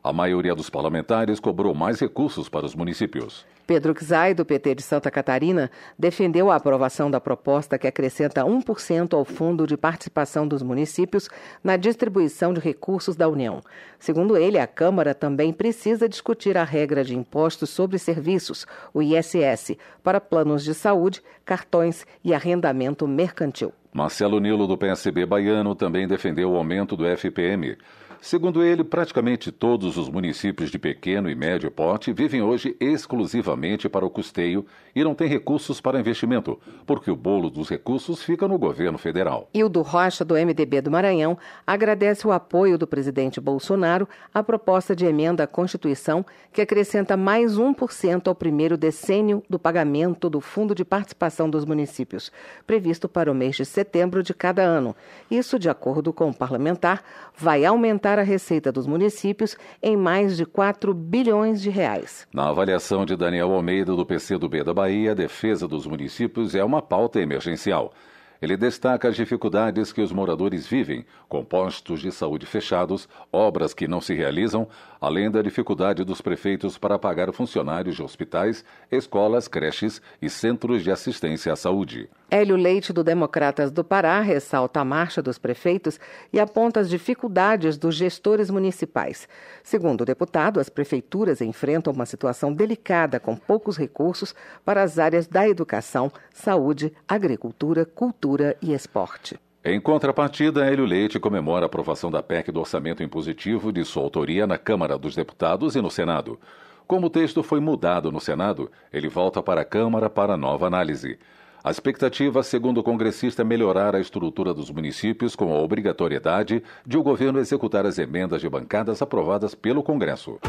A 0.03 0.13
maioria 0.13 0.55
dos 0.55 0.69
parlamentares 0.69 1.39
cobrou 1.39 1.73
mais 1.73 1.99
recursos 1.99 2.47
para 2.47 2.65
os 2.65 2.73
municípios. 2.73 3.45
Pedro 3.67 3.93
Czai, 3.93 4.33
do 4.33 4.43
PT 4.43 4.75
de 4.75 4.81
Santa 4.81 5.11
Catarina, 5.11 5.69
defendeu 5.97 6.49
a 6.49 6.55
aprovação 6.55 7.11
da 7.11 7.21
proposta 7.21 7.77
que 7.77 7.85
acrescenta 7.85 8.43
1% 8.43 9.13
ao 9.13 9.23
Fundo 9.23 9.67
de 9.67 9.77
Participação 9.77 10.47
dos 10.47 10.63
Municípios 10.63 11.29
na 11.63 11.77
distribuição 11.77 12.51
de 12.51 12.59
recursos 12.59 13.15
da 13.15 13.27
União. 13.27 13.61
Segundo 13.99 14.35
ele, 14.35 14.57
a 14.57 14.65
Câmara 14.65 15.13
também 15.13 15.53
precisa 15.53 16.09
discutir 16.09 16.57
a 16.57 16.63
regra 16.63 17.03
de 17.03 17.15
impostos 17.15 17.69
sobre 17.69 17.99
serviços, 17.99 18.65
o 18.91 19.03
ISS, 19.03 19.77
para 20.01 20.19
planos 20.19 20.63
de 20.63 20.73
saúde, 20.73 21.21
cartões 21.45 22.07
e 22.23 22.33
arrendamento 22.33 23.07
mercantil. 23.07 23.71
Marcelo 23.93 24.39
Nilo, 24.39 24.65
do 24.65 24.77
PSB 24.77 25.25
baiano, 25.25 25.75
também 25.75 26.07
defendeu 26.07 26.51
o 26.51 26.55
aumento 26.55 26.95
do 26.95 27.05
FPM. 27.05 27.77
Segundo 28.21 28.61
ele, 28.61 28.83
praticamente 28.83 29.49
todos 29.49 29.95
os 29.95 30.09
municípios 30.09 30.69
de 30.69 30.77
pequeno 30.77 31.29
e 31.29 31.35
médio 31.35 31.71
porte 31.71 32.11
vivem 32.11 32.41
hoje 32.41 32.75
exclusivamente 32.77 33.87
para 33.87 34.05
o 34.05 34.09
custeio 34.09 34.65
e 34.93 35.03
não 35.05 35.15
têm 35.15 35.29
recursos 35.29 35.79
para 35.79 35.99
investimento, 35.99 36.59
porque 36.85 37.09
o 37.09 37.15
bolo 37.15 37.49
dos 37.49 37.69
recursos 37.69 38.21
fica 38.21 38.45
no 38.45 38.59
governo 38.59 38.97
federal. 38.97 39.47
Hildo 39.53 39.81
Rocha, 39.81 40.25
do 40.25 40.33
MDB 40.33 40.81
do 40.81 40.91
Maranhão, 40.91 41.37
agradece 41.65 42.27
o 42.27 42.31
apoio 42.33 42.77
do 42.77 42.85
presidente 42.85 43.39
Bolsonaro 43.39 44.07
à 44.33 44.43
proposta 44.43 44.93
de 44.93 45.05
emenda 45.05 45.45
à 45.45 45.47
Constituição 45.47 46.25
que 46.51 46.61
acrescenta 46.61 47.15
mais 47.15 47.57
1% 47.57 48.27
ao 48.27 48.35
primeiro 48.35 48.75
decênio 48.75 49.41
do 49.49 49.57
pagamento 49.57 50.29
do 50.29 50.41
Fundo 50.41 50.75
de 50.75 50.83
Participação 50.83 51.49
dos 51.49 51.63
Municípios, 51.63 52.31
previsto 52.67 53.07
para 53.07 53.31
o 53.31 53.35
mês 53.35 53.55
de 53.55 53.65
setembro 53.65 54.21
de 54.21 54.33
cada 54.33 54.61
ano. 54.61 54.93
Isso, 55.31 55.57
de 55.57 55.69
acordo 55.69 56.11
com 56.11 56.29
o 56.29 56.33
parlamentar, 56.33 57.01
vai 57.37 57.63
aumentar 57.63 58.08
a 58.17 58.23
receita 58.23 58.71
dos 58.71 58.87
municípios 58.87 59.57
em 59.83 59.95
mais 59.95 60.37
de 60.37 60.45
4 60.45 60.93
bilhões 60.93 61.61
de 61.61 61.69
reais. 61.69 62.25
Na 62.33 62.49
avaliação 62.49 63.05
de 63.05 63.15
Daniel 63.15 63.51
Almeida, 63.51 63.95
do 63.95 64.05
PCdoB 64.05 64.63
da 64.63 64.73
Bahia, 64.73 65.11
a 65.11 65.15
defesa 65.15 65.67
dos 65.67 65.85
municípios 65.85 66.55
é 66.55 66.63
uma 66.63 66.81
pauta 66.81 67.19
emergencial. 67.19 67.93
Ele 68.41 68.55
destaca 68.55 69.09
as 69.09 69.17
dificuldades 69.17 69.91
que 69.91 70.01
os 70.01 70.13
moradores 70.13 70.65
vivem, 70.65 71.05
com 71.27 71.43
postos 71.43 71.99
de 71.99 72.09
saúde 72.09 72.45
fechados, 72.45 73.09
obras 73.33 73.73
que 73.73 73.85
não 73.85 73.99
se 73.99 74.13
realizam, 74.13 74.65
além 75.01 75.29
da 75.29 75.41
dificuldade 75.41 76.05
dos 76.05 76.21
prefeitos 76.21 76.77
para 76.77 76.97
pagar 76.97 77.33
funcionários 77.33 77.97
de 77.97 78.03
hospitais, 78.03 78.63
escolas, 78.89 79.49
creches 79.49 80.01
e 80.21 80.29
centros 80.29 80.83
de 80.83 80.91
assistência 80.91 81.51
à 81.51 81.55
saúde. 81.57 82.09
Hélio 82.31 82.55
Leite, 82.55 82.93
do 82.93 83.03
Democratas 83.03 83.71
do 83.71 83.83
Pará, 83.83 84.21
ressalta 84.21 84.79
a 84.79 84.85
marcha 84.85 85.21
dos 85.21 85.37
prefeitos 85.37 85.99
e 86.31 86.39
aponta 86.39 86.79
as 86.79 86.89
dificuldades 86.89 87.77
dos 87.77 87.95
gestores 87.95 88.49
municipais. 88.49 89.27
Segundo 89.63 90.01
o 90.01 90.05
deputado, 90.05 90.59
as 90.59 90.69
prefeituras 90.69 91.41
enfrentam 91.41 91.91
uma 91.91 92.05
situação 92.05 92.53
delicada 92.53 93.19
com 93.19 93.35
poucos 93.35 93.77
recursos 93.77 94.33
para 94.63 94.83
as 94.83 94.99
áreas 94.99 95.27
da 95.27 95.47
educação, 95.49 96.11
saúde, 96.31 96.93
agricultura, 97.07 97.83
cultura 97.83 98.28
e 98.61 98.73
esporte. 98.73 99.39
Em 99.63 99.79
contrapartida, 99.79 100.65
Hélio 100.65 100.85
Leite 100.85 101.19
comemora 101.19 101.65
a 101.65 101.67
aprovação 101.67 102.09
da 102.09 102.23
PEC 102.23 102.51
do 102.51 102.61
orçamento 102.61 103.03
impositivo 103.03 103.73
de 103.73 103.83
sua 103.83 104.03
autoria 104.03 104.47
na 104.47 104.57
Câmara 104.57 104.97
dos 104.97 105.15
Deputados 105.15 105.75
e 105.75 105.81
no 105.81 105.91
Senado. 105.91 106.39
Como 106.87 107.07
o 107.07 107.09
texto 107.09 107.43
foi 107.43 107.59
mudado 107.59 108.11
no 108.11 108.21
Senado, 108.21 108.71
ele 108.91 109.09
volta 109.09 109.43
para 109.43 109.61
a 109.61 109.65
Câmara 109.65 110.09
para 110.09 110.37
nova 110.37 110.65
análise. 110.65 111.19
A 111.61 111.69
expectativa, 111.69 112.41
segundo 112.41 112.79
o 112.79 112.83
congressista, 112.83 113.41
é 113.41 113.45
melhorar 113.45 113.95
a 113.95 113.99
estrutura 113.99 114.53
dos 114.53 114.71
municípios 114.71 115.35
com 115.35 115.53
a 115.53 115.59
obrigatoriedade 115.59 116.63
de 116.85 116.97
o 116.97 117.03
governo 117.03 117.37
executar 117.37 117.85
as 117.85 117.99
emendas 117.99 118.39
de 118.39 118.47
bancadas 118.47 119.01
aprovadas 119.01 119.53
pelo 119.53 119.83
Congresso. 119.83 120.39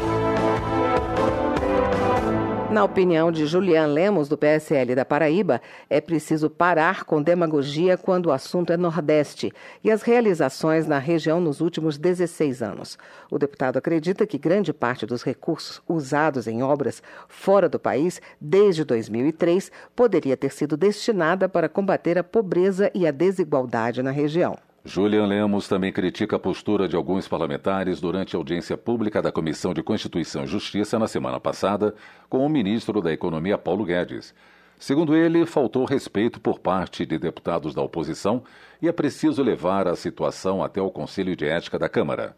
Na 2.71 2.85
opinião 2.85 3.33
de 3.33 3.45
Julian 3.45 3.87
Lemos, 3.87 4.29
do 4.29 4.37
PSL 4.37 4.95
da 4.95 5.03
Paraíba, 5.03 5.61
é 5.89 5.99
preciso 5.99 6.49
parar 6.49 7.03
com 7.03 7.21
demagogia 7.21 7.97
quando 7.97 8.27
o 8.27 8.31
assunto 8.31 8.71
é 8.71 8.77
Nordeste 8.77 9.51
e 9.83 9.91
as 9.91 10.03
realizações 10.03 10.87
na 10.87 10.97
região 10.97 11.41
nos 11.41 11.59
últimos 11.59 11.97
16 11.97 12.61
anos. 12.61 12.97
O 13.29 13.37
deputado 13.37 13.75
acredita 13.75 14.25
que 14.25 14.37
grande 14.37 14.71
parte 14.71 15.05
dos 15.05 15.21
recursos 15.21 15.81
usados 15.85 16.47
em 16.47 16.63
obras 16.63 17.03
fora 17.27 17.67
do 17.67 17.77
país 17.77 18.21
desde 18.39 18.85
2003 18.85 19.69
poderia 19.93 20.37
ter 20.37 20.53
sido 20.53 20.77
destinada 20.77 21.49
para 21.49 21.67
combater 21.67 22.17
a 22.17 22.23
pobreza 22.23 22.89
e 22.95 23.05
a 23.05 23.11
desigualdade 23.11 24.01
na 24.01 24.11
região. 24.11 24.57
Julian 24.83 25.27
Lemos 25.27 25.67
também 25.67 25.91
critica 25.93 26.37
a 26.37 26.39
postura 26.39 26.87
de 26.87 26.95
alguns 26.95 27.27
parlamentares 27.27 28.01
durante 28.01 28.35
a 28.35 28.39
audiência 28.39 28.75
pública 28.75 29.21
da 29.21 29.31
Comissão 29.31 29.75
de 29.75 29.83
Constituição 29.83 30.43
e 30.43 30.47
Justiça 30.47 30.97
na 30.97 31.07
semana 31.07 31.39
passada 31.39 31.93
com 32.27 32.43
o 32.43 32.49
ministro 32.49 32.99
da 32.99 33.13
Economia 33.13 33.59
Paulo 33.59 33.85
Guedes. 33.85 34.33
Segundo 34.79 35.15
ele, 35.15 35.45
faltou 35.45 35.85
respeito 35.85 36.41
por 36.41 36.57
parte 36.57 37.05
de 37.05 37.19
deputados 37.19 37.75
da 37.75 37.81
oposição 37.83 38.43
e 38.81 38.87
é 38.87 38.91
preciso 38.91 39.43
levar 39.43 39.87
a 39.87 39.95
situação 39.95 40.63
até 40.63 40.81
o 40.81 40.89
Conselho 40.89 41.35
de 41.35 41.45
Ética 41.45 41.77
da 41.77 41.87
Câmara. 41.87 42.35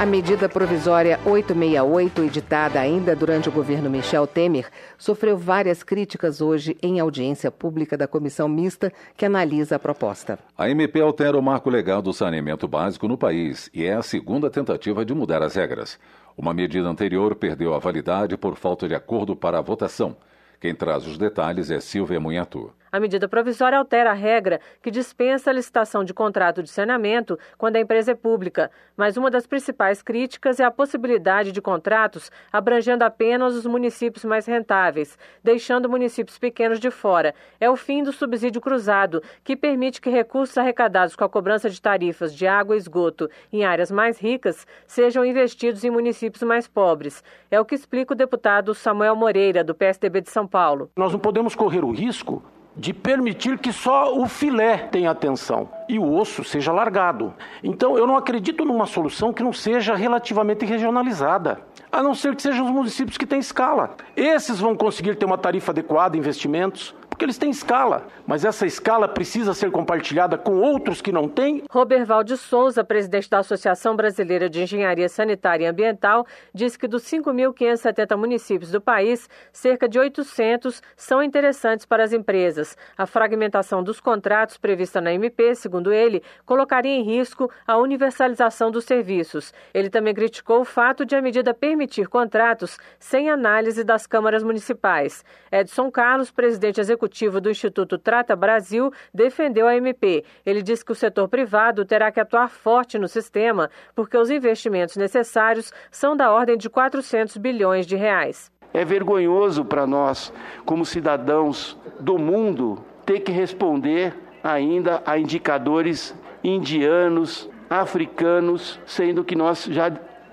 A 0.00 0.06
medida 0.06 0.48
provisória 0.48 1.20
868, 1.26 2.22
editada 2.22 2.80
ainda 2.80 3.14
durante 3.14 3.50
o 3.50 3.52
governo 3.52 3.90
Michel 3.90 4.26
Temer, 4.26 4.70
sofreu 4.96 5.36
várias 5.36 5.82
críticas 5.82 6.40
hoje 6.40 6.74
em 6.82 6.98
audiência 6.98 7.50
pública 7.50 7.98
da 7.98 8.08
comissão 8.08 8.48
mista 8.48 8.90
que 9.14 9.26
analisa 9.26 9.76
a 9.76 9.78
proposta. 9.78 10.38
A 10.56 10.70
MP 10.70 11.02
altera 11.02 11.36
o 11.38 11.42
marco 11.42 11.68
legal 11.68 12.00
do 12.00 12.14
saneamento 12.14 12.66
básico 12.66 13.06
no 13.06 13.18
país 13.18 13.68
e 13.74 13.84
é 13.84 13.92
a 13.92 14.02
segunda 14.02 14.48
tentativa 14.48 15.04
de 15.04 15.12
mudar 15.12 15.42
as 15.42 15.54
regras. 15.54 15.98
Uma 16.34 16.54
medida 16.54 16.88
anterior 16.88 17.34
perdeu 17.34 17.74
a 17.74 17.78
validade 17.78 18.38
por 18.38 18.56
falta 18.56 18.88
de 18.88 18.94
acordo 18.94 19.36
para 19.36 19.58
a 19.58 19.62
votação. 19.62 20.16
Quem 20.58 20.74
traz 20.74 21.06
os 21.06 21.18
detalhes 21.18 21.70
é 21.70 21.78
Silvia 21.78 22.18
Munhatu. 22.18 22.72
A 22.92 22.98
medida 22.98 23.28
provisória 23.28 23.78
altera 23.78 24.10
a 24.10 24.14
regra 24.14 24.60
que 24.82 24.90
dispensa 24.90 25.50
a 25.50 25.52
licitação 25.52 26.02
de 26.02 26.12
contrato 26.12 26.62
de 26.62 26.68
saneamento 26.68 27.38
quando 27.56 27.76
a 27.76 27.80
empresa 27.80 28.12
é 28.12 28.14
pública, 28.14 28.70
mas 28.96 29.16
uma 29.16 29.30
das 29.30 29.46
principais 29.46 30.02
críticas 30.02 30.58
é 30.58 30.64
a 30.64 30.70
possibilidade 30.70 31.52
de 31.52 31.60
contratos 31.60 32.32
abrangendo 32.52 33.04
apenas 33.04 33.54
os 33.54 33.64
municípios 33.64 34.24
mais 34.24 34.44
rentáveis, 34.46 35.16
deixando 35.42 35.88
municípios 35.88 36.38
pequenos 36.38 36.80
de 36.80 36.90
fora. 36.90 37.34
É 37.60 37.70
o 37.70 37.76
fim 37.76 38.02
do 38.02 38.12
subsídio 38.12 38.60
cruzado, 38.60 39.22
que 39.44 39.56
permite 39.56 40.00
que 40.00 40.10
recursos 40.10 40.58
arrecadados 40.58 41.14
com 41.14 41.24
a 41.24 41.28
cobrança 41.28 41.70
de 41.70 41.80
tarifas 41.80 42.34
de 42.34 42.46
água 42.46 42.74
e 42.74 42.78
esgoto 42.78 43.30
em 43.52 43.64
áreas 43.64 43.90
mais 43.90 44.18
ricas 44.18 44.66
sejam 44.86 45.24
investidos 45.24 45.84
em 45.84 45.90
municípios 45.90 46.42
mais 46.42 46.66
pobres. 46.66 47.22
É 47.50 47.60
o 47.60 47.64
que 47.64 47.74
explica 47.74 48.14
o 48.14 48.16
deputado 48.16 48.74
Samuel 48.74 49.14
Moreira, 49.14 49.62
do 49.62 49.74
PSDB 49.74 50.22
de 50.22 50.30
São 50.30 50.46
Paulo. 50.46 50.90
Nós 50.96 51.12
não 51.12 51.20
podemos 51.20 51.54
correr 51.54 51.84
o 51.84 51.92
risco 51.92 52.42
de 52.76 52.94
permitir 52.94 53.58
que 53.58 53.72
só 53.72 54.16
o 54.16 54.26
filé 54.26 54.78
tenha 54.78 55.10
atenção 55.10 55.68
e 55.88 55.98
o 55.98 56.12
osso 56.12 56.44
seja 56.44 56.72
largado. 56.72 57.34
Então, 57.62 57.98
eu 57.98 58.06
não 58.06 58.16
acredito 58.16 58.64
numa 58.64 58.86
solução 58.86 59.32
que 59.32 59.42
não 59.42 59.52
seja 59.52 59.94
relativamente 59.94 60.64
regionalizada, 60.64 61.60
a 61.90 62.02
não 62.02 62.14
ser 62.14 62.36
que 62.36 62.42
sejam 62.42 62.64
os 62.64 62.70
municípios 62.70 63.18
que 63.18 63.26
têm 63.26 63.40
escala. 63.40 63.96
Esses 64.16 64.60
vão 64.60 64.76
conseguir 64.76 65.16
ter 65.16 65.26
uma 65.26 65.38
tarifa 65.38 65.72
adequada, 65.72 66.16
investimentos, 66.16 66.94
porque 67.20 67.26
eles 67.26 67.36
têm 67.36 67.50
escala, 67.50 68.06
mas 68.26 68.46
essa 68.46 68.64
escala 68.64 69.06
precisa 69.06 69.52
ser 69.52 69.70
compartilhada 69.70 70.38
com 70.38 70.58
outros 70.58 71.02
que 71.02 71.12
não 71.12 71.28
têm. 71.28 71.62
Roberval 71.70 72.24
de 72.24 72.34
Souza, 72.34 72.82
presidente 72.82 73.28
da 73.28 73.40
Associação 73.40 73.94
Brasileira 73.94 74.48
de 74.48 74.62
Engenharia 74.62 75.06
Sanitária 75.06 75.66
e 75.66 75.68
Ambiental, 75.68 76.26
diz 76.54 76.78
que 76.78 76.88
dos 76.88 77.02
5.570 77.02 78.16
municípios 78.16 78.70
do 78.70 78.80
país, 78.80 79.28
cerca 79.52 79.86
de 79.86 79.98
800 79.98 80.82
são 80.96 81.22
interessantes 81.22 81.84
para 81.84 82.02
as 82.02 82.14
empresas. 82.14 82.74
A 82.96 83.04
fragmentação 83.04 83.82
dos 83.82 84.00
contratos 84.00 84.56
prevista 84.56 84.98
na 84.98 85.12
MP, 85.12 85.54
segundo 85.54 85.92
ele, 85.92 86.22
colocaria 86.46 86.90
em 86.90 87.02
risco 87.02 87.50
a 87.66 87.76
universalização 87.76 88.70
dos 88.70 88.86
serviços. 88.86 89.52
Ele 89.74 89.90
também 89.90 90.14
criticou 90.14 90.62
o 90.62 90.64
fato 90.64 91.04
de 91.04 91.14
a 91.14 91.20
medida 91.20 91.52
permitir 91.52 92.08
contratos 92.08 92.78
sem 92.98 93.28
análise 93.28 93.84
das 93.84 94.06
câmaras 94.06 94.42
municipais. 94.42 95.22
Edson 95.52 95.90
Carlos, 95.90 96.30
presidente 96.30 96.80
executivo 96.80 97.09
executivo 97.10 97.40
do 97.40 97.50
Instituto 97.50 97.98
Trata 97.98 98.36
Brasil 98.36 98.92
defendeu 99.12 99.66
a 99.66 99.76
MP. 99.76 100.24
Ele 100.46 100.62
disse 100.62 100.84
que 100.84 100.92
o 100.92 100.94
setor 100.94 101.28
privado 101.28 101.84
terá 101.84 102.12
que 102.12 102.20
atuar 102.20 102.48
forte 102.48 102.98
no 102.98 103.08
sistema, 103.08 103.68
porque 103.94 104.16
os 104.16 104.30
investimentos 104.30 104.96
necessários 104.96 105.72
são 105.90 106.16
da 106.16 106.32
ordem 106.32 106.56
de 106.56 106.70
400 106.70 107.36
bilhões 107.36 107.86
de 107.86 107.96
reais. 107.96 108.50
É 108.72 108.84
vergonhoso 108.84 109.64
para 109.64 109.86
nós, 109.86 110.32
como 110.64 110.86
cidadãos 110.86 111.76
do 111.98 112.16
mundo, 112.16 112.84
ter 113.04 113.20
que 113.20 113.32
responder 113.32 114.14
ainda 114.42 115.02
a 115.04 115.18
indicadores 115.18 116.14
indianos, 116.44 117.50
africanos, 117.68 118.78
sendo 118.86 119.24
que 119.24 119.34
nós 119.34 119.64
já 119.64 119.90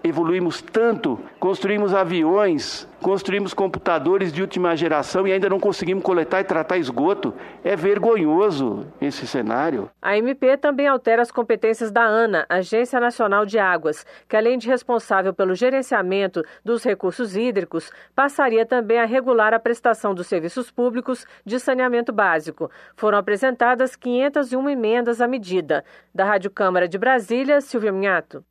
evoluímos 0.08 0.62
tanto, 0.62 1.20
construímos 1.40 1.94
aviões, 1.94 2.88
construímos 3.02 3.54
computadores 3.54 4.34
de 4.34 4.42
última 4.42 4.76
geração 4.76 5.28
e 5.28 5.32
ainda 5.32 5.50
não 5.50 5.60
conseguimos 5.60 6.04
coletar 6.04 6.42
e 6.42 6.44
tratar 6.44 6.78
esgoto. 6.78 7.34
É 7.64 7.76
vergonhoso 7.76 8.88
esse 9.00 9.28
cenário. 9.28 9.90
A 10.02 10.18
MP 10.18 10.58
também 10.58 10.88
altera 10.88 11.22
as 11.22 11.32
competências 11.32 11.92
da 11.92 12.04
ANA, 12.04 12.46
Agência 12.50 13.00
Nacional 13.00 13.46
de 13.46 13.60
Águas, 13.60 14.06
que 14.28 14.36
além 14.36 14.58
de 14.58 14.68
responsável 14.68 15.34
pelo 15.34 15.56
gerenciamento 15.56 16.44
dos 16.64 16.84
recursos 16.84 17.36
hídricos, 17.36 17.92
passaria 18.16 18.66
também 18.66 19.00
a 19.00 19.06
regular 19.06 19.54
a 19.54 19.60
prestação 19.60 20.14
dos 20.14 20.28
serviços 20.28 20.72
públicos 20.72 21.26
de 21.46 21.60
saneamento 21.60 22.12
básico. 22.12 22.70
Foram 22.96 23.18
apresentadas 23.18 23.96
501 23.96 24.70
emendas 24.70 25.22
à 25.22 25.28
medida. 25.28 25.84
Da 26.14 26.26
Rádio 26.26 26.50
Câmara 26.50 26.88
de 26.88 26.98
Brasília, 26.98 27.62
Silvia 27.62 27.92
Minhato. 27.92 28.44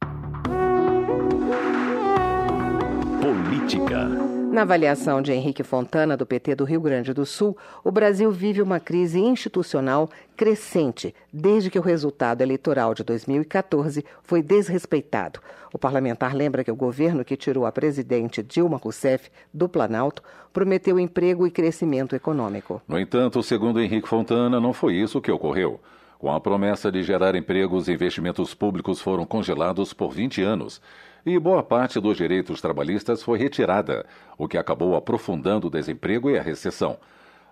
Política. 3.27 4.05
Na 4.53 4.62
avaliação 4.62 5.20
de 5.20 5.33
Henrique 5.33 5.64
Fontana, 5.64 6.16
do 6.16 6.24
PT 6.24 6.55
do 6.55 6.62
Rio 6.64 6.81
Grande 6.81 7.12
do 7.12 7.27
Sul, 7.27 7.59
o 7.83 7.91
Brasil 7.91 8.31
vive 8.31 8.62
uma 8.62 8.79
crise 8.79 9.18
institucional 9.18 10.09
crescente 10.37 11.12
desde 11.33 11.68
que 11.68 11.77
o 11.77 11.83
resultado 11.83 12.43
eleitoral 12.43 12.95
de 12.95 13.03
2014 13.03 14.05
foi 14.22 14.43
desrespeitado. 14.43 15.41
O 15.72 15.79
parlamentar 15.79 16.37
lembra 16.37 16.62
que 16.62 16.70
o 16.70 16.77
governo 16.77 17.24
que 17.24 17.37
tirou 17.37 17.66
a 17.66 17.72
presidente 17.72 18.45
Dilma 18.45 18.77
Rousseff 18.77 19.29
do 19.53 19.68
Planalto 19.68 20.22
prometeu 20.53 20.97
emprego 21.01 21.49
e 21.49 21.51
crescimento 21.51 22.14
econômico. 22.14 22.81
No 22.87 22.97
entanto, 22.97 23.43
segundo 23.43 23.81
Henrique 23.81 24.09
Fontana, 24.09 24.61
não 24.61 24.72
foi 24.72 24.95
isso 24.95 25.20
que 25.20 25.33
ocorreu. 25.33 25.81
Com 26.16 26.33
a 26.33 26.41
promessa 26.41 26.93
de 26.93 27.03
gerar 27.03 27.35
empregos, 27.35 27.89
investimentos 27.89 28.55
públicos 28.55 29.01
foram 29.01 29.27
congelados 29.27 29.93
por 29.93 30.12
20 30.12 30.43
anos 30.43 30.81
e 31.27 31.41
boa 31.41 31.61
parte 31.61 31.99
dos 31.99 32.16
direitos 32.16 32.61
trabalhistas 32.61 33.20
foi 33.20 33.37
retirada, 33.37 34.07
o 34.39 34.47
que 34.47 34.57
acabou 34.57 34.95
aprofundando 34.95 35.66
o 35.66 35.70
desemprego 35.70 36.31
e 36.31 36.39
a 36.39 36.43
recessão. 36.43 36.97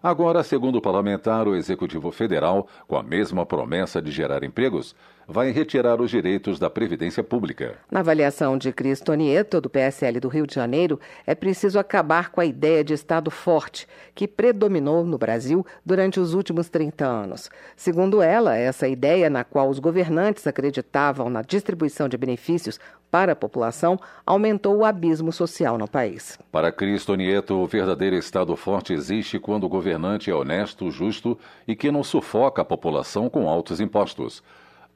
Agora, 0.00 0.44
segundo 0.44 0.76
o 0.76 0.80
parlamentar, 0.80 1.48
o 1.48 1.56
Executivo 1.56 2.12
Federal, 2.12 2.68
com 2.86 2.96
a 2.96 3.02
mesma 3.02 3.44
promessa 3.44 4.00
de 4.00 4.12
gerar 4.12 4.44
empregos, 4.44 4.94
vai 5.26 5.50
retirar 5.50 6.00
os 6.00 6.10
direitos 6.10 6.58
da 6.58 6.68
Previdência 6.68 7.22
Pública. 7.22 7.76
Na 7.90 8.00
avaliação 8.00 8.56
de 8.58 8.72
Cris 8.72 9.00
Tonieto, 9.00 9.60
do 9.60 9.70
PSL 9.70 10.20
do 10.20 10.28
Rio 10.28 10.46
de 10.46 10.54
Janeiro, 10.54 11.00
é 11.26 11.34
preciso 11.34 11.78
acabar 11.78 12.30
com 12.30 12.40
a 12.40 12.44
ideia 12.44 12.84
de 12.84 12.94
Estado 12.94 13.30
forte, 13.30 13.86
que 14.14 14.28
predominou 14.28 15.04
no 15.04 15.18
Brasil 15.18 15.66
durante 15.84 16.20
os 16.20 16.34
últimos 16.34 16.68
30 16.68 17.04
anos. 17.04 17.50
Segundo 17.76 18.22
ela, 18.22 18.56
essa 18.56 18.88
ideia 18.88 19.30
na 19.30 19.44
qual 19.44 19.68
os 19.68 19.78
governantes 19.78 20.46
acreditavam 20.46 21.28
na 21.30 21.42
distribuição 21.42 22.08
de 22.08 22.16
benefícios 22.16 22.78
para 23.14 23.30
a 23.30 23.36
população 23.36 23.96
aumentou 24.26 24.78
o 24.78 24.84
abismo 24.84 25.30
social 25.30 25.78
no 25.78 25.86
país. 25.86 26.36
Para 26.50 26.72
Cristo 26.72 27.14
Nieto, 27.14 27.54
o 27.54 27.66
verdadeiro 27.66 28.16
Estado 28.16 28.56
forte 28.56 28.92
existe 28.92 29.38
quando 29.38 29.62
o 29.62 29.68
governante 29.68 30.32
é 30.32 30.34
honesto, 30.34 30.90
justo 30.90 31.38
e 31.66 31.76
que 31.76 31.92
não 31.92 32.02
sufoca 32.02 32.62
a 32.62 32.64
população 32.64 33.30
com 33.30 33.48
altos 33.48 33.80
impostos. 33.80 34.42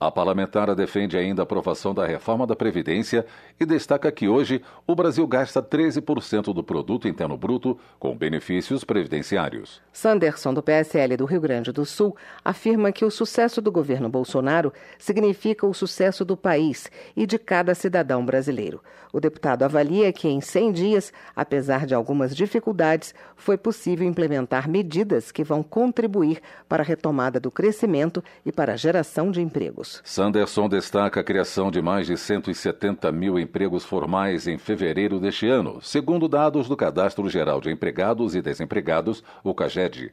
A 0.00 0.12
parlamentar 0.12 0.72
defende 0.76 1.16
ainda 1.16 1.42
a 1.42 1.44
aprovação 1.44 1.92
da 1.92 2.06
reforma 2.06 2.46
da 2.46 2.54
Previdência 2.54 3.26
e 3.58 3.66
destaca 3.66 4.12
que 4.12 4.28
hoje 4.28 4.62
o 4.86 4.94
Brasil 4.94 5.26
gasta 5.26 5.60
13% 5.60 6.54
do 6.54 6.62
produto 6.62 7.08
interno 7.08 7.36
bruto 7.36 7.76
com 7.98 8.16
benefícios 8.16 8.84
previdenciários. 8.84 9.82
Sanderson, 9.92 10.54
do 10.54 10.62
PSL 10.62 11.16
do 11.16 11.24
Rio 11.24 11.40
Grande 11.40 11.72
do 11.72 11.84
Sul, 11.84 12.16
afirma 12.44 12.92
que 12.92 13.04
o 13.04 13.10
sucesso 13.10 13.60
do 13.60 13.72
governo 13.72 14.08
Bolsonaro 14.08 14.72
significa 15.00 15.66
o 15.66 15.74
sucesso 15.74 16.24
do 16.24 16.36
país 16.36 16.88
e 17.16 17.26
de 17.26 17.36
cada 17.36 17.74
cidadão 17.74 18.24
brasileiro. 18.24 18.80
O 19.12 19.18
deputado 19.18 19.64
avalia 19.64 20.12
que 20.12 20.28
em 20.28 20.40
100 20.40 20.72
dias, 20.72 21.12
apesar 21.34 21.86
de 21.86 21.94
algumas 21.94 22.36
dificuldades, 22.36 23.12
foi 23.34 23.56
possível 23.56 24.06
implementar 24.06 24.68
medidas 24.68 25.32
que 25.32 25.42
vão 25.42 25.60
contribuir 25.60 26.40
para 26.68 26.84
a 26.84 26.86
retomada 26.86 27.40
do 27.40 27.50
crescimento 27.50 28.22
e 28.46 28.52
para 28.52 28.74
a 28.74 28.76
geração 28.76 29.32
de 29.32 29.40
empregos. 29.40 29.87
Sanderson 30.04 30.68
destaca 30.68 31.20
a 31.20 31.24
criação 31.24 31.70
de 31.70 31.80
mais 31.80 32.06
de 32.06 32.16
170 32.16 33.10
mil 33.10 33.38
empregos 33.38 33.84
formais 33.84 34.46
em 34.46 34.58
fevereiro 34.58 35.18
deste 35.18 35.48
ano, 35.48 35.80
segundo 35.80 36.28
dados 36.28 36.68
do 36.68 36.76
Cadastro 36.76 37.28
Geral 37.28 37.60
de 37.60 37.70
Empregados 37.70 38.34
e 38.34 38.42
Desempregados, 38.42 39.22
o 39.42 39.54
CAGED. 39.54 40.12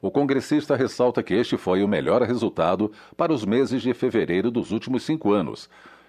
O 0.00 0.10
congressista 0.10 0.76
ressalta 0.76 1.22
que 1.22 1.34
este 1.34 1.56
foi 1.56 1.82
o 1.82 1.88
melhor 1.88 2.22
resultado 2.22 2.92
para 3.16 3.32
os 3.32 3.44
meses 3.44 3.82
de 3.82 3.92
fevereiro 3.94 4.50
dos 4.50 4.70
últimos 4.70 5.02
cinco 5.02 5.32
anos. 5.32 5.68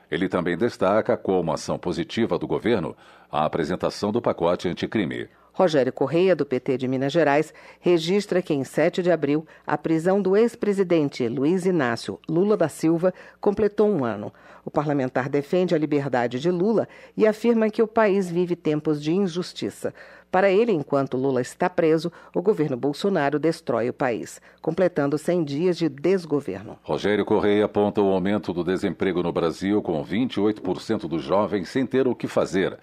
Ele 0.10 0.30
também 0.30 0.58
destaca 0.58 1.18
como 1.18 1.52
ação 1.52 1.78
positiva 1.78 2.38
do 2.38 2.48
governo 2.48 2.96
a 3.32 3.46
apresentação 3.46 4.12
do 4.12 4.22
pacote 4.22 4.70
anticrime. 4.70 5.28
Rogério 5.58 5.92
Correia, 5.92 6.36
do 6.36 6.46
PT 6.46 6.78
de 6.78 6.88
Minas 6.88 7.12
Gerais, 7.12 7.52
registra 7.80 8.44
que 8.44 8.54
em 8.54 8.64
7 8.64 9.02
de 9.02 9.10
abril 9.10 9.44
a 9.66 9.76
prisão 9.76 10.22
do 10.22 10.38
ex-presidente 10.38 11.28
Luiz 11.28 11.66
Inácio 11.66 12.20
Lula 12.30 12.56
da 12.56 12.70
Silva 12.70 13.12
completou 13.42 13.90
um 13.90 14.06
ano. 14.06 14.32
O 14.64 14.70
parlamentar 14.70 15.28
defende 15.28 15.74
a 15.74 15.78
liberdade 15.80 16.40
de 16.40 16.52
Lula 16.52 16.88
e 17.18 17.26
afirma 17.26 17.72
que 17.72 17.82
o 17.82 17.88
país 17.88 18.30
vive 18.30 18.56
tempos 18.56 19.02
de 19.02 19.12
injustiça. 19.12 19.96
Para 20.30 20.52
ele, 20.52 20.72
enquanto 20.72 21.18
Lula 21.18 21.42
está 21.42 21.68
preso, 21.68 22.12
o 22.36 22.42
governo 22.42 22.78
Bolsonaro 22.78 23.40
destrói 23.40 23.90
o 23.90 23.94
país, 23.94 24.40
completando 24.62 25.18
100 25.18 25.44
dias 25.44 25.76
de 25.76 25.90
desgoverno. 25.90 26.78
Rogério 26.84 27.26
Correia 27.26 27.66
aponta 27.66 28.00
o 28.00 28.12
aumento 28.12 28.54
do 28.54 28.64
desemprego 28.64 29.24
no 29.24 29.32
Brasil, 29.32 29.82
com 29.82 30.06
28% 30.06 31.08
dos 31.08 31.24
jovens 31.24 31.70
sem 31.70 31.84
ter 31.84 32.08
o 32.08 32.14
que 32.14 32.28
fazer. 32.28 32.78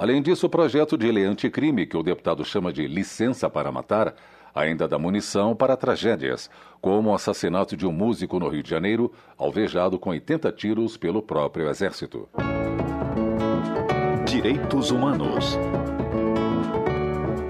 Além 0.00 0.22
disso, 0.22 0.46
o 0.46 0.48
projeto 0.48 0.96
de 0.96 1.12
lei 1.12 1.26
anticrime, 1.26 1.84
que 1.84 1.94
o 1.94 2.02
deputado 2.02 2.42
chama 2.42 2.72
de 2.72 2.86
licença 2.86 3.50
para 3.50 3.70
matar, 3.70 4.14
ainda 4.54 4.88
dá 4.88 4.98
munição 4.98 5.54
para 5.54 5.76
tragédias, 5.76 6.48
como 6.80 7.10
o 7.10 7.14
assassinato 7.14 7.76
de 7.76 7.86
um 7.86 7.92
músico 7.92 8.40
no 8.40 8.48
Rio 8.48 8.62
de 8.62 8.70
Janeiro, 8.70 9.12
alvejado 9.36 9.98
com 9.98 10.08
80 10.08 10.50
tiros 10.52 10.96
pelo 10.96 11.20
próprio 11.20 11.68
exército. 11.68 12.26
Direitos 14.24 14.90
Humanos. 14.90 15.58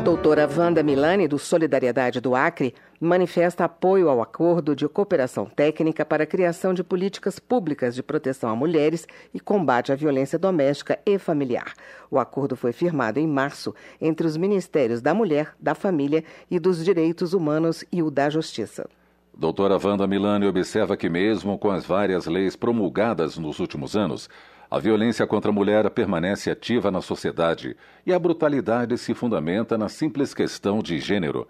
Doutora 0.04 0.48
Wanda 0.56 0.82
Milani, 0.82 1.28
do 1.28 1.38
Solidariedade 1.38 2.22
do 2.22 2.34
Acre, 2.34 2.74
manifesta 2.98 3.64
apoio 3.64 4.08
ao 4.08 4.22
acordo 4.22 4.74
de 4.74 4.88
cooperação 4.88 5.44
técnica 5.44 6.06
para 6.06 6.24
a 6.24 6.26
criação 6.26 6.72
de 6.72 6.82
políticas 6.82 7.38
públicas 7.38 7.94
de 7.94 8.02
proteção 8.02 8.48
a 8.48 8.56
mulheres 8.56 9.06
e 9.34 9.38
combate 9.38 9.92
à 9.92 9.94
violência 9.94 10.38
doméstica 10.38 10.98
e 11.04 11.18
familiar. 11.18 11.74
O 12.10 12.18
acordo 12.18 12.56
foi 12.56 12.72
firmado 12.72 13.20
em 13.20 13.26
março 13.26 13.74
entre 14.00 14.26
os 14.26 14.38
Ministérios 14.38 15.02
da 15.02 15.12
Mulher, 15.12 15.54
da 15.60 15.74
Família 15.74 16.24
e 16.50 16.58
dos 16.58 16.82
Direitos 16.82 17.34
Humanos 17.34 17.84
e 17.92 18.02
o 18.02 18.10
da 18.10 18.30
Justiça. 18.30 18.88
Doutora 19.36 19.78
Wanda 19.82 20.06
Milani 20.06 20.46
observa 20.46 20.96
que, 20.96 21.10
mesmo 21.10 21.58
com 21.58 21.70
as 21.70 21.84
várias 21.84 22.26
leis 22.26 22.56
promulgadas 22.56 23.36
nos 23.36 23.58
últimos 23.58 23.96
anos, 23.96 24.28
a 24.70 24.78
violência 24.78 25.26
contra 25.26 25.50
a 25.50 25.54
mulher 25.54 25.90
permanece 25.90 26.48
ativa 26.48 26.92
na 26.92 27.02
sociedade 27.02 27.76
e 28.06 28.12
a 28.12 28.18
brutalidade 28.18 28.96
se 28.96 29.12
fundamenta 29.12 29.76
na 29.76 29.88
simples 29.88 30.32
questão 30.32 30.80
de 30.80 31.00
gênero. 31.00 31.48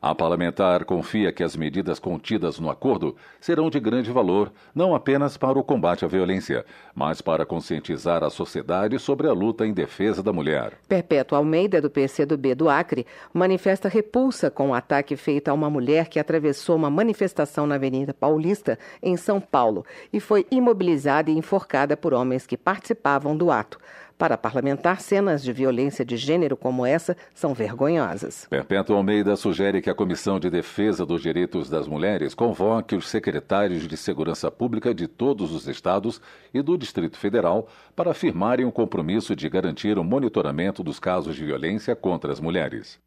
A 0.00 0.14
parlamentar 0.14 0.84
confia 0.84 1.32
que 1.32 1.42
as 1.42 1.56
medidas 1.56 1.98
contidas 1.98 2.60
no 2.60 2.70
acordo 2.70 3.16
serão 3.40 3.68
de 3.68 3.80
grande 3.80 4.12
valor, 4.12 4.52
não 4.72 4.94
apenas 4.94 5.36
para 5.36 5.58
o 5.58 5.64
combate 5.64 6.04
à 6.04 6.08
violência, 6.08 6.64
mas 6.94 7.20
para 7.20 7.44
conscientizar 7.44 8.22
a 8.22 8.30
sociedade 8.30 8.96
sobre 9.00 9.26
a 9.26 9.32
luta 9.32 9.66
em 9.66 9.72
defesa 9.72 10.22
da 10.22 10.32
mulher. 10.32 10.74
Perpétuo 10.88 11.36
Almeida, 11.36 11.80
do 11.80 11.90
PCdoB 11.90 12.54
do 12.54 12.68
Acre, 12.68 13.04
manifesta 13.34 13.88
repulsa 13.88 14.52
com 14.52 14.70
o 14.70 14.74
ataque 14.74 15.16
feito 15.16 15.48
a 15.48 15.52
uma 15.52 15.68
mulher 15.68 16.06
que 16.06 16.20
atravessou 16.20 16.76
uma 16.76 16.88
manifestação 16.88 17.66
na 17.66 17.74
Avenida 17.74 18.14
Paulista, 18.14 18.78
em 19.02 19.16
São 19.16 19.40
Paulo, 19.40 19.84
e 20.12 20.20
foi 20.20 20.46
imobilizada 20.48 21.28
e 21.28 21.36
enforcada 21.36 21.96
por 21.96 22.14
homens 22.14 22.46
que 22.46 22.56
participavam 22.56 23.36
do 23.36 23.50
ato. 23.50 23.80
Para 24.18 24.36
parlamentar, 24.36 25.00
cenas 25.00 25.44
de 25.44 25.52
violência 25.52 26.04
de 26.04 26.16
gênero 26.16 26.56
como 26.56 26.84
essa 26.84 27.16
são 27.32 27.54
vergonhosas. 27.54 28.48
Perpétuo 28.50 28.96
Almeida 28.96 29.36
sugere 29.36 29.80
que 29.80 29.88
a 29.88 29.94
Comissão 29.94 30.40
de 30.40 30.50
Defesa 30.50 31.06
dos 31.06 31.22
Direitos 31.22 31.70
das 31.70 31.86
Mulheres 31.86 32.34
convoque 32.34 32.96
os 32.96 33.08
secretários 33.08 33.86
de 33.86 33.96
Segurança 33.96 34.50
Pública 34.50 34.92
de 34.92 35.06
todos 35.06 35.52
os 35.52 35.68
estados 35.68 36.20
e 36.52 36.60
do 36.60 36.76
Distrito 36.76 37.16
Federal 37.16 37.68
para 37.94 38.10
afirmarem 38.10 38.66
o 38.66 38.72
compromisso 38.72 39.36
de 39.36 39.48
garantir 39.48 39.96
o 39.96 40.02
monitoramento 40.02 40.82
dos 40.82 40.98
casos 40.98 41.36
de 41.36 41.44
violência 41.44 41.94
contra 41.94 42.32
as 42.32 42.40
mulheres. 42.40 42.98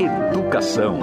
Educação. 0.00 0.98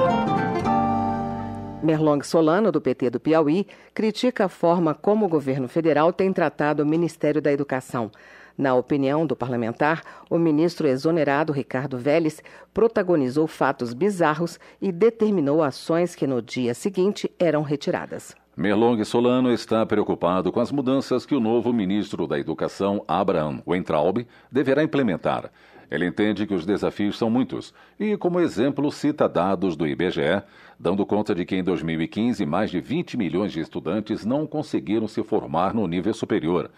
Merlong 1.82 2.22
Solano, 2.22 2.70
do 2.70 2.82
PT 2.82 3.12
do 3.12 3.20
Piauí, 3.20 3.66
critica 3.94 4.46
a 4.46 4.50
forma 4.50 4.94
como 4.94 5.26
o 5.26 5.30
governo 5.30 5.70
federal 5.70 6.12
tem 6.12 6.34
tratado 6.34 6.84
o 6.84 6.86
Ministério 6.86 7.42
da 7.42 7.50
Educação. 7.50 8.12
Na 8.58 8.74
opinião 8.74 9.26
do 9.28 9.36
parlamentar, 9.36 10.02
o 10.30 10.40
ministro 10.40 10.88
exonerado 10.88 11.54
Ricardo 11.54 11.98
Vélez 11.98 12.42
protagonizou 12.74 13.46
fatos 13.46 13.94
bizarros 13.94 14.60
e 14.82 14.92
determinou 14.92 15.62
ações 15.62 16.16
que 16.16 16.26
no 16.26 16.42
dia 16.42 16.74
seguinte 16.74 17.30
eram 17.38 17.62
retiradas. 17.62 18.36
Merlong 18.56 19.04
Solano 19.06 19.52
está 19.52 19.86
preocupado 19.86 20.52
com 20.52 20.60
as 20.60 20.72
mudanças 20.72 21.28
que 21.28 21.36
o 21.36 21.40
novo 21.40 21.72
ministro 21.72 22.26
da 22.26 22.40
Educação, 22.40 23.06
Abraham 23.08 23.62
Weintraub, 23.68 24.26
deverá 24.52 24.82
implementar. 24.82 25.52
Ele 25.92 26.08
entende 26.08 26.48
que 26.48 26.56
os 26.56 26.66
desafios 26.66 27.16
são 27.16 27.30
muitos 27.30 27.72
e, 28.00 28.18
como 28.18 28.40
exemplo, 28.40 28.92
cita 28.92 29.30
dados 29.30 29.76
do 29.76 29.88
IBGE, 29.88 30.42
dando 30.80 31.06
conta 31.06 31.36
de 31.36 31.46
que 31.46 31.56
em 31.56 31.64
2015 31.64 32.44
mais 32.48 32.72
de 32.72 32.82
20 32.82 33.16
milhões 33.16 33.52
de 33.52 33.60
estudantes 33.60 34.26
não 34.26 34.48
conseguiram 34.48 35.08
se 35.08 35.24
formar 35.24 35.76
no 35.76 35.88
nível 35.88 36.14
superior. 36.16 36.72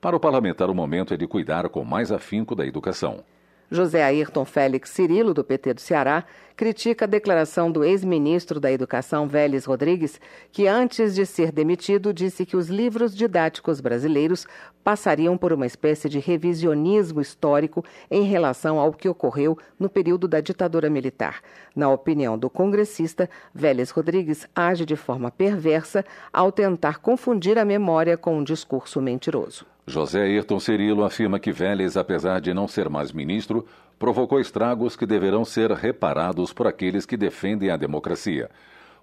Para 0.00 0.16
o 0.16 0.20
parlamentar, 0.20 0.70
o 0.70 0.74
momento 0.74 1.12
é 1.12 1.16
de 1.16 1.26
cuidar 1.26 1.68
com 1.68 1.84
mais 1.84 2.10
afinco 2.10 2.54
da 2.54 2.66
educação. 2.66 3.22
José 3.70 4.02
Ayrton 4.02 4.46
Félix 4.46 4.90
Cirilo, 4.90 5.34
do 5.34 5.44
PT 5.44 5.74
do 5.74 5.80
Ceará, 5.80 6.24
critica 6.56 7.04
a 7.04 7.08
declaração 7.08 7.70
do 7.70 7.84
ex-ministro 7.84 8.58
da 8.58 8.72
Educação, 8.72 9.28
Vélez 9.28 9.66
Rodrigues, 9.66 10.18
que 10.50 10.66
antes 10.66 11.14
de 11.14 11.24
ser 11.26 11.52
demitido 11.52 12.14
disse 12.14 12.46
que 12.46 12.56
os 12.56 12.68
livros 12.68 13.14
didáticos 13.14 13.80
brasileiros 13.80 14.46
passariam 14.82 15.36
por 15.36 15.52
uma 15.52 15.66
espécie 15.66 16.08
de 16.08 16.18
revisionismo 16.18 17.20
histórico 17.20 17.84
em 18.10 18.22
relação 18.22 18.78
ao 18.78 18.94
que 18.94 19.08
ocorreu 19.08 19.56
no 19.78 19.88
período 19.88 20.26
da 20.26 20.40
ditadura 20.40 20.88
militar. 20.88 21.42
Na 21.76 21.90
opinião 21.90 22.38
do 22.38 22.48
congressista, 22.48 23.28
Vélez 23.54 23.90
Rodrigues 23.90 24.48
age 24.56 24.86
de 24.86 24.96
forma 24.96 25.30
perversa 25.30 26.04
ao 26.32 26.50
tentar 26.50 26.98
confundir 26.98 27.58
a 27.58 27.66
memória 27.66 28.16
com 28.16 28.38
um 28.38 28.42
discurso 28.42 29.00
mentiroso. 29.00 29.66
José 29.86 30.22
Ayrton 30.22 30.60
Cirilo 30.60 31.04
afirma 31.04 31.38
que 31.38 31.52
Vélez, 31.52 31.96
apesar 31.96 32.40
de 32.40 32.52
não 32.52 32.68
ser 32.68 32.88
mais 32.88 33.12
ministro, 33.12 33.66
provocou 33.98 34.40
estragos 34.40 34.96
que 34.96 35.06
deverão 35.06 35.44
ser 35.44 35.70
reparados 35.72 36.52
por 36.52 36.66
aqueles 36.66 37.04
que 37.04 37.16
defendem 37.16 37.70
a 37.70 37.76
democracia. 37.76 38.50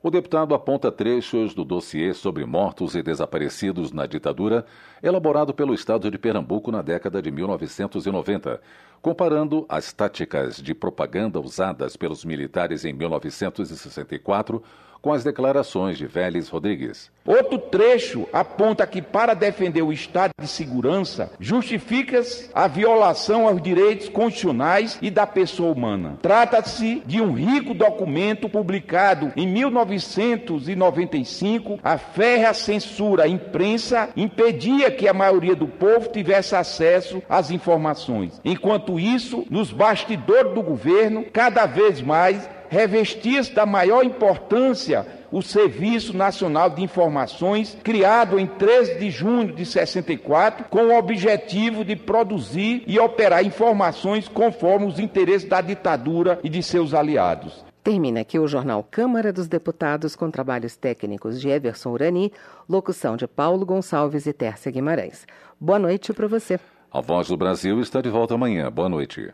O 0.02 0.12
deputado 0.12 0.54
aponta 0.54 0.92
trechos 0.92 1.56
do 1.56 1.66
dossiê 1.66 2.14
sobre 2.14 2.46
mortos 2.46 2.96
e 2.96 3.02
desaparecidos 3.02 3.92
na 3.92 4.06
ditadura, 4.06 4.64
elaborado 5.02 5.54
pelo 5.54 5.74
Estado 5.74 6.12
de 6.12 6.20
Pernambuco 6.20 6.72
na 6.72 6.84
década 6.84 7.20
de 7.20 7.32
1990, 7.32 8.62
comparando 9.02 9.66
as 9.68 9.92
táticas 9.92 10.58
de 10.58 10.76
propaganda 10.76 11.40
usadas 11.40 11.98
pelos 11.98 12.24
militares 12.24 12.86
em 12.86 12.94
1964 12.94 14.64
com 15.02 15.14
as 15.14 15.24
declarações 15.24 15.98
de 15.98 16.06
Vélez 16.06 16.50
Rodrigues. 16.50 17.10
Outro 17.26 17.58
trecho 17.58 18.28
aponta 18.32 18.86
que, 18.88 19.02
para 19.02 19.34
defender 19.34 19.82
o 19.82 19.92
Estado 19.92 20.32
de 20.40 20.48
segurança, 20.48 21.32
justifica 21.40 22.08
a 22.54 22.68
violação 22.68 23.48
aos 23.48 23.60
direitos 23.62 24.08
constitucionais 24.08 24.98
e 25.02 25.12
da 25.12 25.28
pessoa 25.28 25.74
humana. 25.74 26.18
Trata-se 26.22 27.04
de 27.06 27.20
um 27.22 27.34
rico 27.34 27.74
documento 27.74 28.48
publicado 28.48 29.34
em 29.36 29.46
1995. 29.46 31.80
A 31.84 31.98
férrea 31.98 32.54
censura 32.54 33.26
à 33.26 33.28
imprensa 33.28 34.08
impedia 34.16 34.90
que 34.90 35.06
a 35.08 35.14
maioria 35.14 35.56
do 35.56 35.68
povo 35.68 36.10
tivesse 36.10 36.56
acesso 36.56 37.22
às 37.28 37.52
informações. 37.52 38.40
Enquanto 38.46 38.98
isso, 38.98 39.46
nos 39.50 39.70
bastidores 39.72 40.54
do 40.54 40.62
governo, 40.62 41.26
cada 41.32 41.66
vez 41.66 42.02
mais 42.02 42.50
revestia-se 42.70 43.54
da 43.54 43.66
maior 43.66 44.04
importância 44.04 45.06
o 45.32 45.42
Serviço 45.42 46.16
Nacional 46.16 46.70
de 46.70 46.82
Informações, 46.82 47.78
criado 47.84 48.40
em 48.40 48.48
13 48.48 48.96
de 48.96 49.12
junho 49.12 49.54
de 49.54 49.66
64, 49.66 50.66
com 50.70 50.86
o 50.86 50.98
objetivo 50.98 51.84
de 51.84 51.96
produzir 51.96 52.84
e 52.88 52.98
operar 53.00 53.46
informações 53.46 54.28
conforme 54.28 54.86
os 54.86 55.00
interesses 55.00 55.48
da 55.48 55.62
ditadura 55.62 56.40
e 56.44 56.50
de 56.50 56.64
seus 56.64 56.94
aliados. 56.94 57.66
Termina 57.84 58.22
aqui 58.22 58.38
o 58.38 58.48
jornal 58.48 58.86
Câmara 58.90 59.32
dos 59.32 59.48
Deputados 59.48 60.16
com 60.16 60.30
trabalhos 60.30 60.76
técnicos 60.76 61.40
de 61.40 61.50
Everson 61.50 61.92
Urani, 61.92 62.34
locução 62.68 63.16
de 63.16 63.28
Paulo 63.28 63.66
Gonçalves 63.66 64.26
e 64.26 64.34
Tércia 64.34 64.72
Guimarães. 64.72 65.26
Boa 65.60 65.80
noite 65.80 66.12
para 66.14 66.28
você. 66.28 66.60
A 66.92 67.00
Voz 67.00 67.30
do 67.30 67.38
Brasil 67.38 67.80
está 67.80 68.02
de 68.02 68.10
volta 68.10 68.34
amanhã. 68.34 68.70
Boa 68.72 68.90
noite. 68.90 69.34